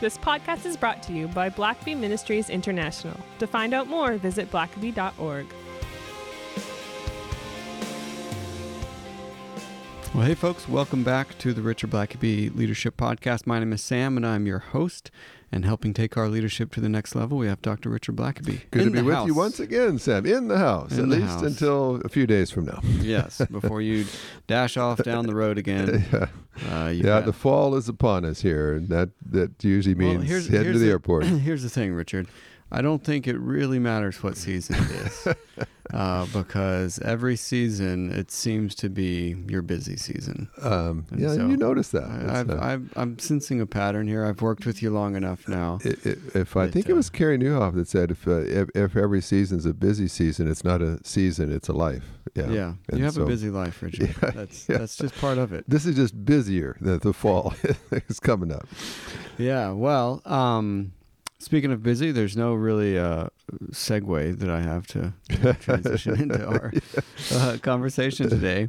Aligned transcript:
This 0.00 0.16
podcast 0.16 0.64
is 0.64 0.76
brought 0.76 1.02
to 1.04 1.12
you 1.12 1.26
by 1.26 1.50
Blackaby 1.50 1.96
Ministries 1.96 2.50
International. 2.50 3.18
To 3.40 3.48
find 3.48 3.74
out 3.74 3.88
more, 3.88 4.16
visit 4.16 4.48
blackaby.org. 4.48 5.46
Well, 10.14 10.24
hey, 10.24 10.36
folks, 10.36 10.68
welcome 10.68 11.02
back 11.02 11.36
to 11.38 11.52
the 11.52 11.62
Richard 11.62 11.90
Blackaby 11.90 12.54
Leadership 12.54 12.96
Podcast. 12.96 13.44
My 13.44 13.58
name 13.58 13.72
is 13.72 13.82
Sam, 13.82 14.16
and 14.16 14.24
I'm 14.24 14.46
your 14.46 14.60
host. 14.60 15.10
And 15.50 15.64
helping 15.64 15.94
take 15.94 16.18
our 16.18 16.28
leadership 16.28 16.72
to 16.74 16.80
the 16.80 16.90
next 16.90 17.14
level, 17.14 17.38
we 17.38 17.46
have 17.46 17.62
Dr. 17.62 17.88
Richard 17.88 18.16
Blackaby. 18.16 18.70
Good 18.70 18.82
in 18.82 18.88
to 18.88 18.94
be 18.96 19.02
with 19.02 19.14
house. 19.14 19.26
you 19.26 19.34
once 19.34 19.58
again, 19.58 19.98
Sam, 19.98 20.26
in 20.26 20.48
the 20.48 20.58
house, 20.58 20.92
In 20.92 21.04
at 21.04 21.08
the 21.08 21.16
least 21.16 21.26
house. 21.28 21.42
until 21.42 22.02
a 22.04 22.08
few 22.10 22.26
days 22.26 22.50
from 22.50 22.66
now. 22.66 22.80
yes, 23.00 23.40
before 23.50 23.80
you 23.80 24.04
dash 24.46 24.76
off 24.76 25.02
down 25.02 25.26
the 25.26 25.34
road 25.34 25.56
again. 25.56 26.04
yeah, 26.12 26.26
Uh, 26.70 26.88
yeah 26.88 27.02
got- 27.02 27.24
the 27.24 27.32
fall 27.32 27.74
is 27.76 27.88
upon 27.88 28.26
us 28.26 28.42
here, 28.42 28.74
and 28.74 28.90
that, 28.90 29.08
that 29.30 29.64
usually 29.64 29.94
Well, 29.94 30.18
means 30.18 30.24
here's- 30.28 30.46
head 30.48 30.64
here's 30.64 30.74
to 30.74 30.78
the, 30.80 30.84
the- 30.84 30.90
airport. 30.90 31.24
Here's 31.48 31.62
the 31.62 31.70
thing, 31.70 31.94
Richard. 31.94 32.26
I 32.70 32.82
don't 32.82 33.02
think 33.02 33.26
it 33.26 33.38
really 33.38 33.78
matters 33.78 34.22
what 34.22 34.36
season 34.36 34.76
it 34.76 34.90
is, 34.90 35.28
uh, 35.94 36.26
because 36.34 36.98
every 36.98 37.34
season 37.36 38.10
it 38.12 38.30
seems 38.30 38.74
to 38.76 38.90
be 38.90 39.36
your 39.48 39.62
busy 39.62 39.96
season. 39.96 40.50
Um, 40.60 41.06
yeah, 41.16 41.28
so 41.34 41.46
you 41.48 41.56
notice 41.56 41.88
that. 41.90 42.04
I, 42.04 42.40
I've, 42.40 42.50
It's, 42.50 42.58
uh, 42.60 42.62
I've, 42.62 42.92
I'm 42.94 43.18
sensing 43.18 43.60
a 43.62 43.66
pattern 43.66 44.06
here. 44.06 44.24
I've 44.26 44.42
worked 44.42 44.66
with 44.66 44.82
you 44.82 44.90
long 44.90 45.16
enough 45.16 45.48
now. 45.48 45.78
i- 45.84 45.88
i- 46.04 46.16
if 46.34 46.56
I 46.58 46.64
It, 46.64 46.72
think 46.72 46.88
uh, 46.88 46.92
it 46.92 46.96
was 46.96 47.08
Carey 47.08 47.38
Nieuwhof 47.38 47.74
that 47.74 47.88
said, 47.88 48.10
if, 48.10 48.28
uh, 48.28 48.40
if 48.42 48.68
if 48.74 48.96
every 48.96 49.22
season's 49.22 49.64
a 49.64 49.72
busy 49.72 50.06
season, 50.08 50.46
it's 50.50 50.62
not 50.64 50.82
a 50.82 50.98
season, 51.04 51.50
it's 51.50 51.68
a 51.68 51.72
life. 51.72 52.04
Yeah, 52.34 52.50
Yeah, 52.50 52.74
And 52.90 52.98
you 52.98 53.04
have 53.04 53.14
so- 53.14 53.22
a 53.22 53.26
busy 53.26 53.48
life, 53.48 53.82
Richard. 53.82 54.14
Yeah, 54.22 54.30
that's 54.30 54.68
yeah. 54.68 54.76
that's 54.78 54.96
just 54.96 55.16
part 55.16 55.38
of 55.38 55.54
it. 55.54 55.64
This 55.66 55.86
is 55.86 55.96
just 55.96 56.22
busier 56.26 56.76
than 56.82 56.98
the 56.98 57.14
fall 57.14 57.54
is 58.10 58.20
coming 58.20 58.52
up. 58.52 58.68
Yeah. 59.38 59.70
Well, 59.72 60.20
um, 60.26 60.92
speaking 61.38 61.72
of 61.72 61.82
busy, 61.82 62.10
there's 62.10 62.36
no 62.36 62.54
really 62.54 62.98
uh, 62.98 63.28
segue 63.70 64.38
that 64.38 64.50
I 64.50 64.60
have 64.60 64.86
to 64.88 65.12
transition 65.60 66.20
into 66.20 66.46
our 66.46 66.72
uh, 67.32 67.58
conversation 67.62 68.28
today, 68.28 68.68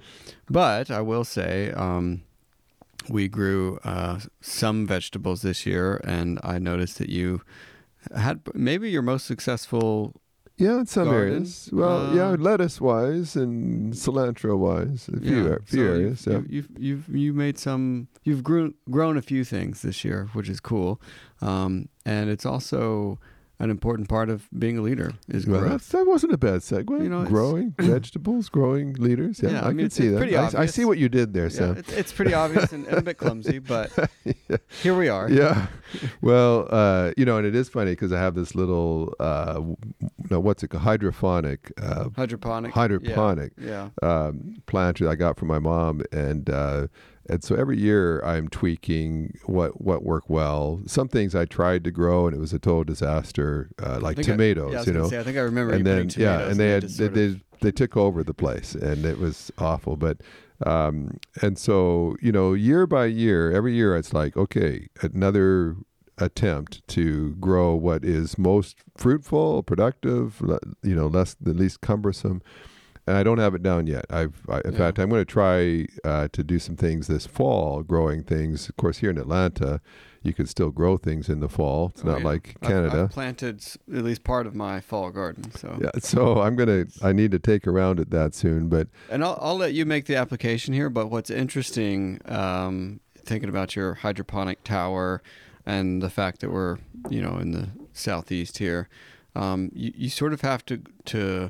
but 0.50 0.92
I 0.92 1.02
will 1.02 1.23
say 1.23 1.72
um, 1.72 2.22
we 3.09 3.28
grew 3.28 3.80
uh, 3.84 4.20
some 4.42 4.86
vegetables 4.86 5.42
this 5.42 5.66
year, 5.66 6.00
and 6.03 6.39
I 6.44 6.59
noticed 6.59 6.98
that 7.00 7.09
you 7.09 7.42
had 8.16 8.42
maybe 8.53 8.89
your 8.89 9.02
most 9.02 9.26
successful. 9.26 10.22
Yeah, 10.58 10.80
in 10.80 10.88
some 10.88 11.06
Garden, 11.06 11.33
areas. 11.36 11.70
Well, 11.72 12.14
yeah, 12.14 12.31
uh, 12.31 12.36
lettuce 12.36 12.81
wise 12.81 13.38
and 13.38 13.94
cilantro 13.94 14.58
wise, 14.58 15.08
a 15.08 15.17
few, 15.17 15.45
yeah, 15.45 15.54
a 15.54 15.59
few 15.61 15.86
so 15.86 15.94
areas. 15.94 16.26
You've, 16.26 16.33
yeah. 16.36 16.42
you've, 16.50 16.67
you've 16.78 17.08
you've 17.08 17.17
you 17.17 17.33
made 17.33 17.58
some. 17.58 18.09
You've 18.26 18.44
grown 18.44 18.73
grown 18.92 19.16
a 19.16 19.22
few 19.22 19.45
things 19.45 19.83
this 19.83 20.04
year, 20.04 20.28
which 20.33 20.50
is 20.50 20.59
cool, 20.59 21.00
um, 21.42 21.90
and 22.06 22.30
it's 22.30 22.45
also 22.45 23.20
an 23.62 23.70
important 23.70 24.08
part 24.08 24.30
of 24.30 24.48
being 24.58 24.78
a 24.78 24.82
leader 24.82 25.12
is 25.28 25.45
Well, 25.45 25.59
growth. 25.59 25.90
that 25.90 26.08
wasn't 26.08 26.32
a 26.32 26.38
bad 26.38 26.62
segue. 26.62 27.04
You 27.04 27.09
know, 27.09 27.26
growing 27.26 27.76
vegetables, 27.80 28.48
growing 28.48 28.94
leaders. 28.94 29.42
Yeah, 29.44 29.50
Yeah, 29.50 29.62
I 29.64 29.67
I, 29.67 29.73
mean, 29.73 29.88
can 29.88 29.90
see 29.90 30.08
that. 30.08 30.56
I, 30.56 30.62
I 30.62 30.66
see 30.66 30.86
what 30.86 30.98
you 30.98 31.10
did 31.10 31.34
there, 31.34 31.44
Yeah, 31.48 31.50
Sam. 31.50 31.78
it's, 31.78 31.92
it's 31.92 32.14
pretty 32.14 32.34
obvious 32.34 32.72
and, 32.72 32.88
and 32.88 32.98
a 33.00 33.02
bit 33.02 33.17
clumsy, 33.23 33.60
but 33.60 33.92
yeah. 34.23 34.58
here 34.82 34.98
we 34.98 35.10
are. 35.10 35.30
yeah. 35.30 35.67
Well, 36.22 36.70
uh, 36.70 37.12
you 37.17 37.26
know, 37.26 37.36
and 37.38 37.45
it 37.45 37.54
is 37.54 37.67
funny 37.67 37.92
because 37.92 38.14
I 38.14 38.20
have 38.20 38.34
this 38.34 38.56
little, 38.56 39.14
uh, 39.20 39.60
no, 40.30 40.40
what's 40.40 40.64
it 40.64 40.70
called? 40.70 40.84
Hydrophonic, 40.84 41.72
uh, 41.84 42.10
Hydroponic. 42.16 42.72
hydroponic 42.72 43.52
Yeah. 43.58 43.90
um, 44.02 44.62
planter 44.67 45.10
I 45.10 45.16
got 45.16 45.38
from 45.38 45.50
my 45.50 45.60
mom, 45.60 46.02
and 46.14 46.50
uh, 46.50 46.88
and 47.30 47.44
so 47.44 47.55
every 47.55 47.77
year 47.77 48.19
I'm 48.22 48.47
tweaking 48.49 49.38
what 49.45 49.81
what 49.81 50.03
worked 50.03 50.30
well. 50.30 50.81
Some 50.88 51.08
things 51.08 51.36
I 51.36 51.45
tried 51.45 51.83
to 51.86 51.91
grow 51.91 52.27
and 52.27 52.36
it 52.36 52.39
was 52.39 52.53
a 52.53 52.59
total 52.59 52.83
disaster, 52.83 53.69
uh, 53.81 53.99
like 54.02 54.16
think 54.17 54.30
I- 54.30 54.31
tomatoes. 54.31 54.73
yeah, 54.73 54.81
I 54.81 54.83
you 54.83 54.94
know, 54.94 55.09
say, 55.09 55.19
I 55.19 55.23
think 55.23 55.38
I 55.38 55.41
remember 55.41 55.73
and 55.73 55.86
then 55.86 56.09
yeah, 56.17 56.37
tomatoes 56.39 56.52
and 56.52 56.59
they 56.59 56.70
had 56.70 56.83
they, 56.83 57.05
of- 57.05 57.14
they 57.14 57.42
they 57.61 57.71
took 57.71 57.95
over 57.98 58.23
the 58.23 58.33
place, 58.33 58.73
and 58.73 59.05
it 59.05 59.20
was 59.20 59.52
awful. 59.58 59.95
But 59.98 60.21
um, 60.65 61.20
and 61.42 61.58
so 61.58 62.15
you 62.21 62.31
know, 62.31 62.54
year 62.54 62.87
by 62.87 63.05
year, 63.05 63.52
every 63.52 63.75
year 63.75 63.95
it's 63.95 64.14
like 64.14 64.36
okay, 64.36 64.87
another 65.02 65.75
attempt 66.17 66.86
to 66.89 67.31
grow 67.36 67.73
what 67.73 68.04
is 68.04 68.37
most 68.37 68.77
fruitful, 68.98 69.64
productive, 69.64 70.42
you 70.83 70.93
know, 70.95 71.08
less 71.08 71.36
the 71.39 71.54
least 71.54 71.80
cumbersome. 71.81 72.42
And 73.09 73.17
I 73.17 73.23
don't 73.23 73.39
have 73.39 73.55
it 73.55 73.64
down 73.64 73.87
yet. 73.87 74.05
I've, 74.11 74.39
I, 74.47 74.59
in 74.65 74.73
Yeah. 74.73 74.77
fact, 74.77 74.99
I'm 74.99 75.09
going 75.09 75.21
to 75.21 75.25
try 75.25 75.87
uh, 76.08 76.27
to 76.31 76.43
do 76.43 76.59
some 76.59 76.75
things 76.75 77.08
this 77.08 77.25
fall, 77.25 77.81
growing 77.81 78.21
things. 78.23 78.70
Of 78.70 78.77
course, 78.77 78.99
here 78.99 79.09
in 79.09 79.17
Atlanta, 79.17 79.81
you 80.21 80.31
can 80.31 80.45
still 80.45 80.70
grow 80.70 80.95
things 80.95 81.27
in 81.27 81.39
the 81.39 81.49
fall. 81.49 81.87
It's 81.95 82.03
Oh, 82.03 82.09
not 82.09 82.19
yeah. 82.19 82.25
like 82.25 82.55
I've- 82.61 82.71
Canada. 82.71 83.02
I've, 83.05 83.09
planted 83.09 83.65
at 83.92 84.03
least 84.03 84.23
part 84.23 84.45
of 84.45 84.53
my 84.53 84.80
fall 84.80 85.09
garden. 85.09 85.49
So, 85.55 85.80
yeah, 85.81 85.89
so 85.98 86.39
I'm 86.42 86.55
gonna. 86.55 86.86
I 87.02 87.11
need 87.14 87.31
to 87.31 87.39
take 87.39 87.65
around 87.65 87.80
round 87.80 87.99
at 88.02 88.09
that 88.11 88.36
soon. 88.36 88.67
But 88.69 88.89
and 89.09 89.23
I'll, 89.23 89.39
I'll 89.42 89.58
let 89.58 89.73
you 89.73 89.86
make 89.86 90.05
the 90.05 90.15
application 90.17 90.75
here. 90.75 90.89
But 90.92 91.08
what's 91.08 91.31
interesting, 91.31 92.19
um, 92.25 92.99
thinking 93.17 93.49
about 93.49 93.75
your 93.75 93.95
hydroponic 93.95 94.64
tower 94.64 95.23
and 95.65 96.02
the 96.03 96.09
fact 96.11 96.42
that 96.42 96.52
we're, 96.52 96.77
you 97.09 97.21
know, 97.23 97.37
in 97.37 97.52
the 97.53 97.69
southeast 97.93 98.59
here, 98.59 98.87
um, 99.36 99.71
you, 99.73 99.93
you 99.95 100.09
sort 100.09 100.31
of 100.33 100.42
have 100.42 100.64
to 100.67 100.81
to 101.05 101.49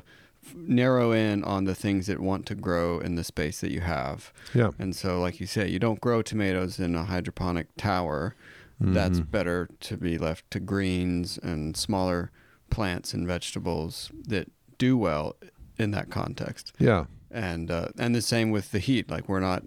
narrow 0.56 1.12
in 1.12 1.42
on 1.44 1.64
the 1.64 1.74
things 1.74 2.06
that 2.06 2.20
want 2.20 2.46
to 2.46 2.54
grow 2.54 2.98
in 2.98 3.14
the 3.16 3.24
space 3.24 3.60
that 3.60 3.70
you 3.70 3.80
have. 3.80 4.32
yeah, 4.54 4.70
And 4.78 4.94
so, 4.94 5.20
like 5.20 5.40
you 5.40 5.46
say, 5.46 5.68
you 5.68 5.78
don't 5.78 6.00
grow 6.00 6.22
tomatoes 6.22 6.78
in 6.78 6.94
a 6.94 7.04
hydroponic 7.04 7.68
tower. 7.76 8.34
That's 8.80 9.20
Mhm. 9.20 9.30
better 9.30 9.68
to 9.80 9.96
be 9.96 10.16
left 10.16 10.50
to 10.52 10.60
greens 10.60 11.38
and 11.42 11.76
smaller 11.76 12.30
plants 12.70 13.12
and 13.12 13.26
vegetables 13.26 14.10
that 14.28 14.50
do 14.78 14.96
well 14.96 15.36
in 15.78 15.90
that 15.90 16.08
context. 16.10 16.72
yeah, 16.78 17.04
And 17.30 17.70
uh, 17.70 17.88
and 17.98 18.14
the 18.14 18.22
same 18.22 18.50
with 18.50 18.70
the 18.72 18.78
heat. 18.78 19.10
Like 19.10 19.28
we're 19.28 19.40
not, 19.40 19.64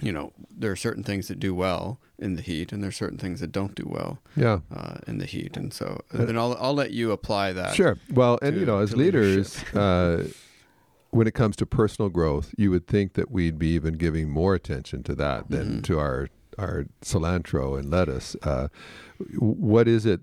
you 0.00 0.12
know, 0.12 0.32
there 0.56 0.70
are 0.70 0.76
certain 0.76 1.02
things 1.02 1.26
that 1.28 1.40
do 1.40 1.54
well 1.54 1.98
in 2.20 2.36
the 2.36 2.42
heat, 2.42 2.72
and 2.72 2.82
there 2.82 2.88
are 2.88 2.92
certain 2.92 3.18
things 3.18 3.40
that 3.40 3.50
don't 3.50 3.74
do 3.74 3.84
well 3.88 4.20
yeah. 4.36 4.60
uh, 4.74 4.98
in 5.06 5.18
the 5.18 5.26
heat. 5.26 5.56
And 5.56 5.72
so, 5.72 6.00
then 6.12 6.36
I'll 6.36 6.56
I'll 6.60 6.74
let 6.74 6.92
you 6.92 7.12
apply 7.12 7.52
that. 7.54 7.74
Sure. 7.74 7.96
Well, 8.12 8.38
and 8.42 8.56
you 8.56 8.66
know, 8.66 8.78
as 8.78 8.94
leaders, 8.96 9.62
uh, 9.74 10.28
when 11.10 11.26
it 11.26 11.34
comes 11.34 11.56
to 11.56 11.66
personal 11.66 12.10
growth, 12.10 12.54
you 12.56 12.70
would 12.70 12.86
think 12.86 13.14
that 13.14 13.30
we'd 13.30 13.58
be 13.58 13.68
even 13.68 13.94
giving 13.94 14.28
more 14.28 14.54
attention 14.54 15.02
to 15.04 15.14
that 15.16 15.50
than 15.50 15.78
Mhm. 15.78 15.84
to 15.84 15.98
our 15.98 16.28
our 16.58 16.84
cilantro 17.02 17.78
and 17.78 17.90
lettuce. 17.90 18.36
Uh, 18.42 18.68
what 19.38 19.88
is 19.88 20.04
it 20.04 20.20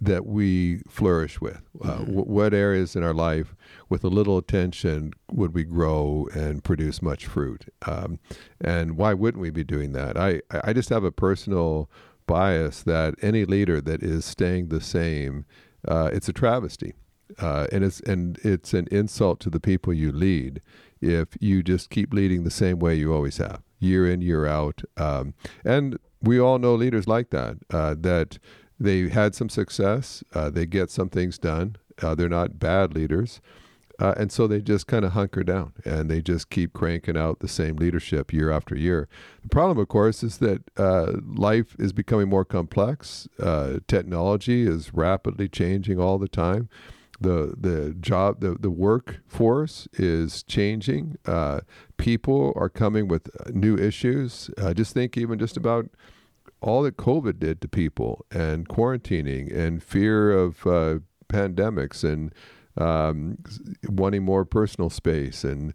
that 0.00 0.26
we 0.26 0.82
flourish 0.88 1.40
with? 1.40 1.62
Uh, 1.82 1.98
Mhm. 1.98 2.06
w- 2.06 2.24
what 2.24 2.52
areas 2.54 2.94
in 2.94 3.02
our 3.02 3.14
life, 3.14 3.54
with 3.88 4.04
a 4.04 4.08
little 4.08 4.36
attention, 4.38 5.12
would 5.32 5.54
we 5.54 5.64
grow 5.64 6.28
and 6.34 6.62
produce 6.62 7.00
much 7.02 7.26
fruit? 7.26 7.64
Um, 7.86 8.18
and 8.60 8.96
why 8.96 9.14
wouldn't 9.14 9.40
we 9.40 9.50
be 9.50 9.64
doing 9.64 9.92
that? 9.92 10.16
I 10.18 10.40
I 10.50 10.72
just 10.72 10.90
have 10.90 11.04
a 11.04 11.12
personal 11.12 11.90
bias 12.26 12.82
that 12.82 13.14
any 13.22 13.44
leader 13.44 13.80
that 13.80 14.02
is 14.02 14.24
staying 14.24 14.68
the 14.68 14.80
same, 14.80 15.44
uh, 15.88 16.10
it's 16.12 16.28
a 16.28 16.32
travesty, 16.32 16.92
uh, 17.38 17.66
and 17.72 17.84
it's 17.84 18.00
and 18.00 18.38
it's 18.42 18.74
an 18.74 18.88
insult 18.90 19.40
to 19.40 19.50
the 19.50 19.60
people 19.60 19.92
you 19.94 20.12
lead 20.12 20.60
if 21.00 21.28
you 21.40 21.62
just 21.62 21.88
keep 21.90 22.12
leading 22.12 22.44
the 22.44 22.50
same 22.50 22.78
way 22.78 22.94
you 22.94 23.12
always 23.14 23.36
have, 23.38 23.62
year 23.78 24.10
in 24.10 24.20
year 24.20 24.44
out. 24.46 24.82
Um, 24.96 25.34
and 25.64 25.98
we 26.22 26.38
all 26.40 26.58
know 26.58 26.74
leaders 26.74 27.06
like 27.06 27.30
that 27.30 27.56
uh, 27.70 27.94
that 28.00 28.38
they 28.78 29.08
had 29.08 29.34
some 29.34 29.48
success, 29.48 30.22
uh, 30.34 30.50
they 30.50 30.66
get 30.66 30.90
some 30.90 31.08
things 31.08 31.38
done. 31.38 31.76
Uh, 32.02 32.14
they're 32.14 32.28
not 32.28 32.58
bad 32.58 32.94
leaders. 32.94 33.40
Uh, 33.98 34.14
and 34.16 34.30
so 34.30 34.46
they 34.46 34.60
just 34.60 34.86
kind 34.86 35.04
of 35.04 35.12
hunker 35.12 35.42
down 35.42 35.72
and 35.84 36.10
they 36.10 36.20
just 36.20 36.50
keep 36.50 36.72
cranking 36.74 37.16
out 37.16 37.40
the 37.40 37.48
same 37.48 37.76
leadership 37.76 38.32
year 38.32 38.50
after 38.50 38.76
year. 38.76 39.08
The 39.42 39.48
problem, 39.48 39.78
of 39.78 39.88
course, 39.88 40.22
is 40.22 40.38
that 40.38 40.62
uh, 40.76 41.12
life 41.24 41.74
is 41.78 41.92
becoming 41.92 42.28
more 42.28 42.44
complex. 42.44 43.26
Uh, 43.40 43.78
technology 43.88 44.66
is 44.66 44.92
rapidly 44.92 45.48
changing 45.48 45.98
all 45.98 46.18
the 46.18 46.28
time. 46.28 46.68
The 47.18 47.54
the 47.58 47.96
job 47.98 48.40
the 48.40 48.56
the 48.60 48.68
workforce 48.70 49.88
is 49.94 50.42
changing. 50.42 51.16
Uh, 51.24 51.60
people 51.96 52.52
are 52.54 52.68
coming 52.68 53.08
with 53.08 53.30
new 53.54 53.74
issues. 53.74 54.50
Uh, 54.58 54.74
just 54.74 54.92
think 54.92 55.16
even 55.16 55.38
just 55.38 55.56
about 55.56 55.88
all 56.66 56.82
that 56.82 56.96
COVID 56.96 57.38
did 57.38 57.60
to 57.60 57.68
people 57.68 58.26
and 58.30 58.68
quarantining 58.68 59.54
and 59.56 59.82
fear 59.82 60.32
of 60.32 60.66
uh, 60.66 60.98
pandemics 61.28 62.02
and 62.02 62.34
um, 62.76 63.38
wanting 63.88 64.24
more 64.24 64.44
personal 64.44 64.90
space 64.90 65.44
and 65.44 65.72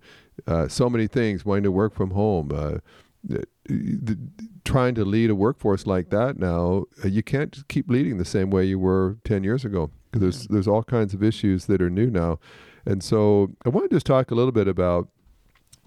uh, 0.47 0.67
so 0.67 0.89
many 0.89 1.07
things, 1.07 1.45
wanting 1.45 1.63
to 1.63 1.71
work 1.71 1.95
from 1.95 2.11
home. 2.11 2.51
Uh, 2.53 2.77
the, 3.23 3.43
the, 3.65 4.17
trying 4.65 4.95
to 4.95 5.05
lead 5.05 5.29
a 5.29 5.35
workforce 5.35 5.87
like 5.87 6.09
that 6.09 6.37
now, 6.37 6.85
uh, 7.03 7.07
you 7.07 7.23
can't 7.23 7.51
just 7.51 7.67
keep 7.67 7.89
leading 7.89 8.17
the 8.17 8.25
same 8.25 8.49
way 8.49 8.65
you 8.65 8.77
were 8.77 9.17
10 9.23 9.43
years 9.43 9.63
ago. 9.63 9.91
There's, 10.11 10.47
there's 10.47 10.67
all 10.67 10.83
kinds 10.83 11.13
of 11.13 11.23
issues 11.23 11.67
that 11.67 11.81
are 11.81 11.89
new 11.89 12.09
now. 12.09 12.39
And 12.85 13.03
so 13.03 13.51
I 13.65 13.69
want 13.69 13.89
to 13.89 13.95
just 13.95 14.05
talk 14.05 14.31
a 14.31 14.35
little 14.35 14.51
bit 14.51 14.67
about 14.67 15.07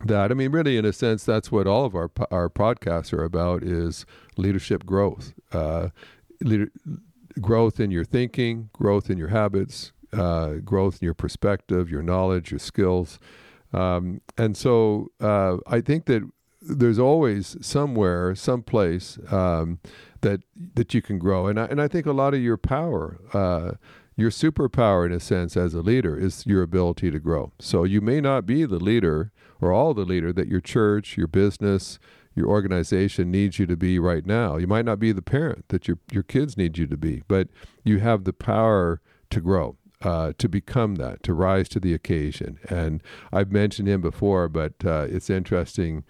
that. 0.05 0.31
I 0.31 0.35
mean, 0.35 0.53
really, 0.53 0.77
in 0.77 0.85
a 0.85 0.93
sense, 0.93 1.25
that's 1.25 1.51
what 1.53 1.67
all 1.67 1.85
of 1.85 1.95
our 1.95 2.11
our 2.31 2.49
podcasts 2.49 3.13
are 3.13 3.25
about: 3.25 3.63
is 3.63 4.07
leadership 4.37 4.85
growth. 4.87 5.35
Uh, 5.53 5.89
leader, 6.41 6.71
growth 7.41 7.81
in 7.81 7.91
your 7.91 8.05
thinking, 8.05 8.71
growth 8.73 9.11
in 9.11 9.19
your 9.19 9.29
habits, 9.29 9.93
uh, 10.13 10.55
growth 10.65 11.01
in 11.01 11.07
your 11.07 11.15
perspective, 11.15 11.91
your 11.91 12.03
knowledge, 12.03 12.51
your 12.51 12.59
skills. 12.61 13.19
Um, 13.73 14.21
and 14.39 14.57
so 14.57 15.11
uh, 15.21 15.57
I 15.67 15.81
think 15.81 16.07
that 16.07 16.23
there's 16.61 16.99
always 16.99 17.57
somewhere, 17.61 18.35
someplace 18.35 19.19
um, 19.31 19.81
that 20.21 20.41
that 20.75 20.95
you 20.95 21.03
can 21.03 21.19
grow. 21.19 21.47
And 21.47 21.59
I, 21.59 21.65
and 21.67 21.81
I 21.81 21.89
think 21.89 22.07
a 22.07 22.13
lot 22.13 22.35
of 22.35 22.41
your 22.41 22.57
power, 22.57 23.19
uh, 23.33 23.73
your 24.17 24.31
superpower 24.31 25.07
in 25.07 25.13
a 25.13 25.21
sense 25.21 25.57
as 25.57 25.75
a 25.75 25.81
leader, 25.81 26.17
is 26.17 26.47
your 26.47 26.63
ability 26.63 27.11
to 27.11 27.19
grow. 27.19 27.53
So 27.59 27.85
you 27.85 28.01
may 28.01 28.21
not 28.21 28.47
be 28.47 28.65
the 28.65 28.79
leader 28.79 29.33
or 29.61 29.73
all 29.73 29.95
the 29.95 30.05
leader 30.05 30.33
that 30.33 30.49
your 30.49 30.61
church, 30.61 31.17
your 31.17 31.27
business, 31.27 31.99
your 32.35 32.49
organization 32.49 33.31
needs 33.31 33.59
you 33.59 33.67
to 33.67 33.77
be 33.77 33.99
right 33.99 34.27
now. 34.27 34.57
You 34.57 34.67
might 34.67 34.85
not 34.85 34.99
be 34.99 35.13
the 35.13 35.23
parent 35.23 35.69
that 35.69 35.87
your 35.89 35.99
your 36.11 36.23
kids 36.23 36.57
need 36.57 36.79
you 36.79 36.87
to 36.87 36.97
be, 36.97 37.23
but 37.29 37.49
you 37.85 38.01
have 38.01 38.25
the 38.25 38.33
power 38.33 39.01
to 39.31 39.41
grow. 39.41 39.77
Uh, 40.03 40.35
to 40.37 40.51
become 40.51 40.97
that, 40.97 41.23
to 41.23 41.33
rise 41.33 41.67
to 41.67 41.81
the 41.81 41.95
occasion. 41.95 42.59
And 42.69 43.03
I've 43.33 43.51
mentioned 43.51 43.89
him 43.89 44.03
before, 44.03 44.51
but 44.51 44.75
uh, 44.85 45.07
it's 45.09 45.31
interesting. 45.31 46.05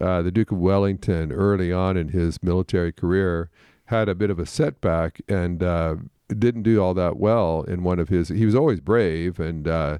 Uh, 0.00 0.22
the 0.22 0.30
Duke 0.30 0.52
of 0.52 0.58
Wellington, 0.58 1.32
early 1.32 1.72
on 1.72 1.96
in 1.96 2.10
his 2.10 2.40
military 2.44 2.92
career, 2.92 3.50
had 3.86 4.08
a 4.08 4.14
bit 4.14 4.30
of 4.30 4.38
a 4.38 4.46
setback 4.46 5.20
and 5.26 5.64
uh, 5.64 5.96
didn't 6.38 6.62
do 6.62 6.82
all 6.82 6.94
that 6.94 7.16
well 7.16 7.62
in 7.62 7.82
one 7.82 7.98
of 7.98 8.08
his. 8.08 8.28
He 8.28 8.46
was 8.46 8.54
always 8.54 8.80
brave 8.80 9.40
and 9.40 9.66
uh, 9.66 9.98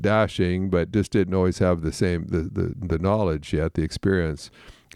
dashing, 0.00 0.70
but 0.70 0.92
just 0.92 1.12
didn't 1.12 1.34
always 1.34 1.58
have 1.58 1.82
the 1.82 1.92
same 1.92 2.26
the 2.26 2.42
the, 2.42 2.74
the 2.76 2.98
knowledge 2.98 3.52
yet, 3.52 3.74
the 3.74 3.82
experience. 3.82 4.50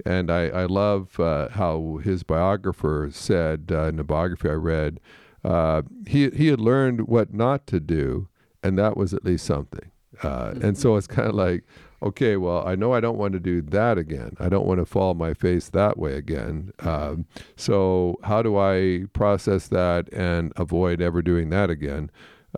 And 0.05 0.31
I, 0.31 0.49
I 0.49 0.65
love 0.67 1.19
uh, 1.19 1.49
how 1.49 2.01
his 2.05 2.23
biographer 2.23 3.09
said 3.13 3.71
in 3.71 3.97
the 3.97 4.05
biography 4.05 4.51
I 4.51 4.53
read 4.53 5.01
uh, 5.45 5.83
he 6.07 6.29
he 6.31 6.49
had 6.49 6.61
learned 6.61 7.09
what 7.09 7.33
not 7.33 7.67
to 7.69 7.81
do, 7.81 8.29
and 8.63 8.79
that 8.79 8.97
was 8.97 9.15
at 9.15 9.25
least 9.25 9.47
something. 9.47 9.91
Uh, 10.23 10.55
and 10.63 10.77
so 10.77 10.97
it's 10.97 11.07
kind 11.07 11.29
of 11.29 11.35
like, 11.35 11.63
okay, 12.03 12.37
well, 12.37 12.67
I 12.67 12.75
know 12.75 12.93
I 12.93 13.01
don't 13.01 13.19
want 13.19 13.33
to 13.33 13.41
do 13.41 13.63
that 13.63 13.99
again. 13.99 14.37
I 14.39 14.49
don't 14.49 14.67
want 14.67 14.81
to 14.81 14.87
fall 14.87 15.15
my 15.15 15.35
face 15.35 15.69
that 15.71 15.99
way 15.99 16.15
again. 16.15 16.73
Um, 16.81 17.27
so 17.57 18.17
how 18.25 18.43
do 18.43 18.57
I 18.59 19.05
process 19.13 19.69
that 19.69 20.13
and 20.13 20.53
avoid 20.57 21.01
ever 21.01 21.23
doing 21.23 21.51
that 21.51 21.71
again? 21.71 22.11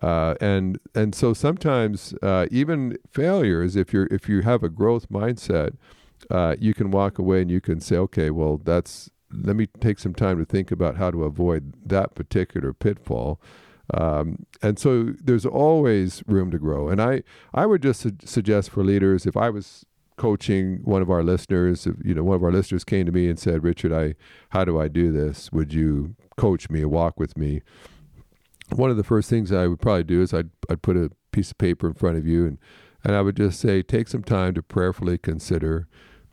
Uh, 0.02 0.34
and 0.40 0.78
and 0.94 1.14
so 1.14 1.34
sometimes 1.34 2.14
uh, 2.22 2.46
even 2.50 2.96
failures, 3.10 3.74
if 3.74 3.92
you're 3.92 4.06
if 4.10 4.28
you 4.28 4.42
have 4.42 4.62
a 4.62 4.68
growth 4.68 5.08
mindset, 5.08 5.76
uh, 6.30 6.54
you 6.58 6.74
can 6.74 6.90
walk 6.90 7.18
away 7.18 7.42
and 7.42 7.50
you 7.50 7.60
can 7.60 7.80
say, 7.80 7.96
okay, 7.96 8.30
well, 8.30 8.58
that's 8.58 9.10
let 9.32 9.56
me 9.56 9.66
take 9.80 9.98
some 9.98 10.14
time 10.14 10.38
to 10.38 10.44
think 10.44 10.70
about 10.70 10.96
how 10.96 11.10
to 11.10 11.24
avoid 11.24 11.74
that 11.84 12.14
particular 12.14 12.72
pitfall. 12.72 13.40
Um, 13.94 14.46
and 14.62 14.78
so 14.78 15.14
there's 15.22 15.46
always 15.46 16.22
room 16.26 16.50
to 16.50 16.58
grow. 16.58 16.88
And 16.88 17.00
I, 17.00 17.22
I 17.54 17.66
would 17.66 17.82
just 17.82 18.00
su- 18.00 18.16
suggest 18.24 18.70
for 18.70 18.84
leaders, 18.84 19.26
if 19.26 19.36
I 19.36 19.50
was 19.50 19.84
coaching 20.16 20.80
one 20.82 21.00
of 21.00 21.10
our 21.10 21.22
listeners, 21.22 21.86
if 21.86 21.94
you 22.04 22.14
know 22.14 22.24
one 22.24 22.36
of 22.36 22.42
our 22.42 22.52
listeners 22.52 22.84
came 22.84 23.06
to 23.06 23.12
me 23.12 23.28
and 23.28 23.38
said, 23.38 23.62
"Richard, 23.62 23.92
I, 23.92 24.14
how 24.50 24.64
do 24.64 24.78
I 24.78 24.88
do 24.88 25.12
this? 25.12 25.50
Would 25.52 25.72
you 25.72 26.16
coach 26.36 26.68
me, 26.68 26.84
walk 26.84 27.18
with 27.18 27.36
me?" 27.38 27.62
One 28.74 28.90
of 28.90 28.98
the 28.98 29.04
first 29.04 29.30
things 29.30 29.50
I 29.52 29.66
would 29.66 29.80
probably 29.80 30.04
do 30.04 30.20
is 30.20 30.34
I'd 30.34 30.50
I'd 30.68 30.82
put 30.82 30.96
a 30.96 31.10
piece 31.32 31.52
of 31.52 31.58
paper 31.58 31.86
in 31.86 31.94
front 31.94 32.18
of 32.18 32.26
you 32.26 32.46
and 32.46 32.58
and 33.04 33.14
I 33.14 33.22
would 33.22 33.36
just 33.36 33.60
say, 33.60 33.82
take 33.82 34.08
some 34.08 34.24
time 34.24 34.54
to 34.54 34.62
prayerfully 34.62 35.18
consider 35.18 35.88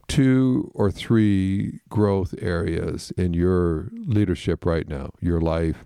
two 0.08 0.72
or 0.74 0.92
three 0.92 1.80
growth 1.90 2.34
areas 2.42 3.12
in 3.18 3.34
your 3.34 3.90
leadership 3.94 4.66
right 4.66 4.88
now, 4.88 5.12
your 5.20 5.42
life. 5.42 5.86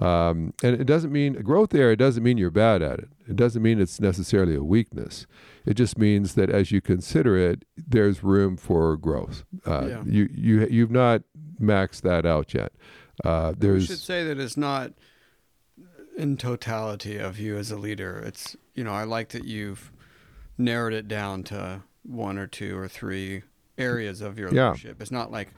Um, 0.00 0.54
and 0.62 0.80
it 0.80 0.84
doesn't 0.84 1.12
mean 1.12 1.36
a 1.36 1.42
growth 1.42 1.74
area 1.74 1.94
doesn't 1.96 2.22
mean 2.22 2.36
you're 2.36 2.50
bad 2.50 2.82
at 2.82 2.98
it. 2.98 3.08
It 3.28 3.36
doesn't 3.36 3.62
mean 3.62 3.80
it's 3.80 4.00
necessarily 4.00 4.56
a 4.56 4.62
weakness. 4.62 5.26
It 5.64 5.74
just 5.74 5.96
means 5.96 6.34
that 6.34 6.50
as 6.50 6.72
you 6.72 6.80
consider 6.80 7.36
it, 7.36 7.64
there's 7.76 8.22
room 8.22 8.56
for 8.56 8.96
growth. 8.96 9.44
Uh, 9.64 9.86
yeah. 9.86 10.02
You 10.04 10.28
you 10.32 10.66
you've 10.68 10.90
not 10.90 11.22
maxed 11.60 12.02
that 12.02 12.26
out 12.26 12.54
yet. 12.54 12.72
Uh, 13.24 13.54
there's. 13.56 13.82
We 13.82 13.94
should 13.94 14.02
say 14.02 14.24
that 14.24 14.38
it's 14.38 14.56
not 14.56 14.92
in 16.16 16.36
totality 16.36 17.18
of 17.18 17.38
you 17.38 17.56
as 17.56 17.70
a 17.70 17.76
leader. 17.76 18.22
It's 18.26 18.56
you 18.74 18.82
know 18.82 18.92
I 18.92 19.04
like 19.04 19.30
that 19.30 19.44
you've 19.44 19.92
narrowed 20.58 20.92
it 20.92 21.08
down 21.08 21.44
to 21.44 21.82
one 22.02 22.36
or 22.36 22.46
two 22.46 22.76
or 22.76 22.88
three 22.88 23.42
areas 23.78 24.20
of 24.20 24.38
your 24.38 24.52
yeah. 24.52 24.70
leadership. 24.70 25.00
It's 25.00 25.10
not 25.10 25.30
like 25.30 25.48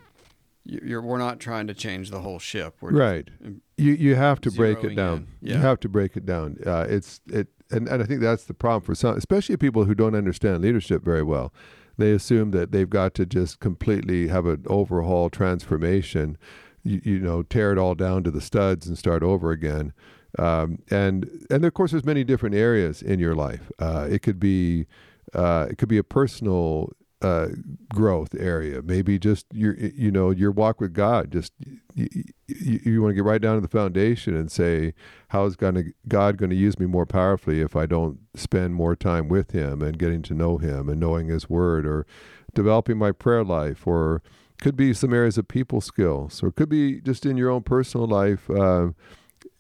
you're 0.67 1.03
we're 1.03 1.19
not 1.19 1.41
trying 1.41 1.67
to 1.69 1.75
change 1.75 2.11
the 2.11 2.21
whole 2.21 2.39
ship. 2.39 2.77
We're 2.81 2.93
right. 2.93 3.29
You 3.77 3.93
you 3.93 4.15
have 4.15 4.41
to 4.43 4.51
break 4.51 4.83
it 4.85 4.95
down. 4.95 5.29
Yeah. 5.41 5.55
You 5.55 5.61
have 5.61 5.81
to 5.81 5.89
break 5.89 6.17
it 6.17 6.27
down. 6.27 6.59
Uh, 6.67 6.87
it's 6.89 7.21
it 7.29 7.49
and, 7.71 7.89
and 7.89 8.03
I 8.03 8.07
think 8.07 8.21
that's 8.21 8.45
the 8.45 8.55
problem 8.55 8.83
for 8.83 8.95
some, 8.95 9.17
especially 9.17 9.57
people 9.57 9.85
who 9.85 9.95
don't 9.95 10.15
understand 10.15 10.63
leadership 10.63 11.05
very 11.05 11.23
well. 11.23 11.53
They 11.99 12.13
assume 12.13 12.51
that 12.51 12.73
they've 12.73 12.89
got 12.89 13.15
to 13.15 13.27
just 13.27 13.61
completely 13.61 14.29
have 14.29 14.47
an 14.47 14.65
overhaul 14.67 15.31
transformation, 15.31 16.37
you, 16.83 17.01
you 17.03 17.19
know, 17.19 17.43
tear 17.43 17.73
it 17.73 17.79
all 17.79 17.95
down 17.95 18.23
to 18.25 18.31
the 18.31 18.41
studs 18.41 18.87
and 18.87 18.99
start 18.99 19.23
over 19.23 19.51
again. 19.51 19.93
Um, 20.39 20.81
and 20.91 21.47
and 21.51 21.65
of 21.65 21.73
course, 21.73 21.93
there's 21.93 22.05
many 22.05 22.23
different 22.23 22.55
areas 22.55 23.01
in 23.01 23.19
your 23.19 23.35
life. 23.35 23.73
Uh, 23.79 24.07
it 24.11 24.21
could 24.21 24.39
be 24.39 24.87
uh, 25.33 25.67
it 25.71 25.79
could 25.79 25.89
be 25.89 25.99
a 25.99 26.05
personal 26.05 26.93
uh, 27.23 27.49
growth 27.95 28.35
area. 28.39 28.83
Maybe 28.83 29.19
just 29.19 29.47
your, 29.53 29.75
you 29.75 30.11
know, 30.11 30.31
your 30.31 30.51
walk 30.51 30.81
with 30.81 30.93
God. 30.93 31.33
Just 31.33 31.53
you, 31.95 32.09
you, 32.47 32.81
you 32.85 33.03
want 33.03 33.13
to 33.13 33.15
get 33.15 33.25
right 33.25 33.41
down 33.41 33.55
to 33.57 33.61
the 33.61 33.69
foundation 33.69 34.37
and 34.37 34.51
say, 34.51 34.93
how 35.29 35.47
is 35.47 35.57
God, 35.57 35.83
God 36.09 36.37
going 36.37 36.51
to 36.51 36.57
use 36.57 36.79
me 36.79 36.87
more 36.87 37.07
powerfully 37.07 37.61
if 37.61 37.75
I 37.75 37.87
don't 37.87 38.19
spend 38.35 38.75
more 38.75 38.95
time 38.95 39.29
with 39.29 39.53
Him 39.53 39.83
and 39.83 39.99
getting 39.99 40.23
to 40.23 40.35
know 40.35 40.59
Him 40.59 40.89
and 40.89 41.01
knowing 41.01 41.29
His 41.29 41.49
Word, 41.49 41.87
or 41.87 42.07
developing 42.55 42.99
my 42.99 43.13
prayer 43.13 43.45
life, 43.45 43.87
or 43.87 44.23
could 44.61 44.77
be 44.77 44.93
some 44.93 45.13
areas 45.13 45.39
of 45.39 45.49
people 45.49 45.81
skills, 45.81 46.43
or 46.43 46.51
could 46.51 46.69
be 46.69 47.01
just 47.01 47.25
in 47.25 47.37
your 47.37 47.51
own 47.51 47.63
personal 47.63 48.07
life. 48.07 48.49
Uh, 48.51 48.89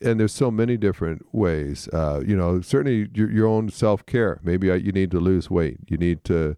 and 0.00 0.20
there's 0.20 0.34
so 0.34 0.50
many 0.50 0.76
different 0.76 1.24
ways. 1.34 1.88
Uh, 1.92 2.22
you 2.26 2.36
know, 2.36 2.60
certainly 2.60 3.08
your, 3.14 3.30
your 3.30 3.46
own 3.46 3.70
self 3.70 4.04
care. 4.04 4.40
Maybe 4.42 4.66
you 4.66 4.92
need 4.92 5.10
to 5.12 5.20
lose 5.20 5.48
weight. 5.50 5.78
You 5.88 5.96
need 5.96 6.22
to 6.24 6.56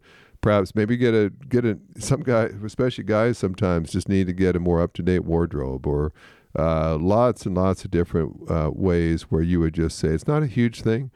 perhaps 0.49 0.75
maybe 0.75 0.97
get 0.97 1.13
a 1.13 1.31
get 1.51 1.67
a 1.67 1.79
some 1.99 2.23
guy, 2.23 2.49
especially 2.65 3.05
guys, 3.05 3.37
sometimes 3.37 3.93
just 3.93 4.09
need 4.09 4.27
to 4.27 4.33
get 4.33 4.57
a 4.57 4.59
more 4.59 4.81
up 4.81 4.95
to 4.95 5.03
date 5.03 5.27
wardrobe 5.27 5.87
or 5.87 6.11
uh, 6.59 6.97
lots 6.97 7.45
and 7.45 7.55
lots 7.55 7.85
of 7.85 7.91
different 7.91 8.51
uh, 8.51 8.71
ways 8.73 9.25
where 9.25 9.43
you 9.43 9.61
would 9.61 9.75
just 9.75 9.99
say 9.99 10.09
it's 10.09 10.27
not 10.27 10.43
a 10.43 10.47
huge 10.47 10.81
thing, 10.81 11.11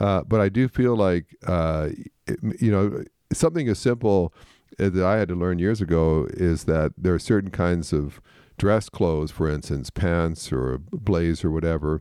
uh, 0.00 0.22
but 0.22 0.40
I 0.40 0.48
do 0.48 0.66
feel 0.66 0.96
like 0.96 1.26
uh, 1.46 1.90
it, 2.26 2.38
you 2.58 2.70
know 2.70 3.04
something 3.34 3.68
as 3.68 3.78
simple 3.78 4.32
that 4.78 5.04
I 5.04 5.18
had 5.18 5.28
to 5.28 5.34
learn 5.34 5.58
years 5.58 5.82
ago 5.82 6.26
is 6.30 6.64
that 6.64 6.92
there 6.96 7.12
are 7.12 7.18
certain 7.18 7.50
kinds 7.50 7.92
of 7.92 8.18
dress 8.56 8.88
clothes, 8.88 9.30
for 9.30 9.50
instance, 9.50 9.90
pants 9.90 10.50
or 10.50 10.72
a 10.72 10.78
blazer 10.78 11.48
or 11.48 11.50
whatever. 11.50 12.00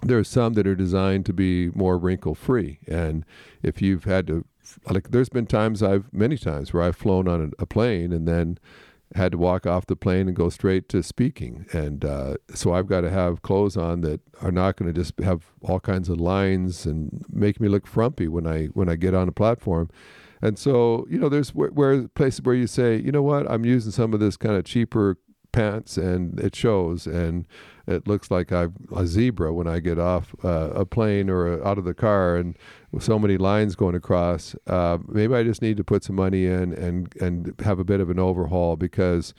There 0.00 0.18
are 0.20 0.22
some 0.22 0.52
that 0.54 0.68
are 0.68 0.76
designed 0.76 1.26
to 1.26 1.32
be 1.32 1.70
more 1.70 1.98
wrinkle 1.98 2.36
free, 2.36 2.78
and 2.86 3.24
if 3.64 3.82
you've 3.82 4.04
had 4.04 4.28
to 4.28 4.44
like 4.90 5.10
there's 5.10 5.28
been 5.28 5.46
times 5.46 5.82
I've 5.82 6.12
many 6.12 6.36
times 6.36 6.72
where 6.72 6.82
I've 6.82 6.96
flown 6.96 7.28
on 7.28 7.52
a, 7.58 7.66
plane 7.66 8.12
and 8.12 8.26
then 8.26 8.58
had 9.14 9.32
to 9.32 9.38
walk 9.38 9.66
off 9.66 9.86
the 9.86 9.96
plane 9.96 10.28
and 10.28 10.36
go 10.36 10.48
straight 10.48 10.88
to 10.90 11.02
speaking. 11.02 11.66
And 11.72 12.04
uh, 12.04 12.36
so 12.54 12.74
I've 12.74 12.86
got 12.86 13.02
to 13.02 13.10
have 13.10 13.42
clothes 13.42 13.76
on 13.76 14.02
that 14.02 14.20
are 14.42 14.52
not 14.52 14.76
going 14.76 14.92
to 14.92 14.98
just 14.98 15.18
have 15.20 15.46
all 15.62 15.80
kinds 15.80 16.08
of 16.08 16.20
lines 16.20 16.84
and 16.86 17.24
make 17.30 17.60
me 17.60 17.68
look 17.68 17.86
frumpy 17.86 18.28
when 18.28 18.46
I 18.46 18.66
when 18.66 18.88
I 18.88 18.96
get 18.96 19.14
on 19.14 19.28
a 19.28 19.32
platform. 19.32 19.90
And 20.40 20.58
so 20.58 21.06
you 21.10 21.18
know, 21.18 21.28
there's 21.28 21.54
where, 21.54 21.70
where 21.70 22.08
places 22.08 22.42
where 22.42 22.54
you 22.54 22.66
say, 22.66 22.96
you 22.96 23.12
know 23.12 23.22
what, 23.22 23.50
I'm 23.50 23.64
using 23.64 23.92
some 23.92 24.12
of 24.14 24.20
this 24.20 24.36
kind 24.36 24.56
of 24.56 24.64
cheaper 24.64 25.16
pants 25.52 25.96
and 25.96 26.38
it 26.40 26.54
shows 26.54 27.06
and 27.06 27.46
it 27.88 28.06
looks 28.06 28.30
like 28.30 28.52
I'm 28.52 28.74
a 28.94 29.06
zebra 29.06 29.52
when 29.52 29.66
I 29.66 29.80
get 29.80 29.98
off 29.98 30.34
uh, 30.44 30.70
a 30.74 30.84
plane 30.84 31.30
or 31.30 31.66
out 31.66 31.78
of 31.78 31.84
the 31.84 31.94
car 31.94 32.36
and 32.36 32.56
with 32.92 33.02
so 33.02 33.18
many 33.18 33.38
lines 33.38 33.74
going 33.74 33.94
across. 33.94 34.54
Uh, 34.66 34.98
maybe 35.08 35.34
I 35.34 35.42
just 35.42 35.62
need 35.62 35.78
to 35.78 35.84
put 35.84 36.04
some 36.04 36.16
money 36.16 36.44
in 36.46 36.74
and 36.74 37.14
and 37.20 37.54
have 37.60 37.78
a 37.78 37.84
bit 37.84 38.00
of 38.00 38.10
an 38.10 38.18
overhaul 38.18 38.76
because 38.76 39.32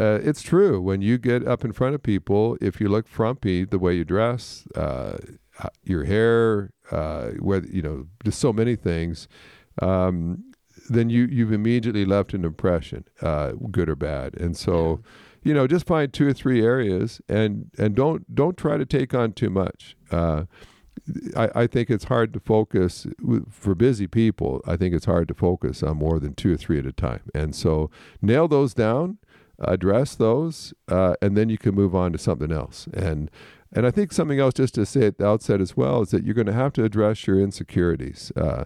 uh, 0.00 0.20
it's 0.22 0.42
true 0.42 0.80
when 0.80 1.02
you 1.02 1.18
get 1.18 1.46
up 1.46 1.64
in 1.64 1.72
front 1.72 1.94
of 1.96 2.02
people, 2.02 2.56
if 2.60 2.80
you 2.80 2.88
look 2.88 3.08
frumpy, 3.08 3.64
the 3.64 3.78
way 3.80 3.94
you 3.94 4.04
dress, 4.04 4.66
uh, 4.76 5.18
your 5.82 6.04
hair, 6.04 6.70
uh, 6.92 7.30
whether 7.40 7.66
you 7.66 7.82
know, 7.82 8.06
just 8.24 8.38
so 8.38 8.52
many 8.52 8.76
things. 8.76 9.26
Um, 9.82 10.44
then 10.88 11.10
you 11.10 11.26
you've 11.26 11.52
immediately 11.52 12.04
left 12.04 12.32
an 12.32 12.44
impression, 12.44 13.04
uh, 13.20 13.52
good 13.70 13.88
or 13.88 13.96
bad, 13.96 14.36
and 14.36 14.56
so. 14.56 15.00
Yeah 15.02 15.10
you 15.42 15.54
know, 15.54 15.66
just 15.66 15.86
find 15.86 16.12
two 16.12 16.26
or 16.26 16.32
three 16.32 16.62
areas 16.62 17.20
and 17.28 17.70
and 17.78 17.94
don't 17.94 18.34
don't 18.34 18.56
try 18.56 18.76
to 18.76 18.84
take 18.86 19.14
on 19.14 19.32
too 19.32 19.50
much. 19.50 19.96
Uh, 20.10 20.44
I, 21.36 21.48
I 21.54 21.66
think 21.66 21.90
it's 21.90 22.04
hard 22.04 22.32
to 22.34 22.40
focus 22.40 23.06
for 23.50 23.74
busy 23.74 24.06
people. 24.06 24.60
I 24.66 24.76
think 24.76 24.94
it's 24.94 25.06
hard 25.06 25.28
to 25.28 25.34
focus 25.34 25.82
on 25.82 25.96
more 25.96 26.18
than 26.18 26.34
two 26.34 26.52
or 26.52 26.56
three 26.56 26.78
at 26.78 26.86
a 26.86 26.92
time. 26.92 27.22
And 27.34 27.54
so 27.54 27.90
nail 28.20 28.48
those 28.48 28.74
down. 28.74 29.18
address 29.60 30.14
those, 30.14 30.72
uh, 30.88 31.14
and 31.20 31.36
then 31.36 31.48
you 31.48 31.58
can 31.58 31.74
move 31.74 31.94
on 31.94 32.12
to 32.12 32.18
something 32.18 32.52
else. 32.52 32.86
And 32.92 33.30
and 33.72 33.86
I 33.86 33.90
think 33.90 34.12
something 34.12 34.40
else, 34.40 34.54
just 34.54 34.74
to 34.74 34.86
say 34.86 35.06
at 35.06 35.18
the 35.18 35.26
outset 35.26 35.60
as 35.60 35.76
well, 35.76 36.00
is 36.02 36.10
that 36.10 36.24
you're 36.24 36.34
going 36.34 36.46
to 36.46 36.52
have 36.52 36.72
to 36.74 36.84
address 36.84 37.26
your 37.26 37.38
insecurities. 37.40 38.32
Uh, 38.36 38.64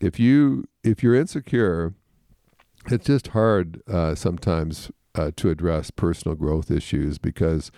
if 0.00 0.20
you 0.20 0.64
if 0.82 1.02
you're 1.02 1.14
insecure, 1.14 1.94
it's 2.86 3.06
just 3.06 3.28
hard 3.28 3.82
uh, 3.88 4.14
sometimes 4.14 4.90
uh, 5.14 5.30
to 5.36 5.50
address 5.50 5.90
personal 5.90 6.34
growth 6.34 6.70
issues 6.70 7.18
because 7.18 7.70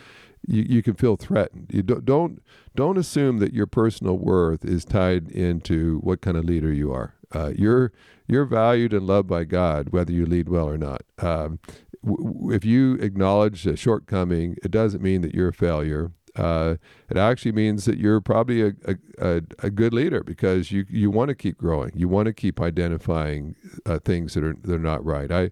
you, 0.47 0.63
you 0.63 0.83
can 0.83 0.95
feel 0.95 1.17
threatened. 1.17 1.71
You 1.73 1.83
don't, 1.83 2.05
don't 2.05 2.43
don't 2.75 2.99
assume 2.99 3.39
that 3.39 3.55
your 3.55 3.67
personal 3.67 4.19
worth 4.19 4.65
is 4.65 4.85
tied 4.85 5.31
into 5.31 5.99
what 6.01 6.21
kind 6.21 6.37
of 6.37 6.45
leader 6.45 6.73
you 6.73 6.93
are. 6.93 7.15
Uh, 7.33 7.53
you're 7.57 7.93
you're 8.29 8.45
valued 8.45 8.93
and 8.93 9.07
loved 9.07 9.29
by 9.29 9.45
God, 9.45 9.91
whether 9.91 10.13
you 10.13 10.27
lead 10.27 10.49
well 10.49 10.69
or 10.69 10.79
not. 10.79 11.03
Um, 11.19 11.59
w- 12.05 12.53
if 12.53 12.65
you 12.65 12.95
acknowledge 12.95 13.67
a 13.67 13.77
shortcoming, 13.77 14.57
it 14.63 14.71
doesn't 14.71 15.03
mean 15.03 15.23
that 15.23 15.35
you're 15.35 15.49
a 15.49 15.55
failure. 15.55 16.13
Uh, 16.35 16.77
it 17.09 17.17
actually 17.17 17.53
means 17.53 17.87
that 17.87 17.97
you're 17.97 18.21
probably 18.21 18.61
a, 18.61 18.73
a, 19.19 19.43
a, 19.61 19.71
good 19.71 19.95
leader 19.95 20.23
because 20.23 20.71
you, 20.71 20.85
you 20.91 21.11
want 21.11 21.31
to 21.31 21.35
keep 21.35 21.57
growing. 21.57 21.91
You 21.95 22.09
want 22.09 22.27
to 22.27 22.35
keep 22.35 22.61
identifying 22.61 23.57
uh, 23.87 24.01
things 24.01 24.35
that 24.35 24.45
are 24.45 24.55
that 24.65 24.75
are 24.75 24.79
not 24.79 25.03
right. 25.03 25.33
I 25.33 25.51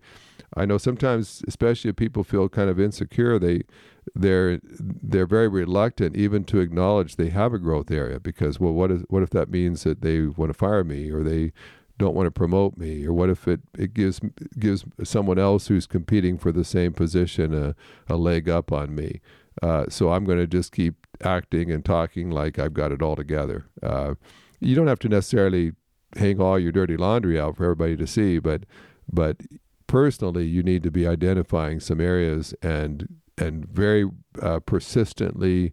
I 0.56 0.64
know 0.64 0.78
sometimes, 0.78 1.42
especially 1.48 1.90
if 1.90 1.96
people 1.96 2.24
feel 2.24 2.48
kind 2.48 2.70
of 2.70 2.78
insecure, 2.78 3.38
they 3.38 3.62
they're 4.14 4.60
they're 4.62 5.26
very 5.26 5.48
reluctant 5.48 6.14
even 6.16 6.44
to 6.44 6.60
acknowledge 6.60 7.16
they 7.16 7.30
have 7.30 7.54
a 7.54 7.58
growth 7.58 7.90
area 7.90 8.20
because 8.20 8.60
well 8.60 8.72
what 8.72 8.90
is 8.90 9.02
what 9.08 9.22
if 9.22 9.30
that 9.30 9.48
means 9.48 9.82
that 9.84 10.02
they 10.02 10.20
want 10.20 10.50
to 10.50 10.54
fire 10.54 10.84
me 10.84 11.10
or 11.10 11.22
they 11.22 11.52
don't 11.98 12.14
want 12.14 12.26
to 12.26 12.30
promote 12.30 12.76
me? 12.76 13.06
Or 13.06 13.12
what 13.12 13.30
if 13.30 13.46
it, 13.46 13.60
it 13.78 13.94
gives 13.94 14.20
gives 14.58 14.84
someone 15.02 15.38
else 15.38 15.68
who's 15.68 15.86
competing 15.86 16.38
for 16.38 16.52
the 16.52 16.64
same 16.64 16.92
position 16.92 17.54
a, 17.54 17.74
a 18.12 18.16
leg 18.16 18.48
up 18.48 18.72
on 18.72 18.94
me? 18.94 19.20
Uh, 19.62 19.84
so 19.88 20.12
i'm 20.12 20.24
going 20.24 20.38
to 20.38 20.48
just 20.48 20.72
keep 20.72 21.06
acting 21.22 21.70
and 21.70 21.84
talking 21.84 22.28
like 22.28 22.58
i've 22.58 22.74
got 22.74 22.92
it 22.92 23.02
all 23.02 23.16
together. 23.16 23.66
Uh, 23.82 24.14
you 24.60 24.74
don't 24.74 24.88
have 24.88 24.98
to 24.98 25.08
necessarily 25.08 25.72
hang 26.16 26.40
all 26.40 26.58
your 26.58 26.72
dirty 26.72 26.96
laundry 26.96 27.38
out 27.38 27.56
for 27.56 27.64
everybody 27.64 27.96
to 27.96 28.06
see 28.06 28.38
but 28.38 28.64
but 29.12 29.36
personally 29.94 30.44
you 30.44 30.60
need 30.60 30.82
to 30.82 30.90
be 30.90 31.06
identifying 31.06 31.78
some 31.78 32.00
areas 32.00 32.52
and 32.62 33.08
and 33.38 33.64
very 33.68 34.04
uh, 34.42 34.58
persistently, 34.58 35.72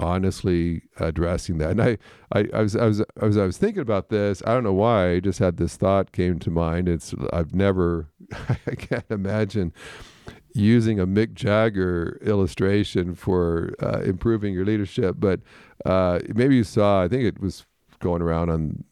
honestly 0.00 0.82
addressing 0.98 1.58
that. 1.58 1.70
And 1.70 1.82
I, 1.82 1.98
I, 2.32 2.48
I 2.52 2.62
was, 2.62 2.74
I 2.76 2.86
was, 2.86 3.02
I 3.20 3.26
was, 3.26 3.36
I 3.36 3.44
was 3.44 3.58
thinking 3.58 3.82
about 3.82 4.08
this. 4.08 4.42
I 4.44 4.54
don't 4.54 4.64
know 4.64 4.72
why. 4.72 5.12
I 5.12 5.20
just 5.20 5.38
had 5.40 5.56
this 5.56 5.76
thought 5.76 6.10
came 6.10 6.38
to 6.40 6.50
mind. 6.50 6.88
It's 6.88 7.14
I've 7.32 7.54
never, 7.54 8.08
I 8.48 8.74
can't 8.74 9.10
imagine 9.10 9.72
using 10.52 10.98
a 10.98 11.06
Mick 11.06 11.34
Jagger 11.34 12.18
illustration 12.22 13.14
for 13.14 13.72
uh, 13.80 14.00
improving 14.00 14.52
your 14.52 14.64
leadership. 14.64 15.16
But 15.18 15.40
uh, 15.84 16.18
maybe 16.34 16.56
you 16.56 16.64
saw. 16.64 17.02
I 17.02 17.08
think 17.08 17.22
it 17.24 17.40
was 17.40 17.66
going 18.00 18.22
around 18.22 18.50
on 18.50 18.84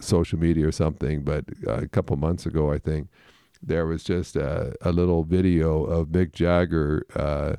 social 0.00 0.38
media 0.38 0.66
or 0.66 0.72
something. 0.72 1.22
But 1.22 1.44
uh, 1.66 1.74
a 1.74 1.88
couple 1.88 2.16
months 2.16 2.46
ago, 2.46 2.70
I 2.72 2.78
think 2.78 3.08
there 3.66 3.86
was 3.86 4.04
just 4.04 4.36
a, 4.36 4.74
a 4.82 4.92
little 4.92 5.24
video 5.24 5.84
of 5.84 6.08
Mick 6.08 6.32
Jagger 6.32 7.06
uh, 7.14 7.56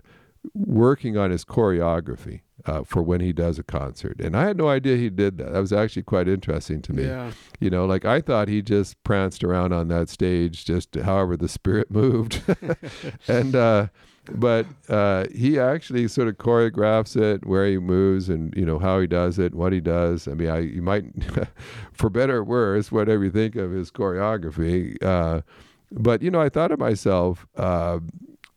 working 0.54 1.18
on 1.18 1.32
his 1.32 1.44
choreography 1.44 2.42
uh, 2.66 2.84
for 2.84 3.04
when 3.04 3.22
he 3.22 3.34
does 3.34 3.60
a 3.60 3.64
concert. 3.64 4.20
And 4.20 4.36
I 4.36 4.46
had 4.46 4.58
no 4.58 4.70
idea 4.70 4.98
he 4.98 5.10
did 5.10 5.38
that. 5.38 5.54
That 5.54 5.60
was 5.60 5.74
actually 5.74 6.04
quite 6.04 6.28
interesting 6.28 6.82
to 6.84 6.94
me. 6.94 7.06
Yeah. 7.06 7.32
You 7.60 7.70
know, 7.70 7.86
like 7.86 8.06
I 8.06 8.22
thought 8.22 8.48
he 8.48 8.62
just 8.62 9.02
pranced 9.04 9.44
around 9.44 9.74
on 9.74 9.88
that 9.90 10.10
stage, 10.10 10.66
just 10.66 10.96
however 10.96 11.38
the 11.38 11.50
spirit 11.50 11.92
moved. 11.92 12.42
and, 13.28 13.56
uh, 13.56 13.88
but 14.32 14.66
uh, 14.90 15.26
he 15.34 15.60
actually 15.60 16.08
sort 16.08 16.28
of 16.28 16.38
choreographs 16.38 17.16
it, 17.16 17.46
where 17.46 17.68
he 17.68 17.78
moves, 17.78 18.28
and 18.28 18.54
you 18.56 18.66
know 18.66 18.80
how 18.80 19.00
he 19.00 19.06
does 19.06 19.38
it, 19.38 19.54
what 19.54 19.72
he 19.72 19.80
does. 19.80 20.28
I 20.28 20.34
mean, 20.34 20.50
I 20.50 20.60
you 20.60 20.82
might, 20.82 21.06
for 21.94 22.10
better 22.10 22.38
or 22.38 22.44
worse, 22.44 22.92
whatever 22.92 23.24
you 23.24 23.30
think 23.30 23.56
of 23.56 23.72
his 23.72 23.92
choreography, 23.92 24.98
uh, 25.04 25.42
but 25.92 26.22
you 26.22 26.32
know, 26.32 26.42
I 26.42 26.50
thought 26.50 26.70
to 26.70 26.78
myself, 26.78 27.46
uh, 27.56 28.00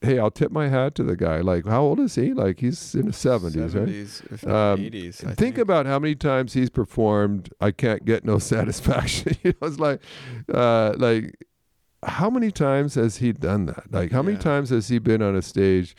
hey, 0.01 0.19
I'll 0.19 0.31
tip 0.31 0.53
my 0.53 0.69
hat 0.69 0.95
to 0.97 1.03
the 1.03 1.17
guy. 1.17 1.41
Like, 1.41 1.67
how 1.67 1.83
old 1.83 2.01
is 2.01 2.15
he? 2.15 2.33
Like, 2.33 2.61
he's 2.61 2.95
in 2.95 3.07
his 3.07 3.17
seventies, 3.17 3.75
right? 3.75 3.89
If 3.89 4.45
not 4.45 4.75
um, 4.75 4.81
80s. 4.81 5.15
think, 5.17 5.39
think, 5.39 5.59
about 5.59 5.87
how 5.87 5.99
many 5.99 6.15
times 6.15 6.53
he's 6.53 6.71
performed. 6.71 7.51
I 7.61 7.71
can't 7.71 8.05
get 8.05 8.25
no 8.25 8.39
satisfaction. 8.39 9.37
you 9.43 9.55
know, 9.61 9.69
it's 9.69 9.79
like, 9.79 10.01
uh, 10.53 10.95
like, 10.97 11.37
how 12.05 12.31
many 12.31 12.51
times 12.51 12.95
has 12.95 13.17
he 13.17 13.33
done 13.33 13.67
that? 13.67 13.93
Like, 13.93 14.13
how 14.13 14.19
yeah. 14.19 14.23
many 14.23 14.39
times 14.39 14.71
has 14.71 14.89
he 14.89 14.99
been 14.99 15.23
on 15.23 15.35
a 15.35 15.43
stage, 15.43 15.97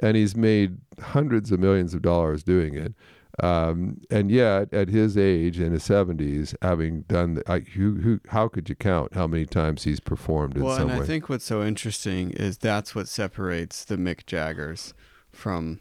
and 0.00 0.16
he's 0.16 0.34
made 0.34 0.78
hundreds 1.00 1.52
of 1.52 1.60
millions 1.60 1.94
of 1.94 2.02
dollars 2.02 2.42
doing 2.42 2.74
it? 2.74 2.94
Um, 3.40 4.02
and 4.10 4.30
yet, 4.30 4.72
at 4.74 4.88
his 4.88 5.16
age 5.16 5.58
in 5.58 5.72
his 5.72 5.82
seventies, 5.84 6.54
having 6.60 7.02
done, 7.02 7.34
the, 7.34 7.50
I, 7.50 7.60
who, 7.60 7.94
who, 7.96 8.20
how 8.28 8.48
could 8.48 8.68
you 8.68 8.74
count 8.74 9.14
how 9.14 9.26
many 9.26 9.46
times 9.46 9.84
he's 9.84 10.00
performed 10.00 10.56
in 10.56 10.64
well, 10.64 10.76
some 10.76 10.90
and 10.90 10.98
way? 10.98 11.04
I 11.04 11.06
think 11.06 11.28
what's 11.28 11.44
so 11.44 11.62
interesting 11.62 12.32
is 12.32 12.58
that's 12.58 12.94
what 12.94 13.08
separates 13.08 13.84
the 13.84 13.96
Mick 13.96 14.26
Jaggers 14.26 14.92
from 15.30 15.80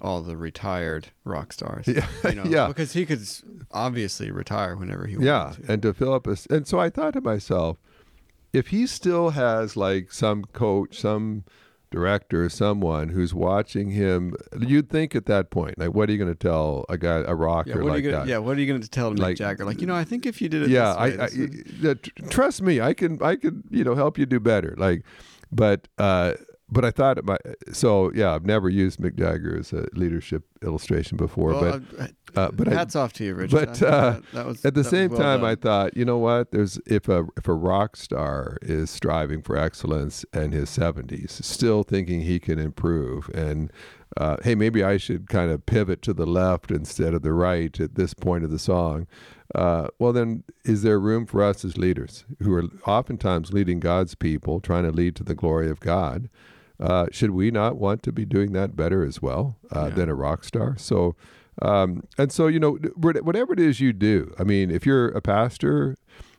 all 0.00 0.22
the 0.22 0.36
retired 0.36 1.08
rock 1.24 1.52
stars. 1.52 1.88
Yeah, 1.88 2.06
you 2.24 2.34
know, 2.34 2.44
yeah. 2.44 2.68
Because 2.68 2.92
he 2.92 3.06
could 3.06 3.26
obviously 3.72 4.30
retire 4.30 4.76
whenever 4.76 5.06
he 5.06 5.16
wants. 5.16 5.26
yeah, 5.26 5.52
to. 5.66 5.72
and 5.72 5.82
to 5.82 5.92
fill 5.92 6.14
up 6.14 6.26
a, 6.26 6.36
and 6.50 6.66
so 6.66 6.78
I 6.78 6.90
thought 6.90 7.14
to 7.14 7.20
myself, 7.20 7.78
if 8.52 8.68
he 8.68 8.86
still 8.86 9.30
has 9.30 9.76
like 9.76 10.12
some 10.12 10.44
coach, 10.44 11.00
some 11.00 11.44
director, 11.94 12.48
someone 12.48 13.10
who's 13.10 13.32
watching 13.32 13.90
him, 13.90 14.34
you'd 14.58 14.90
think 14.90 15.14
at 15.14 15.26
that 15.26 15.50
point, 15.50 15.78
like, 15.78 15.94
what 15.94 16.08
are 16.08 16.12
you 16.12 16.18
going 16.18 16.32
to 16.32 16.38
tell 16.38 16.84
a 16.88 16.98
guy, 16.98 17.18
a 17.26 17.34
rocker 17.34 17.70
yeah, 17.70 17.76
what 17.76 17.84
like 17.84 17.92
are 17.92 17.96
you 17.98 18.10
gonna, 18.10 18.24
that? 18.24 18.28
Yeah, 18.28 18.38
what 18.38 18.56
are 18.56 18.60
you 18.60 18.66
going 18.66 18.80
to 18.80 18.88
tell 18.88 19.12
Mick 19.12 19.18
like, 19.18 19.36
Jagger? 19.36 19.64
Like, 19.64 19.80
you 19.80 19.86
know, 19.86 19.94
I 19.94 20.04
think 20.04 20.26
if 20.26 20.42
you 20.42 20.48
did 20.48 20.62
it, 20.62 20.70
yeah, 20.70 20.94
way, 21.00 21.18
I, 21.18 21.24
I, 21.24 21.90
I, 21.90 21.94
trust 22.30 22.62
me, 22.62 22.80
I 22.80 22.94
can, 22.94 23.22
I 23.22 23.36
can, 23.36 23.62
you 23.70 23.84
know, 23.84 23.94
help 23.94 24.18
you 24.18 24.26
do 24.26 24.40
better. 24.40 24.74
Like, 24.76 25.02
but, 25.52 25.88
uh, 25.98 26.34
but 26.74 26.84
I 26.84 26.90
thought, 26.90 27.24
my, 27.24 27.38
so 27.72 28.12
yeah, 28.14 28.34
I've 28.34 28.44
never 28.44 28.68
used 28.68 28.98
Mick 28.98 29.16
Jagger 29.16 29.56
as 29.56 29.72
a 29.72 29.86
leadership 29.92 30.42
illustration 30.62 31.16
before, 31.16 31.52
well, 31.52 31.80
but 31.96 32.10
uh, 32.36 32.50
but 32.52 32.66
hats 32.66 32.96
I, 32.96 33.00
off 33.00 33.12
to 33.14 33.24
you, 33.24 33.34
Richard. 33.34 33.66
But 33.66 33.82
uh, 33.82 34.10
that, 34.10 34.22
that 34.32 34.46
was, 34.46 34.64
at 34.64 34.74
the 34.74 34.82
same 34.82 35.10
well 35.10 35.20
time, 35.20 35.40
done. 35.40 35.50
I 35.50 35.54
thought, 35.54 35.96
you 35.96 36.04
know 36.04 36.18
what? 36.18 36.50
There's 36.50 36.78
if 36.84 37.08
a 37.08 37.26
if 37.36 37.46
a 37.46 37.54
rock 37.54 37.96
star 37.96 38.58
is 38.60 38.90
striving 38.90 39.40
for 39.40 39.56
excellence 39.56 40.24
in 40.34 40.50
his 40.50 40.68
70s, 40.68 41.42
still 41.44 41.84
thinking 41.84 42.22
he 42.22 42.40
can 42.40 42.58
improve, 42.58 43.30
and 43.32 43.72
uh, 44.16 44.36
hey, 44.42 44.56
maybe 44.56 44.82
I 44.82 44.96
should 44.96 45.28
kind 45.28 45.52
of 45.52 45.64
pivot 45.66 46.02
to 46.02 46.12
the 46.12 46.26
left 46.26 46.72
instead 46.72 47.14
of 47.14 47.22
the 47.22 47.32
right 47.32 47.78
at 47.78 47.94
this 47.94 48.14
point 48.14 48.44
of 48.44 48.50
the 48.50 48.58
song. 48.58 49.06
Uh, 49.54 49.86
well, 50.00 50.12
then, 50.12 50.42
is 50.64 50.82
there 50.82 50.98
room 50.98 51.26
for 51.26 51.42
us 51.42 51.64
as 51.64 51.78
leaders 51.78 52.24
who 52.42 52.52
are 52.54 52.64
oftentimes 52.84 53.52
leading 53.52 53.78
God's 53.78 54.16
people, 54.16 54.60
trying 54.60 54.84
to 54.84 54.90
lead 54.90 55.14
to 55.16 55.22
the 55.22 55.34
glory 55.34 55.70
of 55.70 55.78
God? 55.78 56.28
Uh, 56.80 57.06
should 57.12 57.30
we 57.30 57.50
not 57.50 57.76
want 57.76 58.02
to 58.02 58.12
be 58.12 58.24
doing 58.24 58.52
that 58.52 58.74
better 58.74 59.04
as 59.04 59.22
well 59.22 59.56
uh, 59.74 59.86
Yeah. 59.88 59.94
than 59.94 60.08
a 60.08 60.14
rock 60.14 60.42
star? 60.44 60.76
So, 60.76 61.14
um, 61.62 62.02
and 62.18 62.32
so 62.32 62.46
you 62.48 62.58
know, 62.58 62.72
whatever 62.96 63.52
it 63.52 63.60
is 63.60 63.80
you 63.80 63.92
do, 63.92 64.34
I 64.38 64.44
mean, 64.44 64.70
if 64.70 64.84
you're 64.84 65.08
a 65.08 65.20
pastor, 65.20 65.96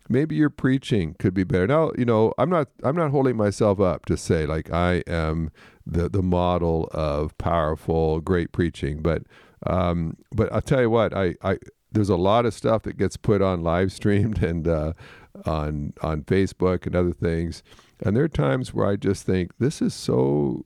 maybe 0.09 0.35
your 0.35 0.49
preaching 0.49 1.15
could 1.19 1.33
be 1.33 1.43
better. 1.45 1.67
Now, 1.67 1.91
you 1.97 2.03
know, 2.05 2.33
I'm 2.37 2.49
not 2.49 2.67
I'm 2.83 2.95
not 2.97 3.11
holding 3.11 3.37
myself 3.37 3.79
up 3.79 4.05
to 4.07 4.17
say 4.17 4.45
like 4.45 4.71
I 4.71 5.03
am 5.07 5.51
the 5.87 6.09
the 6.09 6.21
model 6.23 6.89
of 6.91 7.37
powerful, 7.37 8.19
great 8.19 8.51
preaching, 8.51 9.01
but 9.01 9.23
um, 9.65 10.17
but 10.33 10.51
I'll 10.51 10.61
tell 10.61 10.81
you 10.81 10.89
what, 10.89 11.15
I 11.15 11.35
I 11.41 11.57
there's 11.91 12.09
a 12.09 12.17
lot 12.17 12.45
of 12.45 12.53
stuff 12.53 12.83
that 12.83 12.97
gets 12.97 13.15
put 13.15 13.41
on 13.41 13.63
live 13.63 13.93
streamed 13.93 14.43
and 14.43 14.67
uh, 14.67 14.93
on 15.45 15.93
on 16.01 16.23
Facebook 16.23 16.85
and 16.85 16.93
other 16.95 17.13
things. 17.13 17.63
And 18.05 18.15
there 18.15 18.23
are 18.23 18.29
times 18.29 18.71
where 18.71 18.87
I 18.87 18.95
just 18.97 19.25
think 19.25 19.57
this 19.57 19.81
is 19.81 19.93
so 19.93 20.65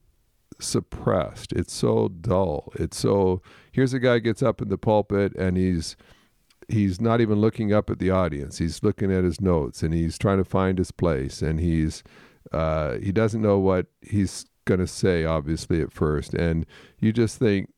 suppressed. 0.59 1.53
It's 1.53 1.73
so 1.73 2.09
dull. 2.09 2.73
It's 2.75 2.97
so 2.97 3.41
here's 3.71 3.93
a 3.93 3.99
guy 3.99 4.19
gets 4.19 4.43
up 4.43 4.61
in 4.61 4.67
the 4.67 4.77
pulpit 4.77 5.33
and 5.35 5.55
he's 5.55 5.95
he's 6.67 6.99
not 6.99 7.21
even 7.21 7.39
looking 7.39 7.73
up 7.73 7.89
at 7.89 7.97
the 7.97 8.11
audience. 8.11 8.57
He's 8.57 8.83
looking 8.83 9.11
at 9.11 9.23
his 9.23 9.39
notes 9.39 9.81
and 9.81 9.93
he's 9.93 10.17
trying 10.17 10.37
to 10.37 10.43
find 10.43 10.77
his 10.77 10.91
place 10.91 11.41
and 11.41 11.61
he's 11.61 12.03
uh, 12.51 12.95
he 12.95 13.13
doesn't 13.13 13.41
know 13.41 13.57
what 13.57 13.87
he's 14.01 14.45
going 14.65 14.81
to 14.81 14.87
say 14.87 15.23
obviously 15.23 15.81
at 15.81 15.91
first 15.91 16.33
and 16.33 16.65
you 16.99 17.11
just 17.11 17.39
think 17.39 17.71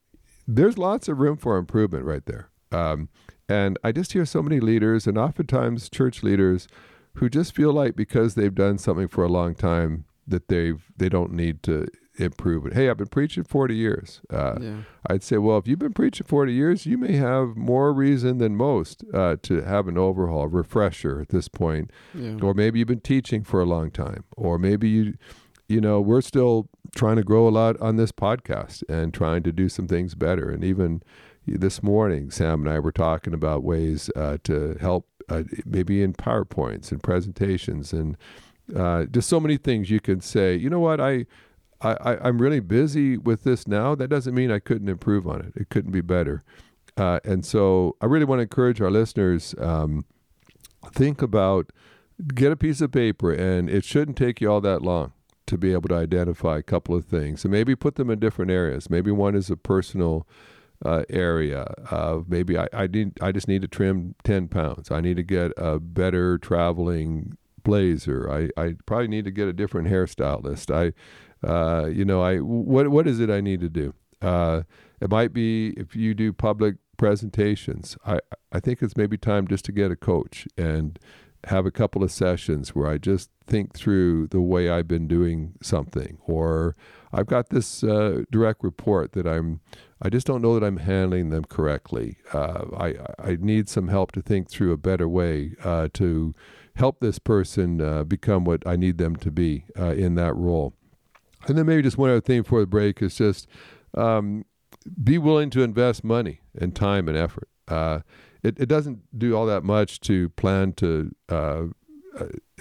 there's 0.48 0.77
lots 0.77 1.08
of 1.08 1.20
room 1.20 1.38
for 1.38 1.58
improvement 1.58 2.03
right 2.06 2.25
there. 2.25 2.50
Um, 2.72 3.10
and 3.48 3.77
I 3.84 3.91
just 3.91 4.13
hear 4.13 4.25
so 4.25 4.41
many 4.41 4.60
leaders 4.60 5.06
and 5.06 5.18
oftentimes 5.20 5.88
church 5.88 6.24
leaders 6.24 6.68
who 7.15 7.30
just 7.30 7.56
feel 7.56 7.74
like 7.74 7.96
because 7.96 8.36
they've 8.36 8.56
done 8.56 8.77
something 8.77 9.08
for 9.08 9.24
a 9.24 9.30
long 9.30 9.56
time 9.56 10.06
that 10.27 10.48
they've 10.48 10.84
they 10.96 11.10
don't 11.10 11.34
need 11.34 11.63
to 11.63 11.88
improve 12.18 12.65
it. 12.65 12.74
Hey, 12.74 12.89
I've 12.89 12.98
been 12.98 13.08
preaching 13.08 13.44
40 13.44 13.75
years. 13.75 14.22
Uh, 14.30 14.56
yeah. 14.60 14.75
I'd 15.10 15.24
say, 15.24 15.38
well, 15.38 15.58
if 15.58 15.68
you've 15.68 15.80
been 15.80 15.94
preaching 15.94 16.27
40 16.27 16.53
years, 16.53 16.86
you 16.86 16.98
may 16.98 17.13
have 17.13 17.56
more 17.56 17.94
reason 17.94 18.38
than 18.38 18.56
most 18.56 19.03
uh, 19.13 19.38
to 19.44 19.62
have 19.62 19.88
an 19.88 19.98
overhaul, 19.98 20.48
refresher 20.48 21.22
at 21.22 21.30
this 21.30 21.48
point. 21.48 21.89
Yeah. 22.13 22.38
Or 22.41 22.53
maybe 22.53 22.80
you've 22.80 22.88
been 22.88 23.00
teaching 23.00 23.44
for 23.44 23.62
a 23.62 23.65
long 23.65 23.91
time, 23.91 24.25
or 24.36 24.58
maybe 24.58 24.89
you 24.89 25.13
you 25.72 25.80
know, 25.80 26.01
we're 26.01 26.22
still 26.22 26.70
trying 26.96 27.15
to 27.15 27.24
grow 27.24 27.48
a 27.48 27.50
lot 27.50 27.80
on 27.80 27.96
this 27.96 28.12
podcast 28.12 28.84
and 28.89 29.13
trying 29.13 29.41
to 29.44 29.53
do 29.53 29.70
some 29.70 29.88
things 29.88 30.15
better. 30.15 30.50
And 30.50 30.65
even 30.65 31.01
this 31.48 31.82
morning, 31.82 32.30
Sam 32.30 32.65
and 32.65 32.70
I 32.70 32.80
were 32.80 32.91
talking 32.91 33.34
about 33.34 33.63
ways 33.63 34.10
uh, 34.15 34.38
to 34.44 34.77
help, 34.82 35.08
uh, 35.31 35.43
maybe 35.65 36.03
in 36.03 36.13
PowerPoints 36.13 36.91
and 36.91 37.01
presentations, 37.01 37.93
and 37.93 38.17
uh, 38.75 39.05
just 39.05 39.29
so 39.29 39.39
many 39.39 39.57
things 39.57 39.89
you 39.89 40.00
can 40.00 40.21
say. 40.21 40.55
You 40.55 40.69
know 40.69 40.79
what? 40.79 41.00
I, 41.00 41.25
I, 41.81 42.17
I'm 42.21 42.39
really 42.39 42.59
busy 42.59 43.17
with 43.17 43.43
this 43.43 43.67
now. 43.67 43.95
That 43.95 44.09
doesn't 44.09 44.35
mean 44.35 44.51
I 44.51 44.59
couldn't 44.59 44.89
improve 44.89 45.27
on 45.27 45.41
it. 45.41 45.53
It 45.55 45.69
couldn't 45.69 45.91
be 45.91 46.01
better. 46.01 46.43
Uh, 46.97 47.19
and 47.23 47.45
so, 47.45 47.95
I 48.01 48.05
really 48.05 48.25
want 48.25 48.39
to 48.39 48.43
encourage 48.43 48.81
our 48.81 48.91
listeners. 48.91 49.55
Um, 49.57 50.05
think 50.91 51.21
about 51.21 51.71
get 52.35 52.51
a 52.51 52.55
piece 52.55 52.81
of 52.81 52.91
paper, 52.91 53.31
and 53.31 53.69
it 53.69 53.85
shouldn't 53.85 54.17
take 54.17 54.41
you 54.41 54.51
all 54.51 54.61
that 54.61 54.81
long 54.81 55.13
to 55.47 55.57
be 55.57 55.73
able 55.73 55.89
to 55.89 55.95
identify 55.95 56.57
a 56.57 56.63
couple 56.63 56.95
of 56.95 57.05
things, 57.05 57.43
and 57.43 57.51
maybe 57.51 57.75
put 57.75 57.95
them 57.95 58.09
in 58.09 58.19
different 58.19 58.51
areas. 58.51 58.89
Maybe 58.89 59.11
one 59.11 59.35
is 59.35 59.50
a 59.50 59.57
personal 59.57 60.27
uh, 60.85 61.03
area 61.09 61.61
of 61.89 62.29
maybe 62.29 62.57
I, 62.57 62.67
I 62.73 62.88
need 62.88 63.17
I 63.21 63.31
just 63.31 63.47
need 63.47 63.61
to 63.61 63.67
trim 63.67 64.15
ten 64.23 64.47
pounds. 64.47 64.91
I 64.91 65.01
need 65.01 65.17
to 65.17 65.23
get 65.23 65.51
a 65.57 65.79
better 65.79 66.38
traveling 66.38 67.38
blazer. 67.63 68.31
I, 68.31 68.50
I 68.61 68.75
probably 68.85 69.07
need 69.07 69.25
to 69.25 69.31
get 69.31 69.47
a 69.47 69.53
different 69.53 69.88
hairstylist. 69.88 70.73
I 70.73 71.47
uh, 71.47 71.85
you 71.88 72.05
know 72.05 72.21
I 72.21 72.38
what 72.38 72.89
what 72.89 73.07
is 73.07 73.19
it 73.19 73.29
I 73.29 73.41
need 73.41 73.61
to 73.61 73.69
do? 73.69 73.93
Uh, 74.21 74.63
it 75.00 75.09
might 75.09 75.33
be 75.33 75.69
if 75.77 75.95
you 75.95 76.13
do 76.13 76.33
public 76.33 76.75
presentations. 76.97 77.97
I 78.05 78.19
I 78.51 78.59
think 78.59 78.81
it's 78.81 78.97
maybe 78.97 79.17
time 79.17 79.47
just 79.47 79.65
to 79.65 79.71
get 79.71 79.91
a 79.91 79.95
coach 79.95 80.47
and 80.57 81.00
have 81.45 81.65
a 81.65 81.71
couple 81.71 82.03
of 82.03 82.11
sessions 82.11 82.75
where 82.75 82.88
I 82.88 82.97
just 82.97 83.29
think 83.47 83.73
through 83.73 84.27
the 84.27 84.41
way 84.41 84.69
I've 84.69 84.88
been 84.88 85.07
doing 85.07 85.53
something, 85.61 86.19
or 86.25 86.75
I've 87.11 87.27
got 87.27 87.50
this 87.50 87.83
uh, 87.83 88.23
direct 88.31 88.63
report 88.63 89.13
that 89.13 89.27
I'm, 89.27 89.59
I 90.01 90.10
just 90.10 90.25
don't 90.25 90.41
know 90.41 90.58
that 90.60 90.65
I'm 90.65 90.77
handling 90.77 91.29
them 91.29 91.46
correctly. 91.46 92.17
Uh, 92.34 92.65
I 92.77 92.96
I 93.20 93.38
need 93.39 93.70
some 93.70 93.88
help 93.88 94.12
to 94.13 94.22
think 94.22 94.50
through 94.50 94.72
a 94.72 94.77
better 94.77 95.08
way 95.08 95.53
uh, 95.63 95.89
to 95.93 96.34
help 96.75 97.00
this 97.00 97.20
person 97.20 97.81
uh, 97.81 98.03
become 98.03 98.43
what 98.43 98.65
I 98.65 98.75
need 98.75 98.98
them 98.98 99.15
to 99.17 99.31
be 99.31 99.65
uh, 99.77 99.93
in 99.93 100.15
that 100.15 100.36
role. 100.36 100.74
And 101.48 101.58
then 101.58 101.65
maybe 101.65 101.81
just 101.81 101.98
one 101.98 102.10
other 102.10 102.22
thing 102.22 102.43
for 102.43 102.60
the 102.62 102.67
break 102.67 103.01
is 103.01 103.15
just 103.15 103.48
um, 103.96 104.46
be 105.03 105.17
willing 105.17 105.50
to 105.51 105.62
invest 105.62 106.03
money 106.03 106.41
and 106.58 106.75
time 106.75 107.08
and 107.08 107.17
effort. 107.17 107.50
Uh, 107.67 108.00
it, 108.43 108.60
it 108.60 108.67
doesn't 108.67 109.17
do 109.17 109.36
all 109.36 109.46
that 109.46 109.63
much 109.63 110.00
to 110.01 110.29
plan 110.29 110.74
to 110.74 111.12
uh, 111.29 111.65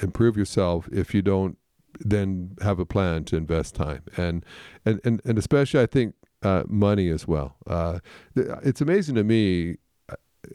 improve 0.02 0.37
yourself 0.37 0.88
if 0.92 1.14
you 1.14 1.23
don't 1.23 1.56
then 1.99 2.56
have 2.62 2.78
a 2.78 2.87
plan 2.87 3.25
to 3.25 3.37
invest 3.37 3.75
time 3.75 4.02
and 4.16 4.44
and 4.87 5.00
and, 5.04 5.20
and 5.25 5.37
especially 5.38 5.80
I 5.80 5.87
think 5.87 6.14
uh, 6.42 6.64
money 6.68 7.09
as 7.09 7.26
well. 7.26 7.56
Uh, 7.66 7.99
it's 8.35 8.80
amazing 8.80 9.14
to 9.16 9.25
me. 9.25 9.76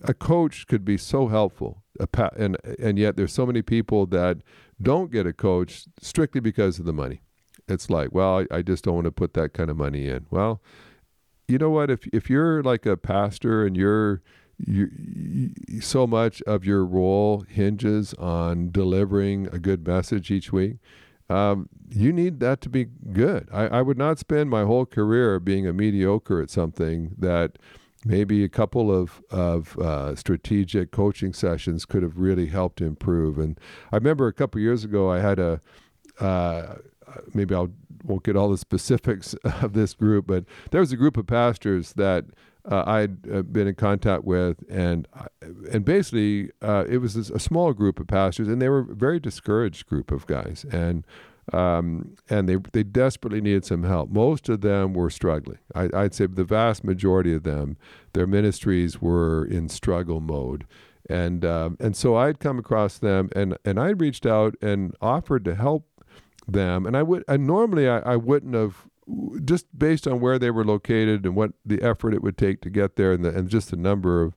A 0.03 0.13
coach 0.13 0.65
could 0.67 0.83
be 0.83 0.97
so 0.97 1.27
helpful, 1.27 1.83
and 2.35 2.57
and 2.79 2.97
yet 2.97 3.17
there's 3.17 3.33
so 3.33 3.45
many 3.45 3.61
people 3.61 4.07
that 4.07 4.37
don't 4.81 5.11
get 5.11 5.27
a 5.27 5.33
coach 5.33 5.85
strictly 6.01 6.41
because 6.41 6.79
of 6.79 6.85
the 6.85 6.93
money. 6.93 7.21
It's 7.67 7.89
like, 7.89 8.09
well, 8.11 8.39
I, 8.39 8.57
I 8.57 8.61
just 8.61 8.83
don't 8.83 8.95
want 8.95 9.05
to 9.05 9.11
put 9.11 9.33
that 9.35 9.53
kind 9.53 9.69
of 9.69 9.77
money 9.77 10.07
in. 10.07 10.25
Well, 10.31 10.61
you 11.47 11.57
know 11.57 11.69
what? 11.69 11.91
If 11.91 12.07
if 12.07 12.29
you're 12.29 12.63
like 12.63 12.85
a 12.85 12.97
pastor 12.97 13.65
and 13.65 13.77
you're 13.77 14.21
you, 14.57 14.89
you, 15.67 15.81
so 15.81 16.07
much 16.07 16.41
of 16.43 16.65
your 16.65 16.85
role 16.85 17.41
hinges 17.47 18.13
on 18.15 18.71
delivering 18.71 19.47
a 19.51 19.59
good 19.59 19.85
message 19.85 20.31
each 20.31 20.51
week. 20.51 20.77
Um, 21.29 21.69
you 21.89 22.13
need 22.13 22.39
that 22.39 22.61
to 22.61 22.69
be 22.69 22.85
good. 23.11 23.49
I, 23.51 23.67
I 23.67 23.81
would 23.81 23.97
not 23.97 24.19
spend 24.19 24.49
my 24.49 24.63
whole 24.63 24.85
career 24.85 25.39
being 25.39 25.67
a 25.67 25.73
mediocre 25.73 26.41
at 26.41 26.49
something 26.49 27.15
that 27.17 27.57
maybe 28.05 28.43
a 28.43 28.49
couple 28.49 28.95
of 28.95 29.21
of 29.31 29.77
uh, 29.79 30.15
strategic 30.15 30.91
coaching 30.91 31.33
sessions 31.33 31.85
could 31.85 32.03
have 32.03 32.17
really 32.17 32.47
helped 32.47 32.79
improve. 32.79 33.39
And 33.39 33.59
I 33.91 33.95
remember 33.95 34.27
a 34.27 34.33
couple 34.33 34.61
years 34.61 34.83
ago, 34.83 35.11
I 35.11 35.19
had 35.19 35.39
a 35.39 35.61
uh, 36.19 36.75
maybe 37.33 37.55
I'll 37.55 37.71
won't 38.03 38.23
get 38.23 38.35
all 38.35 38.49
the 38.49 38.57
specifics 38.57 39.33
of 39.43 39.73
this 39.73 39.93
group, 39.93 40.27
but 40.27 40.45
there 40.71 40.81
was 40.81 40.91
a 40.91 40.97
group 40.97 41.17
of 41.17 41.25
pastors 41.25 41.93
that 41.93 42.25
uh, 42.69 42.83
I'd 42.85 43.29
uh, 43.31 43.41
been 43.43 43.67
in 43.67 43.75
contact 43.75 44.23
with, 44.23 44.63
and 44.69 45.07
and 45.71 45.85
basically 45.85 46.51
uh, 46.61 46.85
it 46.89 46.97
was 46.97 47.15
a 47.15 47.39
small 47.39 47.73
group 47.73 47.99
of 47.99 48.07
pastors, 48.07 48.47
and 48.47 48.61
they 48.61 48.69
were 48.69 48.79
a 48.79 48.95
very 48.95 49.19
discouraged 49.19 49.85
group 49.87 50.11
of 50.11 50.25
guys, 50.25 50.65
and 50.71 51.05
um, 51.53 52.15
and 52.29 52.49
they 52.49 52.57
they 52.73 52.83
desperately 52.83 53.41
needed 53.41 53.65
some 53.65 53.83
help. 53.83 54.09
Most 54.09 54.49
of 54.49 54.61
them 54.61 54.93
were 54.93 55.09
struggling. 55.09 55.59
I, 55.75 55.89
I'd 55.93 56.13
say 56.15 56.25
the 56.27 56.43
vast 56.43 56.83
majority 56.83 57.33
of 57.33 57.43
them, 57.43 57.77
their 58.13 58.27
ministries 58.27 59.01
were 59.01 59.45
in 59.45 59.69
struggle 59.69 60.19
mode, 60.19 60.65
and 61.09 61.45
um, 61.45 61.77
and 61.79 61.95
so 61.95 62.15
I'd 62.15 62.39
come 62.39 62.57
across 62.57 62.97
them, 62.97 63.29
and 63.35 63.57
and 63.63 63.79
I 63.79 63.89
reached 63.89 64.25
out 64.25 64.55
and 64.61 64.95
offered 65.01 65.45
to 65.45 65.55
help 65.55 65.85
them, 66.47 66.85
and 66.85 66.97
I 66.97 67.03
would 67.03 67.23
and 67.27 67.45
normally 67.45 67.87
I, 67.87 67.99
I 67.99 68.15
wouldn't 68.15 68.55
have 68.55 68.87
just 69.43 69.67
based 69.77 70.07
on 70.07 70.19
where 70.19 70.39
they 70.39 70.51
were 70.51 70.65
located 70.65 71.25
and 71.25 71.35
what 71.35 71.51
the 71.65 71.81
effort 71.81 72.13
it 72.13 72.23
would 72.23 72.37
take 72.37 72.61
to 72.61 72.69
get 72.69 72.95
there 72.95 73.11
and, 73.13 73.23
the, 73.23 73.29
and 73.29 73.49
just 73.49 73.69
the 73.69 73.77
number 73.77 74.21
of 74.21 74.35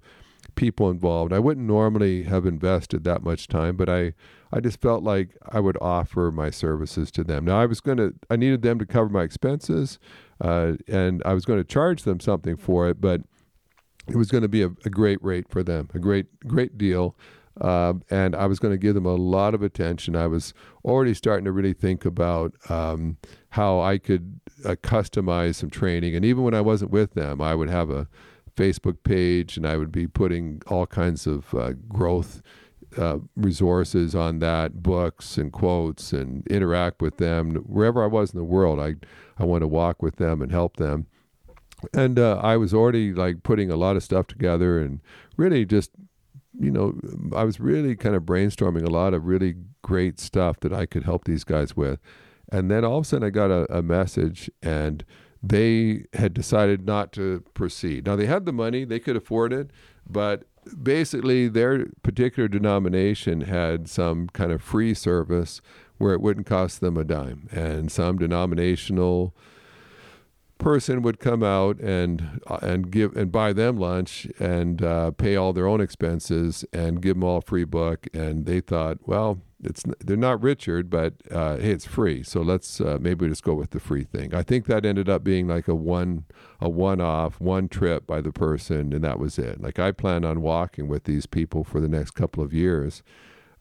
people 0.55 0.91
involved. 0.91 1.33
I 1.33 1.39
wouldn't 1.39 1.67
normally 1.67 2.25
have 2.25 2.45
invested 2.45 3.05
that 3.05 3.23
much 3.23 3.49
time, 3.49 3.77
but 3.77 3.89
I, 3.89 4.13
I 4.53 4.61
just 4.61 4.81
felt 4.81 5.03
like 5.03 5.37
I 5.51 5.61
would 5.61 5.79
offer 5.81 6.31
my 6.31 6.51
services 6.51 7.11
to 7.13 7.25
them. 7.25 7.45
Now 7.45 7.61
I 7.61 7.67
was 7.67 7.81
going 7.81 7.99
to, 7.99 8.15
I 8.29 8.37
needed 8.37 8.63
them 8.63 8.79
to 8.79 8.87
cover 8.87 9.09
my 9.09 9.23
expenses, 9.23 9.99
uh, 10.41 10.73
and 10.87 11.23
I 11.25 11.33
was 11.35 11.45
going 11.45 11.61
to 11.61 11.65
charge 11.65 12.03
them 12.03 12.21
something 12.21 12.57
for 12.57 12.89
it, 12.89 13.01
but 13.01 13.23
it 14.09 14.17
was 14.17 14.31
going 14.31 14.43
to 14.43 14.49
be 14.49 14.63
a, 14.63 14.71
a 14.85 14.91
great 14.91 15.23
rate 15.23 15.49
for 15.49 15.63
them, 15.63 15.89
a 15.95 15.99
great, 15.99 16.27
great 16.41 16.77
deal. 16.77 17.17
Uh, 17.61 17.95
and 18.09 18.37
I 18.37 18.47
was 18.47 18.61
going 18.61 18.73
to 18.73 18.79
give 18.79 18.95
them 18.95 19.07
a 19.07 19.15
lot 19.15 19.53
of 19.53 19.63
attention. 19.63 20.15
I 20.15 20.29
was 20.29 20.55
already 20.85 21.13
starting 21.13 21.45
to 21.45 21.53
really 21.53 21.73
think 21.73 22.05
about 22.05 22.55
um, 22.71 23.17
how 23.51 23.81
I 23.81 23.99
could 23.99 24.41
uh, 24.65 24.77
customize 24.83 25.57
some 25.57 25.71
training. 25.71 26.15
And 26.15 26.25
even 26.25 26.45
when 26.45 26.55
I 26.55 26.61
wasn't 26.61 26.91
with 26.91 27.15
them, 27.15 27.41
I 27.41 27.55
would 27.55 27.71
have 27.71 27.91
a 27.91 28.09
Facebook 28.57 29.03
page 29.05 29.57
and 29.57 29.67
I 29.67 29.77
would 29.77 29.93
be 29.93 30.07
putting 30.07 30.63
all 30.67 30.87
kinds 30.87 31.27
of 31.27 31.55
uh, 31.55 31.73
growth 31.89 32.43
uh, 32.97 33.19
resources 33.37 34.15
on 34.15 34.39
that, 34.41 34.83
books 34.83 35.37
and 35.37 35.53
quotes, 35.53 36.13
and 36.13 36.47
interact 36.49 37.03
with 37.03 37.19
them 37.19 37.55
wherever 37.57 38.03
I 38.03 38.07
was 38.07 38.33
in 38.33 38.39
the 38.39 38.45
world. 38.45 38.81
I 38.81 38.95
I 39.39 39.45
want 39.45 39.63
to 39.63 39.69
walk 39.69 40.03
with 40.03 40.17
them 40.17 40.43
and 40.43 40.51
help 40.51 40.79
them. 40.79 41.07
And 41.95 42.19
uh, 42.19 42.41
I 42.43 42.57
was 42.57 42.75
already 42.75 43.13
like 43.13 43.45
putting 43.45 43.71
a 43.71 43.77
lot 43.77 43.95
of 43.95 44.03
stuff 44.03 44.27
together 44.27 44.81
and 44.81 45.01
really 45.37 45.65
just 45.65 45.91
you 46.59 46.73
know, 46.73 46.99
I 47.37 47.45
was 47.45 47.61
really 47.61 47.95
kind 47.95 48.17
of 48.17 48.25
brainstorming 48.25 48.85
a 48.85 48.91
lot 48.91 49.15
of 49.15 49.27
really 49.27 49.55
great 49.83 50.19
stuff 50.19 50.59
that 50.61 50.73
I 50.73 50.87
could 50.87 51.05
help 51.05 51.25
these 51.25 51.45
guys 51.45 51.77
with. 51.77 52.01
And 52.51 52.71
then 52.71 52.85
all 52.85 52.99
of 52.99 53.05
a 53.05 53.09
sudden 53.09 53.27
I 53.27 53.31
got 53.31 53.51
a, 53.51 53.79
a 53.79 53.83
message 53.83 54.51
and 54.63 55.05
they 55.43 56.05
had 56.15 56.35
decided 56.35 56.87
not 56.87 57.13
to 57.13 57.45
proceed. 57.55 58.07
Now 58.07 58.17
they 58.17 58.27
had 58.27 58.47
the 58.47 58.53
money, 58.53 58.85
they 58.85 58.99
could 58.99 59.17
afford 59.17 59.53
it, 59.53 59.71
but 60.09 60.45
basically 60.83 61.49
their 61.49 61.87
particular 62.03 62.49
denomination 62.49 63.43
had 63.43 63.89
some 63.89 64.29
kind 64.29 64.53
of 64.53 64.63
free 64.63 64.95
service 64.95 65.61
where 65.99 66.13
it 66.13 66.21
wouldn't 66.21 66.47
cost 66.47 66.81
them 66.81 66.97
a 66.97 67.05
dime. 67.05 67.49
And 67.53 67.91
some 67.91 68.19
denominational 68.19 69.35
person 70.59 71.03
would 71.03 71.21
come 71.21 71.43
out 71.43 71.79
and 71.79 72.41
and 72.63 72.91
give 72.91 73.17
and 73.17 73.31
buy 73.31 73.53
them 73.53 73.79
lunch 73.79 74.27
and 74.41 74.83
uh, 74.83 75.13
pay 75.13 75.37
all 75.37 75.53
their 75.53 75.69
own 75.69 75.81
expenses 75.81 76.65
and 76.73 77.01
give 77.01 77.15
them 77.15 77.25
all 77.25 77.39
a 77.39 77.43
free 77.43 77.65
book 77.65 78.09
and 78.13 78.45
they 78.45 78.61
thought 78.61 78.99
well 79.07 79.41
it's 79.63 79.83
they're 80.01 80.17
not 80.17 80.41
Richard 80.43 80.89
but 80.89 81.15
uh, 81.31 81.57
hey 81.57 81.71
it's 81.71 81.87
free. 81.87 82.23
So 82.23 82.43
let's 82.43 82.81
uh, 82.81 82.99
maybe 83.01 83.29
just 83.29 83.43
go 83.43 83.55
with 83.55 83.71
the 83.71 83.81
free 83.81 84.05
thing. 84.05 84.35
I 84.35 84.43
think 84.43 84.67
that 84.67 84.87
ended 84.87 85.09
up 85.09 85.25
being 85.25 85.49
like 85.49 85.69
a 85.69 85.75
one 85.75 86.25
a 86.61 86.69
one 86.69 87.01
off 87.01 87.41
one 87.41 87.69
trip 87.69 88.07
by 88.07 88.21
the 88.21 88.33
person 88.33 88.93
and 88.93 89.03
that 89.05 89.19
was 89.19 89.39
it. 89.39 89.61
Like 89.61 89.79
I 89.79 89.93
plan 89.93 90.25
on 90.25 90.41
walking 90.43 90.89
with 90.89 91.05
these 91.05 91.27
people 91.27 91.65
for 91.65 91.81
the 91.81 91.89
next 91.89 92.13
couple 92.13 92.43
of 92.43 92.53
years. 92.53 93.03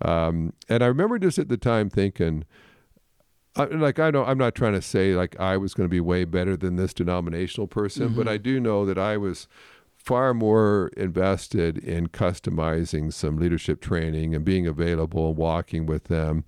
Um, 0.02 0.54
and 0.70 0.84
I 0.84 0.88
remember 0.88 1.18
just 1.18 1.40
at 1.40 1.50
the 1.50 1.58
time 1.58 1.90
thinking 1.90 2.46
I, 3.58 3.66
like 3.66 4.00
I 4.00 4.12
don't 4.12 4.28
I'm 4.28 4.38
not 4.38 4.56
trying 4.56 4.74
to 4.74 4.82
say 4.82 5.16
like 5.16 5.40
I 5.40 5.58
was 5.58 5.74
going 5.74 5.86
to 5.86 5.92
be 5.92 6.00
way 6.00 6.26
better 6.26 6.56
than 6.56 6.76
this 6.76 6.94
denominational 6.94 7.68
person, 7.68 8.10
mm-hmm. 8.10 8.18
but 8.18 8.28
I 8.28 8.38
do 8.38 8.60
know 8.60 8.86
that 8.86 8.98
I 8.98 9.18
was 9.18 9.48
far 10.08 10.34
more 10.34 10.90
invested 10.96 11.78
in 11.78 12.08
customizing 12.08 13.12
some 13.12 13.36
leadership 13.36 13.82
training 13.82 14.34
and 14.34 14.46
being 14.46 14.66
available 14.66 15.28
and 15.28 15.38
walking 15.38 15.86
with 15.86 16.06
them. 16.06 16.46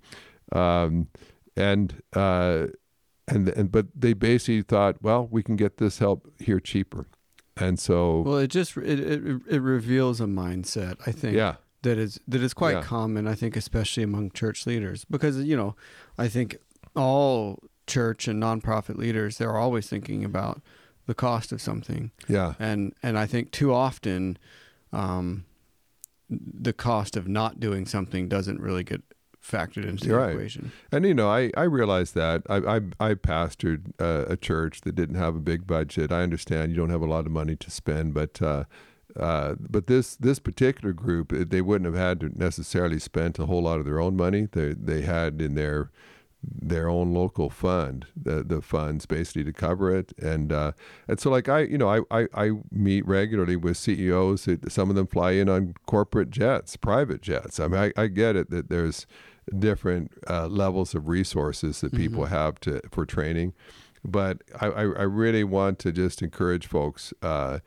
Um, 0.50 1.08
and 1.56 2.02
uh, 2.14 2.68
and 3.28 3.50
and 3.50 3.70
but 3.70 3.88
they 3.94 4.14
basically 4.14 4.62
thought, 4.62 5.02
well, 5.02 5.28
we 5.30 5.42
can 5.42 5.56
get 5.56 5.76
this 5.76 5.98
help 5.98 6.26
here 6.38 6.58
cheaper. 6.58 7.06
And 7.58 7.78
so 7.78 8.22
Well, 8.22 8.38
it 8.38 8.48
just 8.48 8.78
it 8.78 8.98
it, 8.98 9.42
it 9.46 9.60
reveals 9.60 10.22
a 10.22 10.24
mindset, 10.24 10.96
I 11.06 11.12
think. 11.12 11.36
Yeah. 11.36 11.56
That 11.82 11.98
is 11.98 12.18
that 12.28 12.42
is 12.42 12.54
quite 12.54 12.76
yeah. 12.76 12.82
common, 12.82 13.26
I 13.26 13.34
think, 13.34 13.56
especially 13.56 14.02
among 14.02 14.30
church 14.30 14.66
leaders, 14.66 15.04
because 15.04 15.36
you 15.36 15.56
know, 15.56 15.76
I 16.16 16.28
think 16.28 16.56
all 16.96 17.62
church 17.86 18.26
and 18.26 18.42
nonprofit 18.42 18.96
leaders, 18.96 19.36
they're 19.36 19.56
always 19.56 19.86
thinking 19.86 20.24
about 20.24 20.62
the 21.10 21.14
cost 21.16 21.50
of 21.50 21.60
something, 21.60 22.12
Yeah. 22.28 22.54
and 22.60 22.94
and 23.02 23.18
I 23.18 23.26
think 23.26 23.50
too 23.50 23.74
often, 23.74 24.38
um, 24.92 25.44
the 26.28 26.72
cost 26.72 27.16
of 27.16 27.26
not 27.26 27.58
doing 27.58 27.84
something 27.84 28.28
doesn't 28.28 28.60
really 28.60 28.84
get 28.84 29.02
factored 29.42 29.84
into 29.88 30.06
the 30.06 30.14
right. 30.14 30.30
equation. 30.30 30.70
And 30.92 31.04
you 31.04 31.14
know, 31.14 31.28
I 31.28 31.50
I 31.56 31.64
realized 31.64 32.14
that 32.14 32.42
I 32.48 32.58
I, 32.76 32.80
I 33.08 33.14
pastored 33.14 33.80
uh, 33.98 34.24
a 34.28 34.36
church 34.36 34.82
that 34.82 34.94
didn't 34.94 35.16
have 35.16 35.34
a 35.34 35.40
big 35.40 35.66
budget. 35.66 36.12
I 36.12 36.22
understand 36.22 36.70
you 36.70 36.76
don't 36.76 36.90
have 36.96 37.02
a 37.02 37.12
lot 37.16 37.26
of 37.26 37.32
money 37.32 37.56
to 37.56 37.70
spend, 37.72 38.14
but 38.14 38.40
uh, 38.40 38.64
uh, 39.16 39.56
but 39.58 39.88
this 39.88 40.14
this 40.14 40.38
particular 40.38 40.92
group, 40.92 41.32
they 41.50 41.60
wouldn't 41.60 41.92
have 41.92 42.00
had 42.08 42.20
to 42.20 42.28
necessarily 42.38 43.00
spent 43.00 43.40
a 43.40 43.46
whole 43.46 43.62
lot 43.62 43.80
of 43.80 43.84
their 43.84 44.00
own 44.00 44.14
money. 44.16 44.46
They 44.52 44.74
they 44.74 45.02
had 45.02 45.42
in 45.42 45.56
their 45.56 45.90
their 46.42 46.88
own 46.88 47.12
local 47.12 47.50
fund, 47.50 48.06
the 48.16 48.42
the 48.42 48.62
funds 48.62 49.06
basically 49.06 49.44
to 49.44 49.52
cover 49.52 49.94
it, 49.94 50.12
and 50.18 50.52
uh, 50.52 50.72
and 51.06 51.20
so 51.20 51.30
like 51.30 51.48
I 51.48 51.60
you 51.60 51.78
know 51.78 51.88
I, 51.88 52.00
I 52.22 52.26
I 52.34 52.50
meet 52.70 53.06
regularly 53.06 53.56
with 53.56 53.76
CEOs. 53.76 54.46
That 54.46 54.72
some 54.72 54.88
of 54.90 54.96
them 54.96 55.06
fly 55.06 55.32
in 55.32 55.48
on 55.48 55.74
corporate 55.86 56.30
jets, 56.30 56.76
private 56.76 57.20
jets. 57.20 57.60
I 57.60 57.68
mean 57.68 57.80
I, 57.80 58.02
I 58.02 58.06
get 58.06 58.36
it 58.36 58.50
that 58.50 58.70
there's 58.70 59.06
different 59.58 60.12
uh, 60.28 60.46
levels 60.46 60.94
of 60.94 61.08
resources 61.08 61.80
that 61.80 61.92
people 61.94 62.26
have 62.26 62.58
to 62.60 62.80
for 62.90 63.04
training, 63.04 63.52
but 64.04 64.42
I, 64.60 64.66
I 64.66 64.82
I 64.82 65.02
really 65.02 65.44
want 65.44 65.78
to 65.80 65.92
just 65.92 66.22
encourage 66.22 66.66
folks. 66.66 67.12
Uh, 67.20 67.58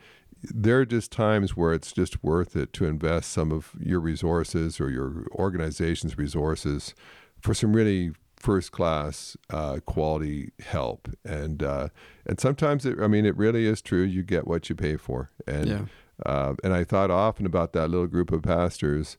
there 0.43 0.79
are 0.79 0.85
just 0.85 1.11
times 1.11 1.55
where 1.55 1.73
it's 1.73 1.93
just 1.93 2.21
worth 2.21 2.55
it 2.55 2.73
to 2.73 2.85
invest 2.85 3.31
some 3.31 3.51
of 3.51 3.71
your 3.79 4.01
resources 4.01 4.81
or 4.81 4.89
your 4.89 5.25
organization's 5.31 6.17
resources 6.17 6.93
for 7.39 7.53
some 7.53 7.73
really 7.73 8.11
first 8.43 8.71
class 8.73 9.37
uh, 9.49 9.77
quality 9.85 10.51
help. 10.59 11.07
And 11.23 11.63
uh, 11.63 11.87
and 12.25 12.39
sometimes 12.39 12.85
it 12.85 12.99
I 13.01 13.07
mean 13.07 13.25
it 13.25 13.37
really 13.37 13.65
is 13.65 13.81
true. 13.81 14.03
You 14.03 14.21
get 14.23 14.45
what 14.45 14.69
you 14.69 14.75
pay 14.75 14.97
for. 14.97 15.31
And 15.47 15.67
Yeah. 15.67 15.85
uh, 16.25 16.53
and 16.63 16.73
I 16.73 16.83
thought 16.83 17.09
often 17.09 17.45
about 17.45 17.71
that 17.73 17.89
little 17.89 18.07
group 18.07 18.31
of 18.31 18.41
pastors. 18.43 19.17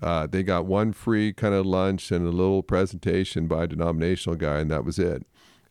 Uh, 0.00 0.24
they 0.28 0.44
got 0.44 0.66
one 0.66 0.92
free 0.92 1.32
kind 1.32 1.52
of 1.52 1.66
lunch 1.66 2.12
and 2.12 2.24
a 2.24 2.30
little 2.30 2.62
presentation 2.62 3.48
by 3.48 3.64
a 3.64 3.66
denominational 3.66 4.36
guy 4.36 4.60
and 4.60 4.70
that 4.70 4.84
was 4.84 4.98
it. 5.00 5.26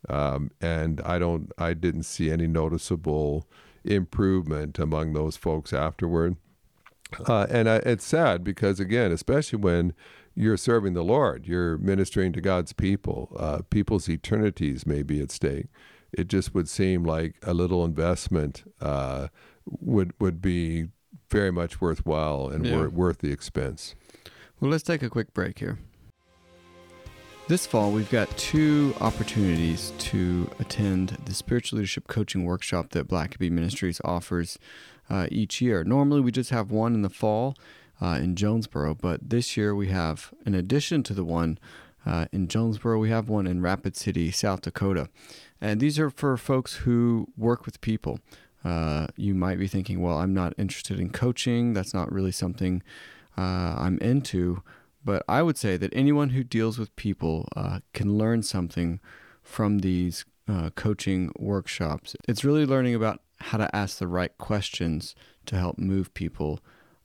Um, 0.09 0.51
and 0.59 0.99
I 1.01 1.19
don't 1.19 1.51
I 1.57 1.73
didn't 1.73 2.03
see 2.03 2.29
any 2.29 2.47
noticeable 2.47 3.47
improvement 3.85 4.77
among 4.77 5.13
those 5.13 5.37
folks 5.37 5.71
afterward. 5.73 6.35
Uh, 7.25 7.47
and 7.49 7.67
I, 7.69 7.77
it's 7.77 8.05
sad 8.05 8.43
because 8.43 8.79
again, 8.79 9.11
especially 9.11 9.57
when 9.59 9.93
you're 10.39 10.55
serving 10.55 10.93
the 10.93 11.03
Lord, 11.03 11.45
you're 11.45 11.77
ministering 11.79 12.31
to 12.31 12.39
God's 12.39 12.71
people. 12.71 13.35
Uh, 13.37 13.59
people's 13.69 14.07
eternities 14.07 14.85
may 14.85 15.03
be 15.03 15.19
at 15.21 15.31
stake. 15.31 15.65
It 16.13 16.29
just 16.29 16.55
would 16.55 16.69
seem 16.69 17.03
like 17.03 17.35
a 17.43 17.53
little 17.53 17.83
investment 17.83 18.63
uh, 18.79 19.27
would 19.65 20.13
would 20.19 20.41
be 20.41 20.87
very 21.29 21.51
much 21.51 21.81
worthwhile 21.81 22.47
and 22.47 22.65
Yeah. 22.65 22.77
wor- 22.77 22.89
worth 22.89 23.17
the 23.19 23.31
expense. 23.33 23.95
Well, 24.61 24.71
let's 24.71 24.83
take 24.83 25.03
a 25.03 25.09
quick 25.09 25.33
break 25.33 25.59
here. 25.59 25.77
This 27.49 27.65
fall, 27.67 27.91
we've 27.91 28.09
got 28.09 28.29
two 28.37 28.93
opportunities 29.01 29.91
to 29.97 30.49
attend 30.59 31.17
the 31.25 31.33
spiritual 31.33 31.77
leadership 31.77 32.07
coaching 32.07 32.45
workshop 32.45 32.91
that 32.91 33.07
Blackaby 33.07 33.51
Ministries 33.51 33.99
offers 34.05 34.57
uh, 35.09 35.27
each 35.31 35.59
year. 35.59 35.83
Normally, 35.83 36.21
we 36.21 36.31
just 36.31 36.51
have 36.51 36.71
one 36.71 36.93
in 36.93 37.01
the 37.01 37.09
fall 37.09 37.55
uh, 38.01 38.19
in 38.21 38.35
Jonesboro, 38.35 38.95
but 38.95 39.29
this 39.29 39.57
year 39.57 39.75
we 39.75 39.87
have, 39.87 40.33
in 40.45 40.55
addition 40.55 41.03
to 41.03 41.13
the 41.13 41.25
one 41.25 41.59
uh, 42.05 42.25
in 42.31 42.47
Jonesboro, 42.47 42.99
we 42.99 43.09
have 43.09 43.29
one 43.29 43.45
in 43.45 43.61
Rapid 43.61 43.95
City, 43.95 44.31
South 44.31 44.61
Dakota. 44.61 45.09
And 45.59 45.79
these 45.79 45.99
are 45.99 46.09
for 46.09 46.37
folks 46.37 46.75
who 46.77 47.27
work 47.37 47.65
with 47.65 47.81
people. 47.81 48.19
Uh, 48.63 49.07
you 49.15 49.33
might 49.33 49.59
be 49.59 49.67
thinking, 49.67 50.01
well, 50.01 50.17
I'm 50.17 50.33
not 50.33 50.53
interested 50.57 50.99
in 50.99 51.09
coaching. 51.09 51.73
That's 51.73 51.93
not 51.93 52.11
really 52.11 52.31
something 52.31 52.81
uh, 53.37 53.75
I'm 53.77 53.97
into. 53.99 54.63
But 55.03 55.23
I 55.27 55.41
would 55.41 55.57
say 55.57 55.77
that 55.77 55.93
anyone 55.93 56.29
who 56.29 56.43
deals 56.43 56.77
with 56.77 56.95
people 56.95 57.47
uh, 57.55 57.79
can 57.93 58.17
learn 58.17 58.43
something 58.43 58.99
from 59.41 59.79
these 59.79 60.25
uh, 60.47 60.69
coaching 60.71 61.31
workshops. 61.37 62.15
It's 62.27 62.43
really 62.43 62.65
learning 62.65 62.95
about 62.95 63.21
how 63.39 63.57
to 63.57 63.73
ask 63.75 63.97
the 63.97 64.07
right 64.07 64.37
questions 64.37 65.15
to 65.45 65.55
help 65.55 65.77
move 65.77 66.13
people 66.13 66.59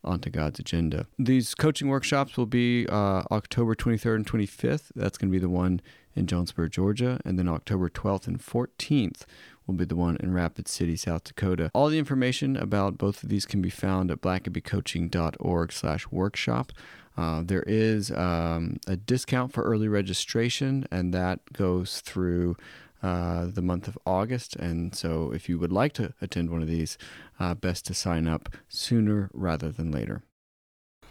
onto 0.05 0.31
God's 0.31 0.59
agenda. 0.59 1.07
These 1.19 1.55
coaching 1.55 1.89
workshops 1.89 2.37
will 2.37 2.47
be 2.47 2.87
uh, 2.89 3.23
October 3.31 3.75
23rd 3.75 4.17
and 4.17 4.27
25th. 4.27 4.91
That's 4.95 5.19
going 5.19 5.31
to 5.31 5.33
be 5.33 5.41
the 5.41 5.49
one 5.49 5.81
in 6.15 6.27
Jonesboro, 6.27 6.69
Georgia. 6.69 7.21
And 7.25 7.39
then 7.39 7.49
October 7.49 7.89
12th 7.89 8.27
and 8.27 8.39
14th 8.41 9.23
will 9.67 9.75
be 9.75 9.85
the 9.85 9.97
one 9.97 10.17
in 10.21 10.33
Rapid 10.33 10.69
City, 10.69 10.97
South 10.97 11.25
Dakota. 11.25 11.71
All 11.75 11.89
the 11.89 11.99
information 11.99 12.57
about 12.57 12.99
both 12.99 13.23
of 13.23 13.29
these 13.29 13.47
can 13.47 13.63
be 13.63 13.71
found 13.71 14.11
at 14.11 14.21
blackabycoaching.org 14.21 15.73
slash 15.73 16.07
workshop. 16.11 16.73
Uh, 17.17 17.43
there 17.45 17.63
is 17.67 18.11
um, 18.11 18.77
a 18.87 18.97
discount 18.97 19.53
for 19.53 19.63
early 19.63 19.89
registration, 19.89 20.87
and 20.91 21.15
that 21.15 21.41
goes 21.53 22.01
through 22.01 22.57
uh, 23.05 23.47
the 23.47 23.61
month 23.61 23.87
of 23.87 23.99
August. 24.07 24.57
And 24.57 24.95
so, 24.95 25.31
if 25.31 25.47
you 25.49 25.59
would 25.59 25.73
like 25.73 25.93
to 25.95 26.15
attend 26.23 26.49
one 26.49 26.63
of 26.63 26.69
these, 26.69 26.97
uh, 27.39 27.55
best 27.55 27.85
to 27.87 27.95
sign 27.95 28.27
up 28.27 28.49
sooner 28.69 29.31
rather 29.35 29.71
than 29.71 29.91
later. 29.91 30.23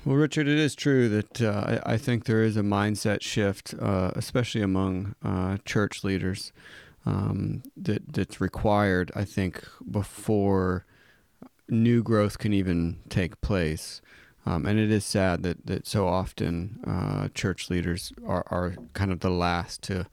Well, 0.03 0.15
Richard, 0.15 0.47
it 0.47 0.57
is 0.57 0.73
true 0.73 1.07
that 1.09 1.41
uh, 1.41 1.79
I, 1.85 1.93
I 1.93 1.97
think 1.97 2.25
there 2.25 2.43
is 2.43 2.57
a 2.57 2.61
mindset 2.61 3.21
shift, 3.21 3.75
uh, 3.79 4.11
especially 4.15 4.63
among 4.63 5.13
uh, 5.23 5.57
church 5.65 6.03
leaders, 6.03 6.51
um, 7.05 7.61
that 7.77 8.11
that's 8.11 8.41
required. 8.41 9.11
I 9.15 9.23
think 9.23 9.63
before 9.89 10.85
new 11.69 12.01
growth 12.01 12.39
can 12.39 12.53
even 12.53 13.01
take 13.07 13.39
place. 13.41 14.01
Um, 14.45 14.65
and 14.65 14.79
it 14.79 14.91
is 14.91 15.05
sad 15.05 15.43
that, 15.43 15.65
that 15.67 15.87
so 15.87 16.07
often 16.07 16.79
uh, 16.85 17.29
church 17.33 17.69
leaders 17.69 18.11
are, 18.27 18.43
are 18.49 18.75
kind 18.93 19.11
of 19.11 19.19
the 19.19 19.29
last 19.29 19.83
to 19.83 20.07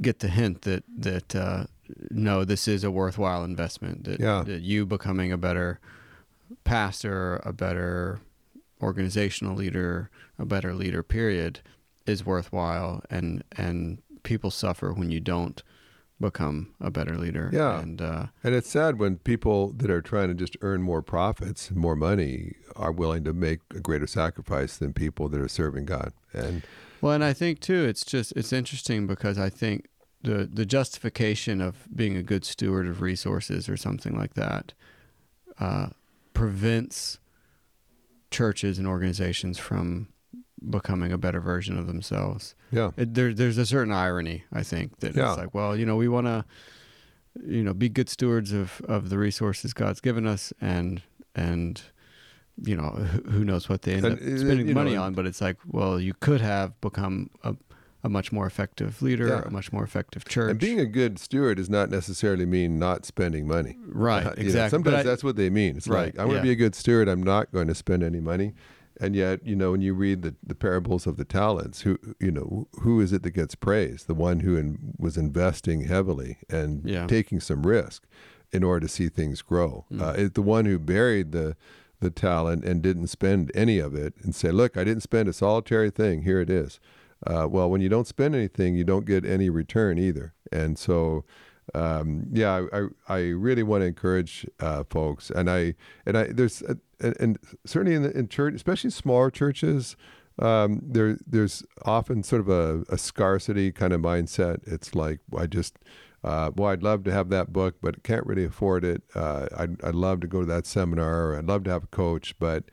get 0.00 0.20
the 0.20 0.28
hint 0.28 0.62
that 0.62 0.84
that 0.98 1.34
uh, 1.36 1.64
no, 2.10 2.44
this 2.44 2.66
is 2.68 2.84
a 2.84 2.90
worthwhile 2.90 3.44
investment. 3.44 4.04
That, 4.04 4.20
Yeah. 4.20 4.42
that 4.44 4.62
you 4.62 4.86
becoming 4.86 5.32
a 5.32 5.36
better 5.38 5.78
pastor, 6.64 7.36
a 7.44 7.52
better 7.52 8.20
organizational 8.82 9.54
leader, 9.56 10.10
a 10.38 10.44
better 10.44 10.74
leader, 10.74 11.02
period, 11.02 11.60
is 12.06 12.24
worthwhile. 12.24 13.02
And 13.10 13.44
and 13.56 14.02
people 14.22 14.50
suffer 14.50 14.92
when 14.92 15.10
you 15.10 15.20
don't 15.20 15.62
become 16.20 16.68
a 16.80 16.90
better 16.90 17.16
leader. 17.18 17.50
Yeah. 17.52 17.80
And 17.80 18.00
uh, 18.00 18.26
And 18.44 18.54
it's 18.54 18.70
sad 18.70 18.98
when 18.98 19.16
people 19.18 19.72
that 19.72 19.90
are 19.90 20.00
trying 20.02 20.28
to 20.28 20.34
just 20.34 20.56
earn 20.60 20.80
more 20.82 21.02
profits, 21.02 21.70
more 21.72 21.96
money, 21.96 22.54
are 22.76 22.92
willing 22.92 23.24
to 23.24 23.32
make 23.32 23.60
a 23.74 23.80
greater 23.80 24.06
sacrifice 24.06 24.76
than 24.76 24.92
people 24.92 25.28
that 25.30 25.40
are 25.40 25.48
serving 25.48 25.86
God. 25.86 26.12
And 26.32 26.62
Well, 27.02 27.12
and 27.12 27.22
I 27.24 27.32
think 27.34 27.60
too, 27.60 27.84
it's 27.84 28.04
just 28.04 28.32
it's 28.36 28.52
interesting 28.52 29.06
because 29.06 29.36
I 29.38 29.50
think 29.50 29.88
the 30.22 30.48
the 30.50 30.64
justification 30.64 31.60
of 31.60 31.86
being 31.94 32.16
a 32.16 32.22
good 32.22 32.44
steward 32.44 32.86
of 32.86 33.02
resources 33.02 33.68
or 33.68 33.76
something 33.76 34.16
like 34.16 34.34
that 34.34 34.72
uh, 35.58 35.88
prevents 36.32 37.18
churches 38.30 38.78
and 38.78 38.86
organizations 38.88 39.58
from 39.58 40.08
becoming 40.70 41.12
a 41.12 41.18
better 41.18 41.40
version 41.40 41.76
of 41.76 41.86
themselves. 41.86 42.54
yeah, 42.70 42.92
It, 42.96 43.14
there, 43.14 43.34
there's 43.34 43.58
a 43.58 43.66
certain 43.66 43.92
irony, 43.92 44.44
I 44.52 44.62
think, 44.62 45.00
that 45.00 45.14
Yeah. 45.14 45.30
it's 45.30 45.36
like, 45.38 45.52
well, 45.52 45.76
you 45.76 45.84
know, 45.84 45.96
we 45.96 46.08
want 46.08 46.26
to, 46.28 46.44
you 47.44 47.62
know, 47.64 47.74
be 47.74 47.88
good 47.88 48.08
stewards 48.08 48.52
of, 48.52 48.80
of 48.88 49.10
the 49.10 49.18
resources 49.18 49.74
God's 49.74 50.00
given 50.00 50.26
us, 50.26 50.52
and 50.60 51.02
and 51.34 51.82
you 52.64 52.76
know, 52.76 52.90
who, 53.30 53.44
knows 53.44 53.68
what 53.68 53.82
they 53.82 53.94
end 53.94 54.04
And, 54.06 54.14
up 54.14 54.20
uh, 54.20 54.38
spending 54.38 54.68
you 54.68 54.74
know, 54.74 54.80
money 54.82 54.96
on? 54.96 55.14
But 55.14 55.26
it's 55.26 55.40
like, 55.40 55.56
well, 55.66 55.98
you 56.00 56.14
could 56.20 56.40
have 56.40 56.80
become 56.80 57.30
a, 57.42 57.54
a 58.04 58.08
much 58.08 58.32
more 58.32 58.46
effective 58.46 59.02
leader, 59.02 59.28
Yeah. 59.28 59.42
a 59.46 59.50
much 59.50 59.72
more 59.72 59.84
effective 59.84 60.24
church. 60.24 60.50
and 60.50 60.58
being 60.60 60.80
a 60.80 60.86
good 60.86 61.18
steward 61.18 61.56
does 61.58 61.70
not 61.70 61.90
necessarily 61.90 62.46
mean 62.46 62.78
not 62.78 63.04
spending 63.04 63.46
money. 63.46 63.76
right, 63.86 64.26
Uh, 64.26 64.30
you 64.36 64.42
know, 64.42 64.46
exactly. 64.48 64.70
sometimes 64.76 64.96
I- 64.98 65.02
that's 65.02 65.24
what 65.24 65.36
they 65.36 65.50
mean. 65.50 65.76
It's 65.76 65.88
Right, 65.88 66.14
like 66.14 66.18
I 66.18 66.24
want 66.24 66.36
yeah. 66.36 66.40
to 66.40 66.46
be 66.46 66.52
a 66.52 66.56
good 66.56 66.74
steward. 66.74 67.08
I'm 67.08 67.22
not 67.22 67.52
going 67.52 67.68
to 67.68 67.74
spend 67.74 68.02
any 68.02 68.20
money. 68.20 68.54
And 69.00 69.16
yet, 69.16 69.44
you 69.44 69.56
know, 69.56 69.72
when 69.72 69.80
you 69.80 69.94
read 69.94 70.22
the, 70.22 70.34
the 70.46 70.54
parables 70.54 71.06
of 71.06 71.16
the 71.16 71.24
talents, 71.24 71.80
who 71.80 71.98
you 72.20 72.30
know, 72.30 72.68
who 72.82 73.00
is 73.00 73.12
it 73.12 73.22
that 73.24 73.30
gets 73.30 73.54
praised? 73.56 74.06
The 74.06 74.14
one 74.14 74.40
who 74.40 74.54
in, 74.56 74.94
was 74.98 75.16
investing 75.16 75.84
heavily 75.86 76.36
and 76.50 76.82
Yeah. 76.84 77.06
taking 77.06 77.40
some 77.40 77.66
risk 77.66 78.04
in 78.52 78.62
order 78.62 78.86
to 78.86 78.92
see 78.92 79.08
things 79.08 79.40
grow. 79.42 79.86
Mm. 79.90 80.02
Uh, 80.02 80.12
it, 80.24 80.34
the 80.34 80.42
one 80.42 80.66
who 80.66 80.78
buried 80.78 81.32
the 81.32 81.56
the 82.02 82.10
talent 82.10 82.64
and 82.64 82.82
didn't 82.82 83.06
spend 83.06 83.50
any 83.54 83.78
of 83.78 83.94
it 83.94 84.14
and 84.22 84.34
say, 84.34 84.50
"Look, 84.50 84.76
I 84.76 84.84
didn't 84.84 85.02
spend 85.02 85.28
a 85.28 85.32
solitary 85.32 85.90
thing. 85.90 86.22
Here 86.22 86.40
it 86.40 86.50
is." 86.50 86.78
Uh, 87.26 87.46
well, 87.48 87.70
when 87.70 87.80
you 87.80 87.88
don't 87.88 88.06
spend 88.06 88.34
anything, 88.34 88.74
you 88.74 88.84
don't 88.84 89.06
get 89.06 89.24
any 89.24 89.48
return 89.48 89.96
either. 89.98 90.34
And 90.50 90.76
so, 90.76 91.24
um, 91.74 92.26
yeah, 92.32 92.66
I, 92.72 92.86
I, 93.08 93.18
really 93.28 93.62
want 93.62 93.82
to 93.82 93.86
encourage 93.86 94.44
uh, 94.58 94.82
folks, 94.90 95.30
and 95.30 95.48
I 95.48 95.74
and 96.04 96.18
I 96.18 96.24
there's 96.24 96.62
a, 96.62 96.76
and, 97.00 97.16
and 97.20 97.38
certainly 97.64 97.94
in 97.94 98.02
the 98.02 98.16
in 98.16 98.28
church, 98.28 98.54
especially 98.54 98.90
smaller 98.90 99.30
churches, 99.30 99.96
um, 100.40 100.80
there 100.82 101.16
there's 101.24 101.64
often 101.84 102.22
sort 102.24 102.40
of 102.40 102.48
a, 102.48 102.84
a 102.92 102.98
scarcity 102.98 103.70
kind 103.70 103.92
of 103.92 104.00
mindset. 104.00 104.60
It's 104.66 104.94
like 104.94 105.20
I 105.36 105.46
just 105.46 105.78
uh, 106.24 106.50
well, 106.54 106.70
I'd 106.70 106.82
love 106.82 107.04
to 107.04 107.12
have 107.12 107.30
that 107.30 107.52
book, 107.52 107.76
but 107.82 108.02
can't 108.02 108.26
really 108.26 108.44
afford 108.44 108.84
it. 108.84 109.02
Uh, 109.14 109.46
I'd, 109.56 109.82
I'd 109.84 109.94
love 109.94 110.20
to 110.20 110.26
go 110.26 110.40
to 110.40 110.46
that 110.46 110.66
seminar. 110.66 111.36
I'd 111.36 111.46
love 111.46 111.64
to 111.64 111.70
have 111.70 111.84
a 111.84 111.88
coach, 111.88 112.34
but 112.38 112.64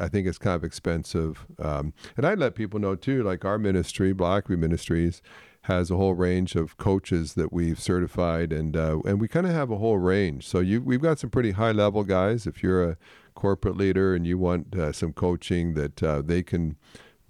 I 0.00 0.08
think 0.08 0.28
it's 0.28 0.38
kind 0.38 0.54
of 0.54 0.62
expensive. 0.62 1.46
Um, 1.58 1.92
and 2.16 2.24
I'd 2.24 2.38
let 2.38 2.54
people 2.54 2.78
know 2.78 2.94
too, 2.94 3.22
like 3.22 3.44
our 3.44 3.58
ministry, 3.58 4.14
Blackaby 4.14 4.56
Ministries, 4.56 5.22
has 5.62 5.90
a 5.90 5.96
whole 5.96 6.14
range 6.14 6.56
of 6.56 6.76
coaches 6.76 7.34
that 7.34 7.52
we've 7.52 7.78
certified, 7.80 8.52
and 8.52 8.76
uh, 8.76 8.98
and 9.04 9.20
we 9.20 9.28
kind 9.28 9.46
of 9.46 9.52
have 9.52 9.70
a 9.70 9.78
whole 9.78 9.98
range. 9.98 10.46
So 10.46 10.58
you, 10.58 10.80
we've 10.80 11.00
got 11.00 11.20
some 11.20 11.30
pretty 11.30 11.52
high 11.52 11.70
level 11.70 12.02
guys. 12.02 12.46
If 12.46 12.62
you're 12.62 12.90
a 12.90 12.96
corporate 13.34 13.76
leader 13.76 14.14
and 14.14 14.26
you 14.26 14.38
want 14.38 14.74
uh, 14.74 14.92
some 14.92 15.12
coaching 15.12 15.74
that 15.74 16.02
uh, 16.02 16.22
they 16.22 16.42
can 16.42 16.76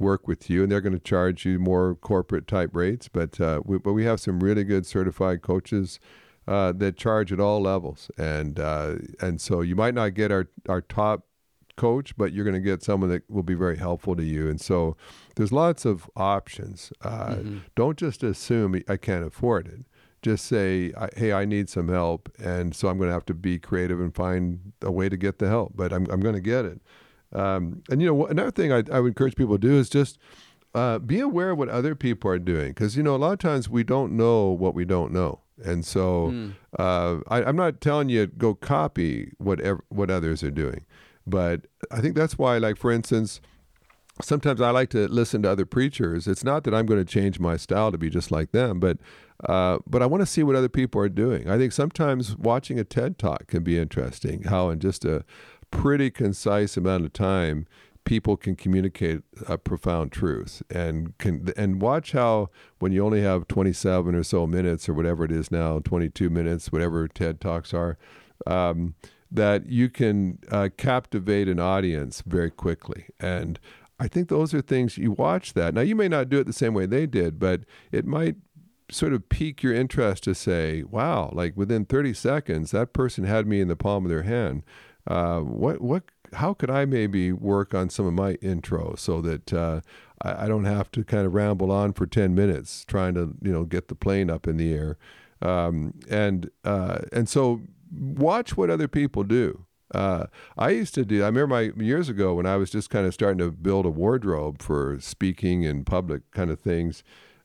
work 0.03 0.29
with 0.29 0.51
you, 0.51 0.63
and 0.63 0.71
they're 0.71 0.81
going 0.81 0.93
to 0.93 0.99
charge 0.99 1.47
you 1.47 1.59
more 1.59 1.95
corporate 1.95 2.47
type 2.47 2.71
rates. 2.75 3.09
But 3.09 3.41
uh, 3.41 3.63
we, 3.65 3.79
but 3.79 3.95
we 3.95 4.05
have 4.05 4.21
some 4.21 4.41
really 4.41 4.65
good 4.65 4.85
certified 4.85 5.41
coaches 5.41 6.01
uh, 6.47 6.73
that 6.73 6.97
charge 6.97 7.33
at 7.33 7.41
all 7.41 7.61
levels, 7.61 8.11
and 8.19 8.61
uh, 8.61 8.97
and 9.21 9.41
so 9.41 9.61
you 9.61 9.77
might 9.77 9.95
not 9.95 10.15
get 10.15 10.31
our 10.31 10.49
our 10.69 10.81
top 10.81 11.25
coach, 11.77 12.17
but 12.17 12.33
you're 12.33 12.45
going 12.45 12.55
to 12.55 12.61
get 12.61 12.83
someone 12.83 13.11
that 13.11 13.29
will 13.31 13.43
be 13.43 13.55
very 13.55 13.79
helpful 13.79 14.15
to 14.17 14.23
you. 14.23 14.49
And 14.49 14.61
so 14.61 14.97
there's 15.37 15.53
lots 15.53 15.85
of 15.85 16.11
options. 16.17 16.93
Uh, 17.01 17.35
mm-hmm. 17.37 17.59
Don't 17.75 17.99
just 17.99 18.23
assume 18.23 18.83
I 18.89 18.97
can't 18.97 19.25
afford 19.25 19.67
it. 19.69 19.87
Just 20.21 20.45
say, 20.45 20.93
hey, 21.17 21.33
I 21.33 21.45
need 21.45 21.69
some 21.69 21.89
help. 21.89 22.31
And 22.39 22.77
so 22.77 22.89
I'm 22.89 22.99
going 22.99 23.09
to 23.09 23.15
have 23.15 23.27
to 23.27 23.35
be 23.35 23.59
creative 23.59 24.01
and 24.01 24.15
find 24.15 24.73
a 24.83 24.93
way 24.93 25.09
to 25.09 25.17
get 25.17 25.39
the 25.39 25.49
help, 25.49 25.73
but 25.75 25.93
I'm, 25.93 26.07
I'm 26.11 26.21
going 26.21 26.35
to 26.37 26.41
get 26.41 26.65
it. 26.65 26.81
Um, 27.33 27.83
and 27.91 28.01
you 28.01 28.09
know, 28.09 28.27
another 28.27 28.51
thing 28.51 28.73
I, 28.73 28.83
I 28.93 29.01
would 29.01 29.09
encourage 29.09 29.37
people 29.37 29.57
to 29.57 29.61
do 29.61 29.79
is 29.79 29.89
just 29.89 30.19
uh, 30.75 30.99
be 30.99 31.21
aware 31.21 31.51
of 31.51 31.59
what 31.59 31.69
other 31.69 31.95
people 31.95 32.31
are 32.31 32.39
doing, 32.39 32.69
because 32.69 32.97
you 32.97 33.03
know 33.03 33.15
a 33.15 33.19
lot 33.19 33.33
of 33.33 33.39
times 33.39 33.69
we 33.69 33.85
don't 33.85 34.13
know 34.13 34.49
what 34.49 34.75
we 34.75 34.85
don't 34.85 35.13
know, 35.13 35.41
and 35.63 35.85
so 35.85 36.29
mm. 36.33 36.55
uh, 36.79 37.19
I, 37.29 37.49
am 37.49 37.57
not 37.57 37.81
telling 37.81 38.09
you 38.09 38.27
go 38.27 38.55
copy 38.55 39.33
whatever 39.39 39.85
what 39.89 40.11
others 40.11 40.43
are 40.43 40.51
doing, 40.51 40.85
but 41.27 41.67
I 41.91 42.01
think 42.01 42.17
that's 42.17 42.39
why, 42.39 42.59
like 42.59 42.77
for 42.79 42.91
instance, 42.91 43.41
sometimes 44.23 44.61
I 44.61 44.71
like 44.71 44.91
to 44.91 45.09
listen 45.09 45.43
to 45.43 45.51
other 45.51 45.67
preachers. 45.67 46.27
It's 46.27 46.45
not 46.45 46.65
that 46.65 46.75
I'm 46.75 46.87
going 46.87 47.05
to 47.05 47.11
change 47.11 47.39
my 47.39 47.57
style 47.57 47.93
to 47.93 47.99
be 47.99 48.11
just 48.11 48.31
like 48.31 48.53
them, 48.53 48.81
but 48.81 48.99
uh, 49.45 49.79
but 49.87 50.03
I 50.03 50.07
want 50.07 50.21
to 50.23 50.27
see 50.27 50.43
what 50.43 50.57
other 50.57 50.69
people 50.69 51.01
are 51.01 51.09
doing. 51.09 51.51
I 51.51 51.59
think 51.59 51.73
sometimes 51.73 52.37
watching 52.37 52.79
a 52.79 52.85
TED 52.85 53.19
talk 53.19 53.49
can 53.49 53.63
be 53.63 53.79
interesting. 53.79 54.45
How 54.45 54.71
in 54.71 54.79
just 54.79 55.05
a 55.05 55.25
pretty 55.73 56.11
concise 56.11 56.77
amount 56.77 57.05
of 57.05 57.13
time 57.13 57.67
people 58.05 58.37
can 58.37 58.55
communicate 58.57 59.23
a 59.49 59.57
profound 59.57 60.13
truth 60.13 60.63
and 60.71 61.17
can 61.19 61.53
and 61.57 61.81
watch 61.81 62.13
how 62.13 62.49
when 62.79 62.93
you 62.93 63.05
only 63.05 63.23
have 63.23 63.49
27 63.49 64.15
or 64.15 64.23
so 64.23 64.47
minutes 64.47 64.89
or 64.89 64.95
whatever 64.95 65.25
it 65.25 65.33
is 65.33 65.51
now 65.51 65.79
22 65.81 66.29
minutes 66.31 66.71
whatever 66.73 67.07
ted 67.09 67.41
talks 67.41 67.73
are 67.73 67.97
um, 68.47 68.95
that 69.31 69.67
you 69.67 69.89
can 69.89 70.39
uh, 70.51 70.69
captivate 70.77 71.49
an 71.49 71.59
audience 71.59 72.23
very 72.27 72.51
quickly. 72.51 73.07
And 73.19 73.59
i 73.99 74.09
think 74.09 74.29
those 74.29 74.53
are 74.53 74.61
things 74.61 74.99
you 74.99 75.13
watch 75.13 75.53
that. 75.55 75.75
Now 75.75 75.83
you 75.83 75.95
may 75.95 76.09
not 76.09 76.29
do 76.29 76.41
it 76.41 76.45
the 76.45 76.53
same 76.53 76.75
way 76.75 76.87
they 76.87 77.07
did 77.07 77.39
but 77.39 77.63
it 77.91 78.05
might 78.07 78.37
sort 78.91 79.15
of 79.15 79.29
pique 79.29 79.63
your 79.63 79.73
interest 79.73 80.25
to 80.25 80.35
say 80.35 80.83
wow 80.83 81.31
like 81.33 81.57
within 81.57 81.87
30 81.87 82.13
seconds 82.13 82.73
that 82.73 82.93
person 82.93 83.25
had 83.25 83.47
me 83.47 83.61
in 83.61 83.69
the 83.69 83.77
palm 83.77 84.05
of 84.05 84.11
their 84.11 84.25
hand 84.25 84.63
uh, 85.07 85.41
what 85.41 85.81
what 85.81 86.05
how 86.35 86.55
could 86.55 86.71
I 86.71 86.85
maybe 86.85 87.33
work 87.33 87.75
on 87.75 87.91
some 87.91 88.07
of 88.07 88.15
my 88.15 88.33
intro 88.35 88.95
so 88.97 89.21
that 89.21 89.53
uh, 89.53 89.81
I, 90.23 90.45
I, 90.45 90.49
don't 90.49 90.65
have 90.65 90.91
to 90.93 91.05
kind 91.05 91.27
of 91.27 91.35
ramble 91.35 91.71
on 91.71 91.93
for 91.93 92.07
ten 92.07 92.35
minutes 92.35 92.85
trying 92.87 93.15
to 93.15 93.35
you 93.43 93.53
know 93.53 93.65
get 93.65 93.89
the 93.89 93.95
plane 93.95 94.31
up 94.31 94.47
in 94.47 94.57
the 94.57 94.73
air, 94.73 94.99
um, 95.41 95.95
and 96.09 96.51
uh, 96.65 97.01
and 97.13 97.29
so 97.29 97.63
watch 97.93 98.57
what 98.57 98.71
other 98.71 98.89
people 98.89 99.25
do. 99.25 99.67
Uh, 99.95 100.27
I 100.57 100.71
used 100.71 100.95
to 100.95 101.05
do. 101.05 101.23
I 101.23 101.27
remember 101.27 101.49
my 101.49 101.73
years 101.83 102.09
ago 102.09 102.35
when 102.35 102.47
I 102.47 102.57
was 102.57 102.71
just 102.71 102.89
kind 102.89 103.07
of 103.07 103.13
starting 103.13 103.39
to 103.39 103.51
build 103.51 103.85
a 103.85 103.91
wardrobe 103.91 104.63
for 104.63 104.99
speaking 105.01 105.67
and 105.67 105.85
public 105.85 106.31
kind 106.31 106.51
of 106.51 106.61
things. 106.61 107.03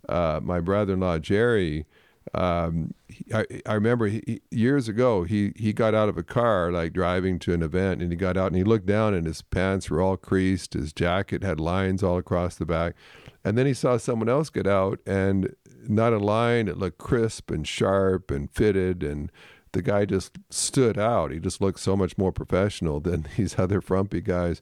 Uh, 0.08 0.40
my 0.42 0.62
brother-in-law 0.62 1.20
Jerry 1.20 1.86
um, 2.34 2.94
I, 3.34 3.46
I 3.66 3.74
remember 3.74 4.08
he, 4.08 4.42
years 4.52 4.88
ago 4.88 5.24
he 5.24 5.54
he 5.56 5.74
got 5.74 5.94
out 5.94 6.10
of 6.10 6.18
a 6.18 6.24
car 6.24 6.72
like 6.72 6.94
driving 6.94 7.40
to 7.40 7.54
an 7.54 7.62
event 7.62 8.02
and 8.02 8.12
he 8.12 8.18
got 8.18 8.38
out 8.38 8.48
and 8.48 8.56
he 8.56 8.64
looked 8.64 8.86
down 8.86 9.14
and 9.14 9.26
his 9.26 9.42
pants 9.42 9.90
were 9.90 10.02
all 10.02 10.18
creased 10.18 10.74
his 10.74 10.94
jacket 10.94 11.44
had 11.44 11.60
lines 11.60 12.04
all 12.04 12.18
across 12.18 12.56
the 12.56 12.66
back. 12.66 12.96
And 13.44 13.58
then 13.58 13.66
he 13.66 13.74
saw 13.74 13.98
someone 13.98 14.30
else 14.30 14.50
get 14.50 14.68
out 14.68 15.00
and 15.06 15.56
not 15.88 16.14
a 16.14 16.18
line 16.18 16.68
it 16.68 16.78
looked 16.78 16.98
crisp 16.98 17.50
and 17.50 17.68
sharp 17.68 18.30
and 18.30 18.52
fitted 18.52 19.04
and 19.04 19.32
the 19.74 19.82
guy 19.82 20.06
just 20.06 20.38
stood 20.50 20.98
out. 20.98 21.32
He 21.32 21.40
just 21.40 21.62
looked 21.62 21.80
so 21.80 21.96
much 21.96 22.18
more 22.18 22.32
professional 22.32 23.00
than 23.00 23.28
these 23.38 23.60
other 23.60 23.82
frumpy 23.82 24.22
guys 24.22 24.62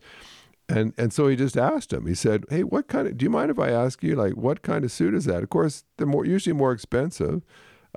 and 0.67 0.93
and 0.97 1.13
so 1.13 1.27
he 1.27 1.35
just 1.35 1.57
asked 1.57 1.93
him. 1.93 2.05
He 2.07 2.15
said, 2.15 2.45
"Hey, 2.49 2.63
what 2.63 2.87
kind 2.87 3.07
of? 3.07 3.17
Do 3.17 3.23
you 3.23 3.29
mind 3.29 3.51
if 3.51 3.59
I 3.59 3.69
ask 3.69 4.03
you, 4.03 4.15
like, 4.15 4.33
what 4.33 4.61
kind 4.61 4.83
of 4.83 4.91
suit 4.91 5.13
is 5.13 5.25
that?" 5.25 5.43
Of 5.43 5.49
course, 5.49 5.83
they're 5.97 6.07
more 6.07 6.25
usually 6.25 6.53
more 6.53 6.71
expensive, 6.71 7.43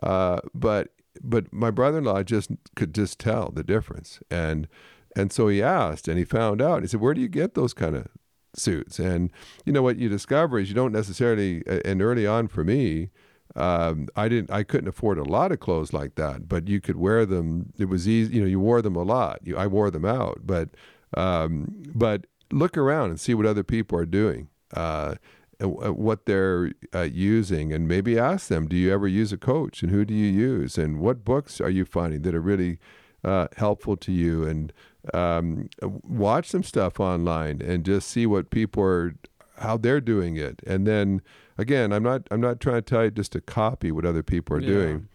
uh, 0.03 0.41
but 0.55 0.89
but 1.23 1.53
my 1.53 1.71
brother-in-law 1.71 2.23
just 2.25 2.51
could 2.77 2.95
just 2.95 3.19
tell 3.19 3.51
the 3.51 3.65
difference, 3.65 4.21
and 4.31 4.69
and 5.17 5.33
so 5.33 5.49
he 5.49 5.63
asked, 5.63 6.09
and 6.09 6.19
he 6.19 6.25
found 6.25 6.61
out. 6.61 6.83
He 6.83 6.89
said, 6.89 7.01
"Where 7.01 7.15
do 7.15 7.21
you 7.21 7.29
get 7.29 7.55
those 7.55 7.73
kind 7.73 7.97
of 7.97 8.09
suits?" 8.55 8.99
And 8.99 9.31
you 9.65 9.73
know 9.73 9.83
what 9.83 9.99
you 9.99 10.09
discover 10.09 10.59
is 10.59 10.69
you 10.69 10.75
don't 10.75 10.93
necessarily. 10.93 11.63
And 11.85 12.03
early 12.03 12.27
on 12.27 12.49
for 12.49 12.65
me, 12.65 13.11
um, 13.57 14.09
I 14.15 14.29
didn't. 14.29 14.51
I 14.51 14.63
couldn't 14.63 14.89
afford 14.89 15.19
a 15.19 15.25
lot 15.25 15.53
of 15.53 15.61
clothes 15.61 15.93
like 15.93 16.17
that, 16.17 16.49
but 16.49 16.69
you 16.69 16.81
could 16.81 16.97
wear 16.97 17.25
them. 17.25 17.73
It 17.79 17.87
was 17.87 18.07
easy. 18.07 18.35
You 18.35 18.43
know, 18.43 18.47
you 18.47 18.61
wore 18.61 18.83
them 18.83 18.97
a 18.97 19.03
lot. 19.03 19.41
You, 19.43 19.57
I 19.57 19.67
wore 19.67 19.91
them 19.91 20.05
out, 20.05 20.41
but 20.45 20.69
um, 21.17 21.83
but 21.95 22.27
look 22.53 22.77
around 22.77 23.11
and 23.11 23.21
see 23.21 23.35
what 23.35 23.47
other 23.47 23.65
people 23.65 23.99
are 23.99 24.07
doing, 24.07 24.49
uh, 24.75 25.17
what 25.61 26.27
they're 26.27 26.73
uh, 26.95 27.03
using, 27.03 27.73
and 27.73 27.89
maybe 27.89 28.19
ask 28.19 28.49
them, 28.49 28.69
do 28.69 28.77
you 28.77 28.93
ever 28.93 29.09
use 29.09 29.33
a 29.33 29.39
coach, 29.39 29.83
and 29.83 29.91
who 29.91 30.05
do 30.05 30.15
you 30.15 30.31
use, 30.31 30.79
and 30.79 31.01
what 31.01 31.25
books 31.25 31.61
are 31.61 31.71
you 31.71 31.85
finding 31.85 32.23
that 32.23 32.35
are 32.35 32.41
really 32.41 32.79
uh, 33.25 33.49
helpful 33.57 33.97
to 33.97 34.13
you, 34.13 34.45
and 34.47 34.73
um, 35.13 35.69
watch 35.83 36.49
some 36.49 36.63
stuff 36.63 37.01
online 37.01 37.61
and 37.63 37.85
just 37.85 38.09
see 38.09 38.27
what 38.27 38.51
people 38.51 38.83
are, 38.83 39.15
how 39.59 39.77
they're 39.77 40.01
doing 40.01 40.37
it, 40.37 40.63
and 40.67 40.87
then 40.87 41.23
again, 41.59 41.93
I'm 41.93 42.03
not 42.03 42.23
I'm 42.31 42.41
not 42.41 42.61
trying 42.61 42.77
to 42.77 42.83
tell 42.83 43.05
you 43.05 43.11
just 43.11 43.33
to 43.33 43.41
copy 43.41 43.91
what 43.91 44.07
other 44.07 44.23
people 44.23 44.57
are 44.57 44.61
yeah. 44.61 44.69
doing, 44.69 45.09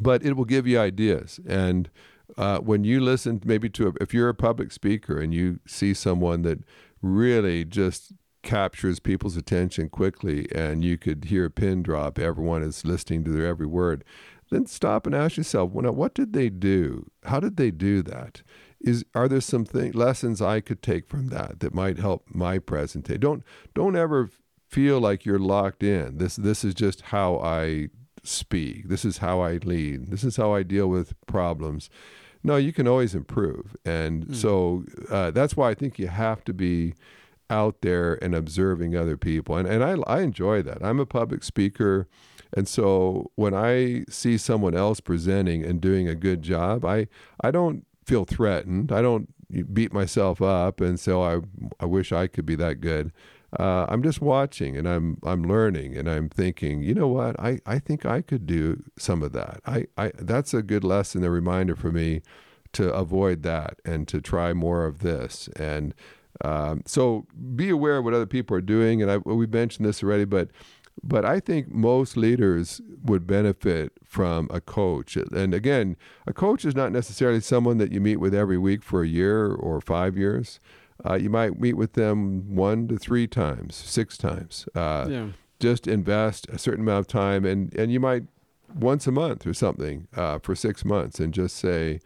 but 0.00 0.24
it 0.24 0.34
will 0.34 0.46
give 0.46 0.66
you 0.66 0.80
ideas. 0.80 1.38
And 1.46 1.90
uh, 2.36 2.58
when 2.58 2.84
you 2.84 3.00
listen 3.00 3.40
maybe 3.44 3.68
to 3.70 3.88
a, 3.88 3.92
if 4.00 4.12
you're 4.12 4.28
a 4.28 4.34
public 4.34 4.72
speaker 4.72 5.20
and 5.20 5.32
you 5.32 5.60
see 5.66 5.94
someone 5.94 6.42
that 6.42 6.60
really 7.00 7.64
just 7.64 8.12
captures 8.42 9.00
people's 9.00 9.36
attention 9.36 9.88
quickly 9.88 10.46
and 10.54 10.84
you 10.84 10.96
could 10.96 11.24
hear 11.24 11.46
a 11.46 11.50
pin 11.50 11.82
drop 11.82 12.18
everyone 12.18 12.62
is 12.62 12.84
listening 12.84 13.24
to 13.24 13.30
their 13.30 13.46
every 13.46 13.66
word 13.66 14.04
then 14.50 14.66
stop 14.66 15.06
and 15.06 15.14
ask 15.14 15.36
yourself 15.36 15.70
well, 15.72 15.84
now, 15.84 15.92
what 15.92 16.14
did 16.14 16.32
they 16.32 16.48
do? 16.48 17.10
How 17.24 17.40
did 17.40 17.56
they 17.56 17.70
do 17.70 18.02
that? 18.02 18.42
Is 18.80 19.04
are 19.14 19.28
there 19.28 19.40
some 19.40 19.64
thing, 19.64 19.92
lessons 19.92 20.40
i 20.40 20.60
could 20.60 20.82
take 20.82 21.08
from 21.08 21.28
that 21.28 21.60
that 21.60 21.74
might 21.74 21.98
help 21.98 22.26
my 22.28 22.58
presentation? 22.58 23.20
Don't 23.20 23.42
don't 23.74 23.96
ever 23.96 24.30
feel 24.68 25.00
like 25.00 25.24
you're 25.24 25.38
locked 25.38 25.82
in. 25.82 26.18
This 26.18 26.36
this 26.36 26.64
is 26.64 26.74
just 26.74 27.02
how 27.02 27.38
i 27.38 27.88
speak 28.22 28.88
this 28.88 29.04
is 29.04 29.18
how 29.18 29.40
i 29.40 29.58
lead 29.64 30.10
this 30.10 30.24
is 30.24 30.36
how 30.36 30.52
i 30.52 30.62
deal 30.62 30.88
with 30.88 31.14
problems 31.26 31.88
no, 32.42 32.56
you 32.56 32.72
can 32.72 32.86
always 32.86 33.14
improve. 33.14 33.76
And 33.84 34.28
mm. 34.28 34.34
so 34.34 34.84
uh, 35.10 35.30
that's 35.30 35.56
why 35.56 35.70
I 35.70 35.74
think 35.74 35.98
you 35.98 36.08
have 36.08 36.44
to 36.44 36.52
be 36.52 36.94
out 37.50 37.80
there 37.80 38.22
and 38.22 38.34
observing 38.34 38.96
other 38.96 39.16
people. 39.16 39.56
And, 39.56 39.66
and 39.68 39.82
I, 39.82 39.96
I 40.06 40.20
enjoy 40.20 40.62
that. 40.62 40.84
I'm 40.84 41.00
a 41.00 41.06
public 41.06 41.42
speaker. 41.42 42.06
And 42.56 42.68
so 42.68 43.30
when 43.34 43.54
I 43.54 44.04
see 44.08 44.38
someone 44.38 44.74
else 44.74 45.00
presenting 45.00 45.64
and 45.64 45.80
doing 45.80 46.08
a 46.08 46.14
good 46.14 46.42
job, 46.42 46.84
I, 46.84 47.08
I 47.40 47.50
don't 47.50 47.84
feel 48.04 48.24
threatened. 48.24 48.92
I 48.92 49.02
don't 49.02 49.28
beat 49.72 49.92
myself 49.92 50.42
up 50.42 50.80
and 50.80 51.00
say, 51.00 51.12
oh, 51.12 51.22
I, 51.22 51.82
I 51.82 51.86
wish 51.86 52.12
I 52.12 52.26
could 52.26 52.46
be 52.46 52.56
that 52.56 52.80
good 52.80 53.12
uh, 53.58 53.86
I'm 53.88 54.02
just 54.02 54.20
watching 54.20 54.76
and 54.76 54.86
I'm 54.86 55.18
I'm 55.22 55.42
learning 55.42 55.96
and 55.96 56.08
I'm 56.08 56.28
thinking, 56.28 56.82
you 56.82 56.94
know 56.94 57.08
what? 57.08 57.38
I, 57.40 57.60
I 57.64 57.78
think 57.78 58.04
I 58.04 58.20
could 58.20 58.46
do 58.46 58.82
some 58.98 59.22
of 59.22 59.32
that. 59.32 59.60
I, 59.64 59.86
I 59.96 60.12
that's 60.18 60.52
a 60.52 60.62
good 60.62 60.84
lesson, 60.84 61.24
a 61.24 61.30
reminder 61.30 61.74
for 61.74 61.90
me 61.90 62.20
to 62.72 62.92
avoid 62.92 63.42
that 63.44 63.80
and 63.84 64.06
to 64.08 64.20
try 64.20 64.52
more 64.52 64.84
of 64.84 64.98
this. 64.98 65.48
And 65.56 65.94
um, 66.44 66.82
so 66.84 67.26
be 67.56 67.70
aware 67.70 67.98
of 67.98 68.04
what 68.04 68.14
other 68.14 68.26
people 68.26 68.56
are 68.56 68.60
doing. 68.60 69.00
And 69.00 69.10
I, 69.10 69.16
we 69.16 69.46
mentioned 69.46 69.88
this 69.88 70.02
already, 70.02 70.26
but 70.26 70.50
but 71.02 71.24
I 71.24 71.40
think 71.40 71.70
most 71.70 72.16
leaders 72.16 72.80
would 73.04 73.26
benefit 73.26 73.92
from 74.04 74.48
a 74.50 74.60
coach. 74.60 75.16
And 75.16 75.54
again, 75.54 75.96
a 76.26 76.32
coach 76.32 76.64
is 76.64 76.74
not 76.74 76.92
necessarily 76.92 77.40
someone 77.40 77.78
that 77.78 77.92
you 77.92 78.00
meet 78.00 78.16
with 78.16 78.34
every 78.34 78.58
week 78.58 78.82
for 78.82 79.02
a 79.02 79.08
year 79.08 79.52
or 79.52 79.80
five 79.80 80.18
years. 80.18 80.58
Uh, 81.04 81.14
you 81.14 81.30
might 81.30 81.60
meet 81.60 81.74
with 81.74 81.92
them 81.92 82.54
one 82.54 82.88
to 82.88 82.96
three 82.96 83.26
times, 83.26 83.76
six 83.76 84.16
times. 84.16 84.68
Uh, 84.74 85.06
yeah. 85.08 85.28
Just 85.60 85.86
invest 85.86 86.48
a 86.50 86.58
certain 86.58 86.80
amount 86.80 87.00
of 87.00 87.06
time, 87.08 87.44
and 87.44 87.74
and 87.74 87.92
you 87.92 87.98
might 87.98 88.24
once 88.74 89.06
a 89.06 89.12
month 89.12 89.46
or 89.46 89.54
something 89.54 90.06
uh, 90.16 90.38
for 90.38 90.54
six 90.54 90.84
months, 90.84 91.20
and 91.20 91.32
just 91.32 91.56
say. 91.56 92.00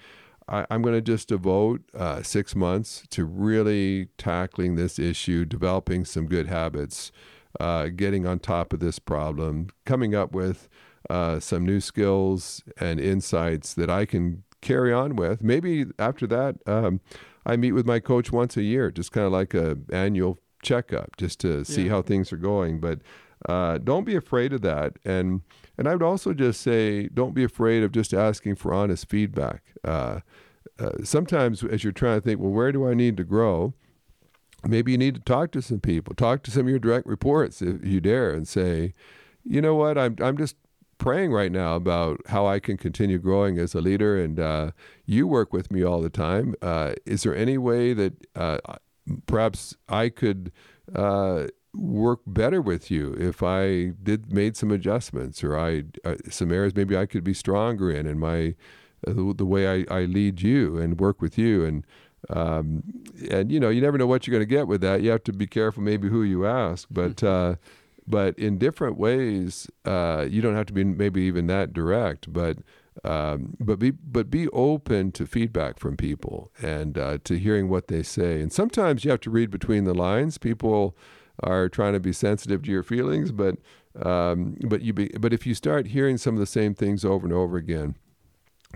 I, 0.49 0.67
am 0.71 0.83
going 0.83 0.97
to 0.97 1.01
just 1.01 1.29
devote 1.29 1.83
uh, 1.95 2.25
six 2.25 2.57
months 2.57 3.05
to 3.11 3.25
really 3.25 4.09
tackling 4.19 4.75
this 4.75 4.99
issue, 4.99 5.45
developing 5.45 6.05
some 6.05 6.27
good 6.27 6.49
habits, 6.49 7.13
uh, 7.61 7.87
getting 7.87 8.27
on 8.27 8.41
top 8.41 8.73
of 8.73 8.81
this 8.81 8.99
problem, 8.99 9.69
coming 9.87 10.17
up 10.17 10.33
with 10.33 10.69
uh, 11.09 11.39
some 11.39 11.65
new 11.65 11.81
skills 11.81 12.63
and 12.79 13.01
insights 13.01 13.73
that 13.75 13.89
I 13.89 14.05
can 14.05 14.43
carry 14.61 14.93
on 14.93 15.17
with. 15.17 15.43
Maybe 15.43 15.87
after 15.99 16.27
that, 16.27 16.57
um, 16.67 17.01
I 17.45 17.57
meet 17.57 17.73
with 17.73 17.87
my 17.87 18.01
coach 18.01 18.31
once 18.33 18.57
a 18.57 18.63
year, 18.63 18.91
just 18.91 19.13
kind 19.13 19.27
of 19.27 19.33
like 19.33 19.55
a 19.55 19.79
annual 19.93 20.39
checkup, 20.63 21.17
just 21.17 21.41
to 21.41 21.65
see 21.65 21.85
Yeah. 21.85 21.91
how 21.91 22.03
things 22.03 22.33
are 22.33 22.37
going. 22.37 22.79
But 22.81 23.01
uh, 23.49 23.79
don't 23.79 24.05
be 24.05 24.15
afraid 24.15 24.53
of 24.53 24.61
that, 24.63 24.99
and 25.05 25.41
and 25.77 25.89
I 25.89 25.93
would 25.95 26.03
also 26.03 26.33
just 26.33 26.61
say, 26.61 27.09
don't 27.09 27.35
be 27.35 27.43
afraid 27.45 27.83
of 27.83 27.91
just 27.93 28.15
asking 28.15 28.57
for 28.57 28.73
honest 28.73 29.09
feedback. 29.09 29.63
Uh, 29.83 30.21
uh, 30.79 30.91
sometimes, 31.03 31.65
as 31.65 31.83
you're 31.83 31.93
trying 31.93 32.21
to 32.21 32.25
think, 32.25 32.41
well, 32.41 32.53
where 32.53 32.71
do 32.73 32.87
I 32.89 32.95
need 32.95 33.17
to 33.17 33.25
grow? 33.25 33.75
Maybe 34.65 34.93
you 34.93 34.99
need 34.99 35.17
to 35.17 35.21
talk 35.21 35.51
to 35.53 35.63
some 35.63 35.81
people, 35.81 36.15
talk 36.15 36.45
to 36.45 36.51
some 36.53 36.63
of 36.63 36.69
your 36.69 36.79
direct 36.79 37.07
reports 37.09 37.61
if 37.61 37.85
you 37.85 38.01
dare, 38.01 38.31
and 38.31 38.47
say, 38.47 38.95
you 39.45 39.61
know 39.61 39.75
what, 39.75 39.99
I'm 39.99 40.15
I'm 40.21 40.37
just 40.37 40.55
praying 41.03 41.33
right 41.33 41.51
now 41.51 41.75
about 41.75 42.21
how 42.29 42.47
I 42.47 42.61
can 42.61 42.77
continue 42.77 43.19
growing 43.19 43.59
as 43.59 43.75
a 43.75 43.81
leader, 43.81 44.17
and 44.23 44.39
uh, 44.39 44.71
you 45.05 45.27
work 45.27 45.53
with 45.53 45.73
me 45.73 45.83
all 45.83 46.01
the 46.01 46.09
time. 46.09 46.55
Uh, 46.63 46.93
is 47.05 47.25
there 47.25 47.35
any 47.35 47.59
way 47.59 47.93
that 47.93 48.13
uh, 48.37 48.59
perhaps 49.27 49.75
I 49.89 50.11
could 50.11 50.53
uh, 50.95 51.49
work 51.75 52.21
better 52.25 52.63
with 52.63 52.89
you 52.89 53.15
if 53.15 53.43
I 53.43 53.95
did 54.01 54.33
made 54.33 54.57
some 54.57 54.71
adjustments, 54.71 55.43
or 55.43 55.59
I 55.59 55.83
uh, 56.05 56.15
some 56.31 56.53
areas 56.53 56.77
maybe 56.77 56.97
I 56.97 57.07
could 57.07 57.25
be 57.25 57.35
stronger 57.35 57.91
in, 57.91 58.07
and 58.07 58.21
my 58.21 58.55
uh, 59.05 59.13
the, 59.13 59.35
the 59.39 59.47
way 59.47 59.67
I, 59.67 59.85
I 59.91 60.05
lead 60.05 60.41
you 60.41 60.79
and 60.79 61.01
work 61.01 61.21
with 61.21 61.37
you, 61.37 61.65
and 61.65 61.85
um, 62.31 62.85
and 63.29 63.51
you 63.51 63.59
know 63.59 63.71
you 63.71 63.81
never 63.81 63.99
know 63.99 64.07
what 64.07 64.29
you're 64.29 64.33
going 64.39 64.49
to 64.49 64.55
get 64.55 64.69
with 64.69 64.81
that. 64.83 65.03
You 65.03 65.11
have 65.11 65.25
to 65.25 65.33
be 65.33 65.49
careful 65.49 65.83
maybe 65.83 66.09
who 66.09 66.23
you 66.23 66.47
ask, 66.47 66.87
but. 66.93 67.25
But 68.13 68.39
in 68.39 68.59
different 68.59 68.99
ways, 68.99 69.71
uh, 69.87 70.27
you 70.29 70.43
don't 70.43 70.55
have 70.55 70.67
to 70.67 70.75
be 70.75 70.85
maybe 70.85 71.23
even 71.23 71.47
that 71.47 71.73
direct, 71.73 72.31
but 72.31 72.59
um, 73.05 73.57
but 73.59 73.79
be 73.79 73.91
but 73.91 74.31
be 74.31 74.49
open 74.49 75.13
to 75.13 75.25
feedback 75.25 75.79
from 75.79 75.97
people 75.97 76.53
and 76.61 76.99
uh, 76.99 77.19
to 77.25 77.39
hearing 77.39 77.71
what 77.71 77.89
they 77.89 78.03
say. 78.03 78.43
And 78.43 78.53
sometimes 78.53 79.03
you 79.03 79.11
have 79.11 79.23
to 79.23 79.31
read 79.31 79.51
between 79.51 79.85
the 79.85 79.95
lines. 79.95 80.37
People 80.37 80.95
are 81.43 81.71
trying 81.71 81.95
to 81.95 82.01
be 82.01 82.13
sensitive 82.13 82.63
to 82.65 82.71
your 82.71 82.83
feelings, 82.83 83.33
but 83.33 83.57
um, 84.05 84.59
but 84.67 84.83
you 84.83 84.93
be, 84.93 85.09
but 85.19 85.33
if 85.33 85.47
you 85.47 85.55
start 85.55 85.87
hearing 85.87 86.19
some 86.19 86.35
of 86.35 86.41
the 86.41 86.53
same 86.61 86.75
things 86.75 87.07
over 87.07 87.25
and 87.27 87.35
over 87.35 87.57
again, 87.57 87.97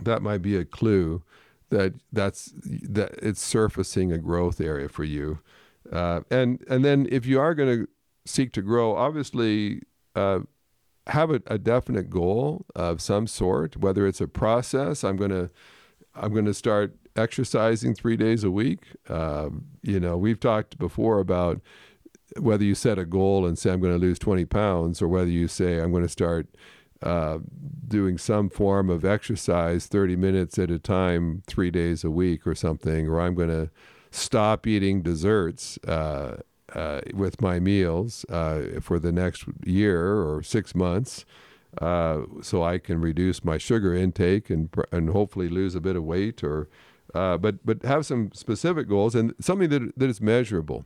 that 0.02 0.22
might 0.22 0.40
be 0.40 0.56
a 0.56 0.64
clue 0.64 1.22
that 1.68 1.92
that's 2.10 2.54
that 2.64 3.12
it's 3.20 3.42
surfacing 3.42 4.12
a 4.12 4.18
growth 4.18 4.62
area 4.62 4.88
for 4.88 5.04
you. 5.04 5.40
Uh, 5.92 6.20
and 6.30 6.64
and 6.70 6.86
then 6.86 7.06
if 7.10 7.26
you 7.26 7.38
are 7.38 7.54
going 7.54 7.80
to 7.80 7.88
seek 8.26 8.52
to 8.52 8.62
grow, 8.62 8.94
obviously 8.94 9.82
uh, 10.14 10.40
have 11.06 11.30
a, 11.30 11.40
a, 11.46 11.58
definite 11.58 12.10
goal 12.10 12.66
of 12.74 13.00
some 13.00 13.26
sort. 13.26 13.76
Whether 13.76 14.06
it's 14.06 14.20
a 14.20 14.28
process, 14.28 15.04
I'm 15.04 15.16
gonna 15.16 15.50
I'm 16.14 16.34
gonna 16.34 16.54
start 16.54 16.96
exercising 17.16 17.94
three 17.94 18.16
days 18.16 18.44
a 18.44 18.50
week. 18.50 18.80
Um, 19.08 19.66
you 19.82 19.98
know, 19.98 20.16
we've 20.16 20.40
talked 20.40 20.78
before 20.78 21.18
about 21.18 21.60
whether 22.38 22.64
you 22.64 22.74
set 22.74 22.98
a 22.98 23.04
goal 23.04 23.46
and 23.46 23.58
say 23.58 23.70
I'm 23.70 23.80
going 23.80 23.92
to 23.92 23.98
lose 23.98 24.18
20 24.18 24.44
pounds, 24.46 25.00
or 25.00 25.08
whether 25.08 25.30
you 25.30 25.48
say 25.48 25.78
I'm 25.80 25.90
going 25.90 26.02
to 26.02 26.08
start 26.08 26.48
uh, 27.02 27.38
doing 27.86 28.18
some 28.18 28.50
form 28.50 28.90
of 28.90 29.04
exercise 29.04 29.86
30 29.86 30.16
minutes 30.16 30.58
at 30.58 30.70
a 30.70 30.78
time, 30.78 31.42
three 31.46 31.70
days 31.70 32.04
a 32.04 32.10
week, 32.10 32.46
or 32.46 32.54
something, 32.54 33.08
or 33.08 33.20
I'm 33.20 33.34
going 33.34 33.48
to 33.48 33.70
stop 34.10 34.66
eating 34.66 35.02
desserts. 35.02 35.78
Uh, 35.86 36.38
uh, 36.76 37.00
with 37.14 37.40
my 37.40 37.58
meals 37.58 38.26
uh, 38.28 38.80
for 38.82 38.98
the 38.98 39.10
next 39.10 39.44
year 39.64 40.20
or 40.22 40.42
six 40.42 40.74
months, 40.74 41.24
uh, 41.80 42.20
so 42.42 42.62
I 42.62 42.78
can 42.78 43.00
reduce 43.00 43.42
my 43.44 43.58
sugar 43.58 43.94
intake 43.94 44.50
and 44.50 44.68
and 44.92 45.10
hopefully 45.10 45.48
lose 45.48 45.74
a 45.74 45.80
bit 45.80 45.96
of 45.96 46.04
weight, 46.04 46.44
or 46.44 46.68
uh, 47.14 47.38
but 47.38 47.64
but 47.64 47.82
have 47.82 48.04
some 48.04 48.30
specific 48.34 48.88
goals 48.88 49.14
and 49.14 49.34
something 49.40 49.70
that 49.70 49.98
that 49.98 50.10
is 50.10 50.20
measurable. 50.20 50.84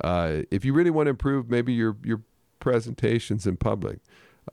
Uh, 0.00 0.42
if 0.50 0.64
you 0.64 0.72
really 0.72 0.90
want 0.90 1.06
to 1.06 1.10
improve, 1.10 1.50
maybe 1.50 1.72
your 1.72 1.96
your 2.02 2.22
presentations 2.58 3.46
in 3.46 3.56
public, 3.56 3.98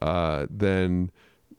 uh, 0.02 0.46
then 0.50 1.10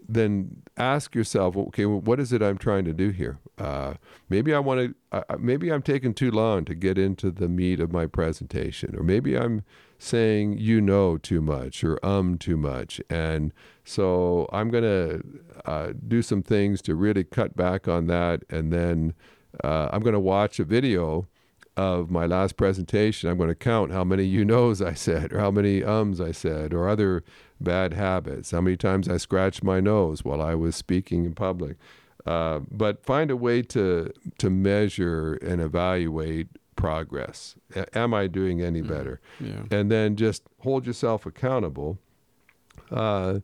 then 0.07 0.61
ask 0.77 1.15
yourself, 1.15 1.55
okay, 1.55 1.85
what 1.85 2.19
is 2.19 2.31
it 2.33 2.41
I'm 2.41 2.57
trying 2.57 2.85
to 2.85 2.93
do 2.93 3.09
here? 3.09 3.39
Uh, 3.57 3.95
maybe 4.29 4.53
I 4.53 4.59
want 4.59 4.95
to, 5.11 5.23
uh, 5.29 5.37
maybe 5.39 5.71
I'm 5.71 5.81
taking 5.81 6.13
too 6.13 6.31
long 6.31 6.65
to 6.65 6.75
get 6.75 6.97
into 6.97 7.31
the 7.31 7.47
meat 7.47 7.79
of 7.79 7.91
my 7.91 8.05
presentation, 8.05 8.95
or 8.95 9.03
maybe 9.03 9.37
I'm 9.37 9.63
saying 9.97 10.57
you 10.57 10.81
know 10.81 11.17
too 11.17 11.41
much 11.41 11.83
or 11.83 12.03
um 12.05 12.37
too 12.37 12.57
much, 12.57 13.01
and 13.09 13.53
so 13.83 14.49
I'm 14.51 14.69
going 14.69 14.83
to 14.83 15.23
uh, 15.65 15.93
do 16.07 16.21
some 16.21 16.43
things 16.43 16.81
to 16.83 16.95
really 16.95 17.23
cut 17.23 17.55
back 17.55 17.87
on 17.87 18.07
that, 18.07 18.43
and 18.49 18.73
then 18.73 19.13
uh, 19.63 19.89
I'm 19.91 20.01
going 20.01 20.13
to 20.13 20.19
watch 20.19 20.59
a 20.59 20.65
video 20.65 21.27
of 21.77 22.09
my 22.09 22.25
last 22.25 22.55
presentation, 22.55 23.29
I'm 23.29 23.37
going 23.37 23.49
to 23.49 23.55
count 23.55 23.91
how 23.91 24.03
many 24.03 24.23
you 24.23 24.45
knows 24.45 24.81
I 24.81 24.93
said, 24.93 25.33
or 25.33 25.39
how 25.39 25.51
many 25.51 25.83
ums 25.83 26.21
I 26.21 26.31
said, 26.31 26.73
or 26.73 26.87
other 26.87 27.23
bad 27.59 27.93
habits, 27.93 28.51
how 28.51 28.61
many 28.61 28.77
times 28.77 29.07
I 29.07 29.17
scratched 29.17 29.63
my 29.63 29.79
nose 29.79 30.23
while 30.23 30.41
I 30.41 30.55
was 30.55 30.75
speaking 30.75 31.25
in 31.25 31.33
public. 31.33 31.77
Uh, 32.25 32.61
but 32.71 33.05
find 33.05 33.29
a 33.29 33.35
way 33.37 33.61
to 33.61 34.11
to 34.39 34.49
measure 34.49 35.35
and 35.35 35.61
evaluate 35.61 36.47
progress. 36.75 37.55
A- 37.75 37.97
am 37.97 38.13
I 38.13 38.27
doing 38.27 38.61
any 38.61 38.81
better? 38.81 39.21
Yeah. 39.39 39.63
And 39.71 39.91
then 39.91 40.15
just 40.15 40.43
hold 40.59 40.87
yourself 40.87 41.25
accountable. 41.25 41.99
Uh, 42.91 43.39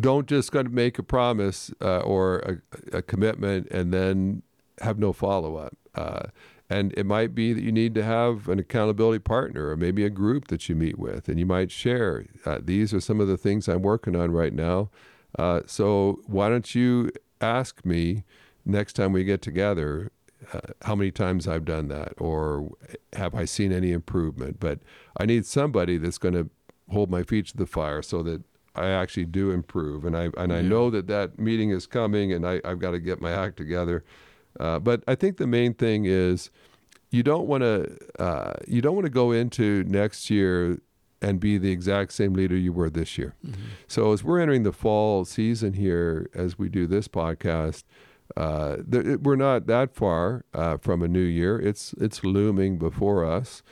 don't 0.00 0.26
just 0.26 0.50
kind 0.52 0.66
of 0.66 0.72
make 0.72 0.98
a 0.98 1.02
promise 1.02 1.72
uh, 1.80 2.00
or 2.00 2.38
a, 2.40 2.96
a 2.98 3.02
commitment 3.02 3.68
and 3.70 3.94
then 3.94 4.42
have 4.80 4.98
no 4.98 5.12
follow 5.12 5.56
up. 5.56 5.76
And 6.70 6.94
it 6.96 7.04
might 7.04 7.34
be 7.34 7.52
that 7.52 7.62
you 7.64 7.72
need 7.72 7.94
to 7.96 8.04
have 8.04 8.48
an 8.48 8.60
accountability 8.60 9.18
partner 9.18 9.68
or 9.70 9.76
maybe 9.76 10.04
a 10.04 10.10
group 10.10 10.46
that 10.48 10.68
you 10.68 10.76
meet 10.76 10.98
with, 11.00 11.28
and 11.28 11.36
you 11.36 11.44
might 11.44 11.72
share. 11.72 12.26
Uh, 12.46 12.58
these 12.62 12.94
are 12.94 13.00
some 13.00 13.20
of 13.20 13.26
the 13.26 13.36
things 13.36 13.68
I'm 13.68 13.82
working 13.82 14.14
on 14.14 14.30
right 14.30 14.52
now. 14.52 14.88
Uh, 15.36 15.62
so 15.66 16.20
why 16.26 16.48
don't 16.48 16.72
you 16.72 17.10
ask 17.40 17.84
me 17.84 18.22
next 18.64 18.92
time 18.92 19.12
we 19.12 19.24
get 19.24 19.42
together 19.42 20.12
uh, 20.52 20.60
how 20.82 20.94
many 20.94 21.10
times 21.10 21.46
I've 21.48 21.64
done 21.64 21.88
that, 21.88 22.14
or 22.18 22.70
have 23.14 23.34
I 23.34 23.44
seen 23.44 23.72
any 23.72 23.90
improvement? 23.92 24.58
But 24.60 24.78
I 25.18 25.26
need 25.26 25.44
somebody 25.46 25.98
that's 25.98 26.18
going 26.18 26.34
to 26.34 26.48
hold 26.90 27.10
my 27.10 27.22
feet 27.24 27.46
to 27.48 27.56
the 27.56 27.66
fire 27.66 28.00
so 28.00 28.22
that 28.22 28.42
I 28.74 28.86
actually 28.88 29.26
do 29.26 29.50
improve, 29.50 30.04
and 30.04 30.16
I 30.16 30.30
and 30.36 30.52
I 30.52 30.60
Yeah. 30.60 30.68
know 30.68 30.90
that 30.90 31.08
that 31.08 31.38
meeting 31.38 31.70
is 31.70 31.86
coming, 31.86 32.32
and 32.32 32.46
I, 32.46 32.60
I've 32.64 32.78
got 32.78 32.92
to 32.92 33.00
get 33.00 33.20
my 33.20 33.32
act 33.32 33.56
together. 33.56 34.04
Uh, 34.60 34.78
but 34.78 35.02
I 35.08 35.14
think 35.16 35.38
the 35.38 35.46
main 35.46 35.72
thing 35.74 36.04
is 36.04 36.50
you 37.10 37.22
don't 37.22 37.46
want 37.48 37.62
to 37.62 37.96
uh, 38.22 38.54
you 38.68 38.80
don't 38.82 38.94
want 38.94 39.06
to 39.06 39.10
go 39.22 39.32
into 39.32 39.82
next 39.84 40.30
year 40.30 40.78
and 41.22 41.40
be 41.40 41.58
the 41.58 41.70
exact 41.72 42.12
same 42.12 42.32
leader 42.34 42.56
you 42.56 42.72
were 42.72 42.90
this 42.90 43.18
year. 43.18 43.34
So 43.88 44.12
as 44.12 44.22
we're 44.24 44.40
entering 44.40 44.62
the 44.62 44.72
fall 44.72 45.24
season 45.24 45.72
here, 45.74 46.30
as 46.34 46.58
we 46.58 46.68
do 46.68 46.86
this 46.86 47.08
podcast, 47.08 47.84
uh, 48.36 48.76
th- 48.90 49.06
it- 49.06 49.22
we're 49.22 49.36
not 49.36 49.66
that 49.66 49.94
far 49.94 50.44
uh, 50.54 50.76
from 50.78 51.02
a 51.02 51.08
new 51.08 51.20
year. 51.40 51.58
It's 51.60 51.94
it's 52.00 52.22
looming 52.24 52.78
before 52.78 53.24
us. 53.24 53.62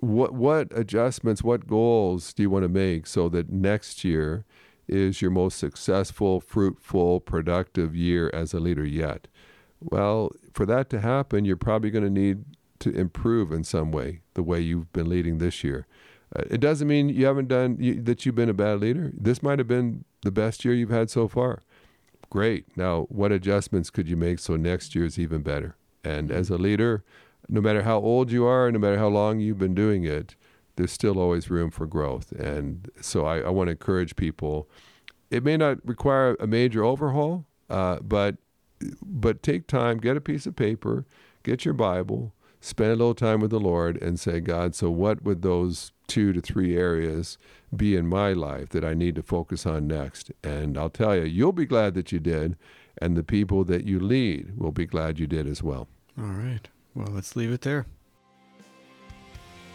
What 0.00 0.34
what 0.34 0.68
adjustments, 0.76 1.42
what 1.42 1.66
goals 1.66 2.32
do 2.34 2.42
you 2.42 2.50
want 2.50 2.64
to 2.64 2.68
make 2.68 3.06
so 3.06 3.28
that 3.30 3.50
next 3.50 4.04
year 4.04 4.44
is 4.88 5.20
your 5.22 5.30
most 5.30 5.58
successful, 5.58 6.40
fruitful, 6.40 7.20
productive 7.20 7.96
year 7.96 8.30
as 8.34 8.52
a 8.54 8.60
leader 8.60 8.84
yet? 8.86 9.28
Well, 9.80 10.32
for 10.52 10.66
that 10.66 10.90
to 10.90 11.00
happen, 11.00 11.44
you're 11.44 11.56
probably 11.56 11.90
going 11.90 12.04
to 12.04 12.10
need 12.10 12.44
to 12.80 12.90
improve 12.90 13.52
in 13.52 13.64
some 13.64 13.92
way 13.92 14.20
the 14.34 14.42
way 14.42 14.60
you've 14.60 14.92
been 14.92 15.08
leading 15.08 15.38
this 15.38 15.64
year. 15.64 15.86
Uh, 16.34 16.42
it 16.50 16.60
doesn't 16.60 16.88
mean 16.88 17.08
you 17.08 17.26
haven't 17.26 17.48
done 17.48 17.76
you, 17.78 18.00
that 18.02 18.26
you've 18.26 18.34
been 18.34 18.48
a 18.48 18.54
bad 18.54 18.80
leader. 18.80 19.12
This 19.14 19.42
might 19.42 19.58
have 19.58 19.68
been 19.68 20.04
the 20.22 20.30
best 20.32 20.64
year 20.64 20.74
you've 20.74 20.90
had 20.90 21.10
so 21.10 21.28
far. 21.28 21.62
Great. 22.30 22.76
Now, 22.76 23.02
what 23.02 23.32
adjustments 23.32 23.90
could 23.90 24.08
you 24.08 24.16
make 24.16 24.38
so 24.38 24.56
next 24.56 24.94
year 24.94 25.04
is 25.04 25.18
even 25.18 25.42
better? 25.42 25.76
And 26.02 26.30
as 26.30 26.50
a 26.50 26.58
leader, 26.58 27.04
no 27.48 27.60
matter 27.60 27.82
how 27.82 27.98
old 27.98 28.32
you 28.32 28.44
are, 28.44 28.70
no 28.72 28.78
matter 28.78 28.98
how 28.98 29.08
long 29.08 29.38
you've 29.38 29.58
been 29.58 29.74
doing 29.74 30.04
it, 30.04 30.34
there's 30.74 30.92
still 30.92 31.18
always 31.18 31.48
room 31.50 31.70
for 31.70 31.86
growth. 31.86 32.32
And 32.32 32.90
so 33.00 33.24
I, 33.24 33.38
I 33.38 33.50
want 33.50 33.68
to 33.68 33.72
encourage 33.72 34.16
people. 34.16 34.68
It 35.30 35.44
may 35.44 35.56
not 35.56 35.78
require 35.86 36.36
a 36.40 36.46
major 36.46 36.84
overhaul, 36.84 37.46
uh, 37.70 38.00
but 38.00 38.36
but 39.02 39.42
take 39.42 39.66
time, 39.66 39.98
get 39.98 40.16
a 40.16 40.20
piece 40.20 40.46
of 40.46 40.56
paper, 40.56 41.04
get 41.42 41.64
your 41.64 41.74
Bible, 41.74 42.32
spend 42.60 42.90
a 42.90 42.96
little 42.96 43.14
time 43.14 43.40
with 43.40 43.50
the 43.50 43.60
Lord 43.60 44.00
and 44.02 44.18
say, 44.18 44.40
God, 44.40 44.74
so 44.74 44.90
what 44.90 45.22
would 45.22 45.42
those 45.42 45.92
two 46.06 46.32
to 46.32 46.40
three 46.40 46.76
areas 46.76 47.38
be 47.74 47.96
in 47.96 48.06
my 48.06 48.32
life 48.32 48.70
that 48.70 48.84
I 48.84 48.94
need 48.94 49.14
to 49.16 49.22
focus 49.22 49.66
on 49.66 49.86
next? 49.86 50.32
And 50.42 50.76
I'll 50.76 50.90
tell 50.90 51.16
you, 51.16 51.22
you'll 51.22 51.52
be 51.52 51.66
glad 51.66 51.94
that 51.94 52.12
you 52.12 52.18
did, 52.18 52.56
and 52.98 53.16
the 53.16 53.24
people 53.24 53.64
that 53.64 53.84
you 53.84 54.00
lead 54.00 54.56
will 54.56 54.72
be 54.72 54.86
glad 54.86 55.18
you 55.18 55.26
did 55.26 55.46
as 55.46 55.62
well. 55.62 55.88
All 56.18 56.24
right. 56.24 56.68
Well, 56.94 57.08
let's 57.10 57.36
leave 57.36 57.52
it 57.52 57.60
there. 57.60 57.86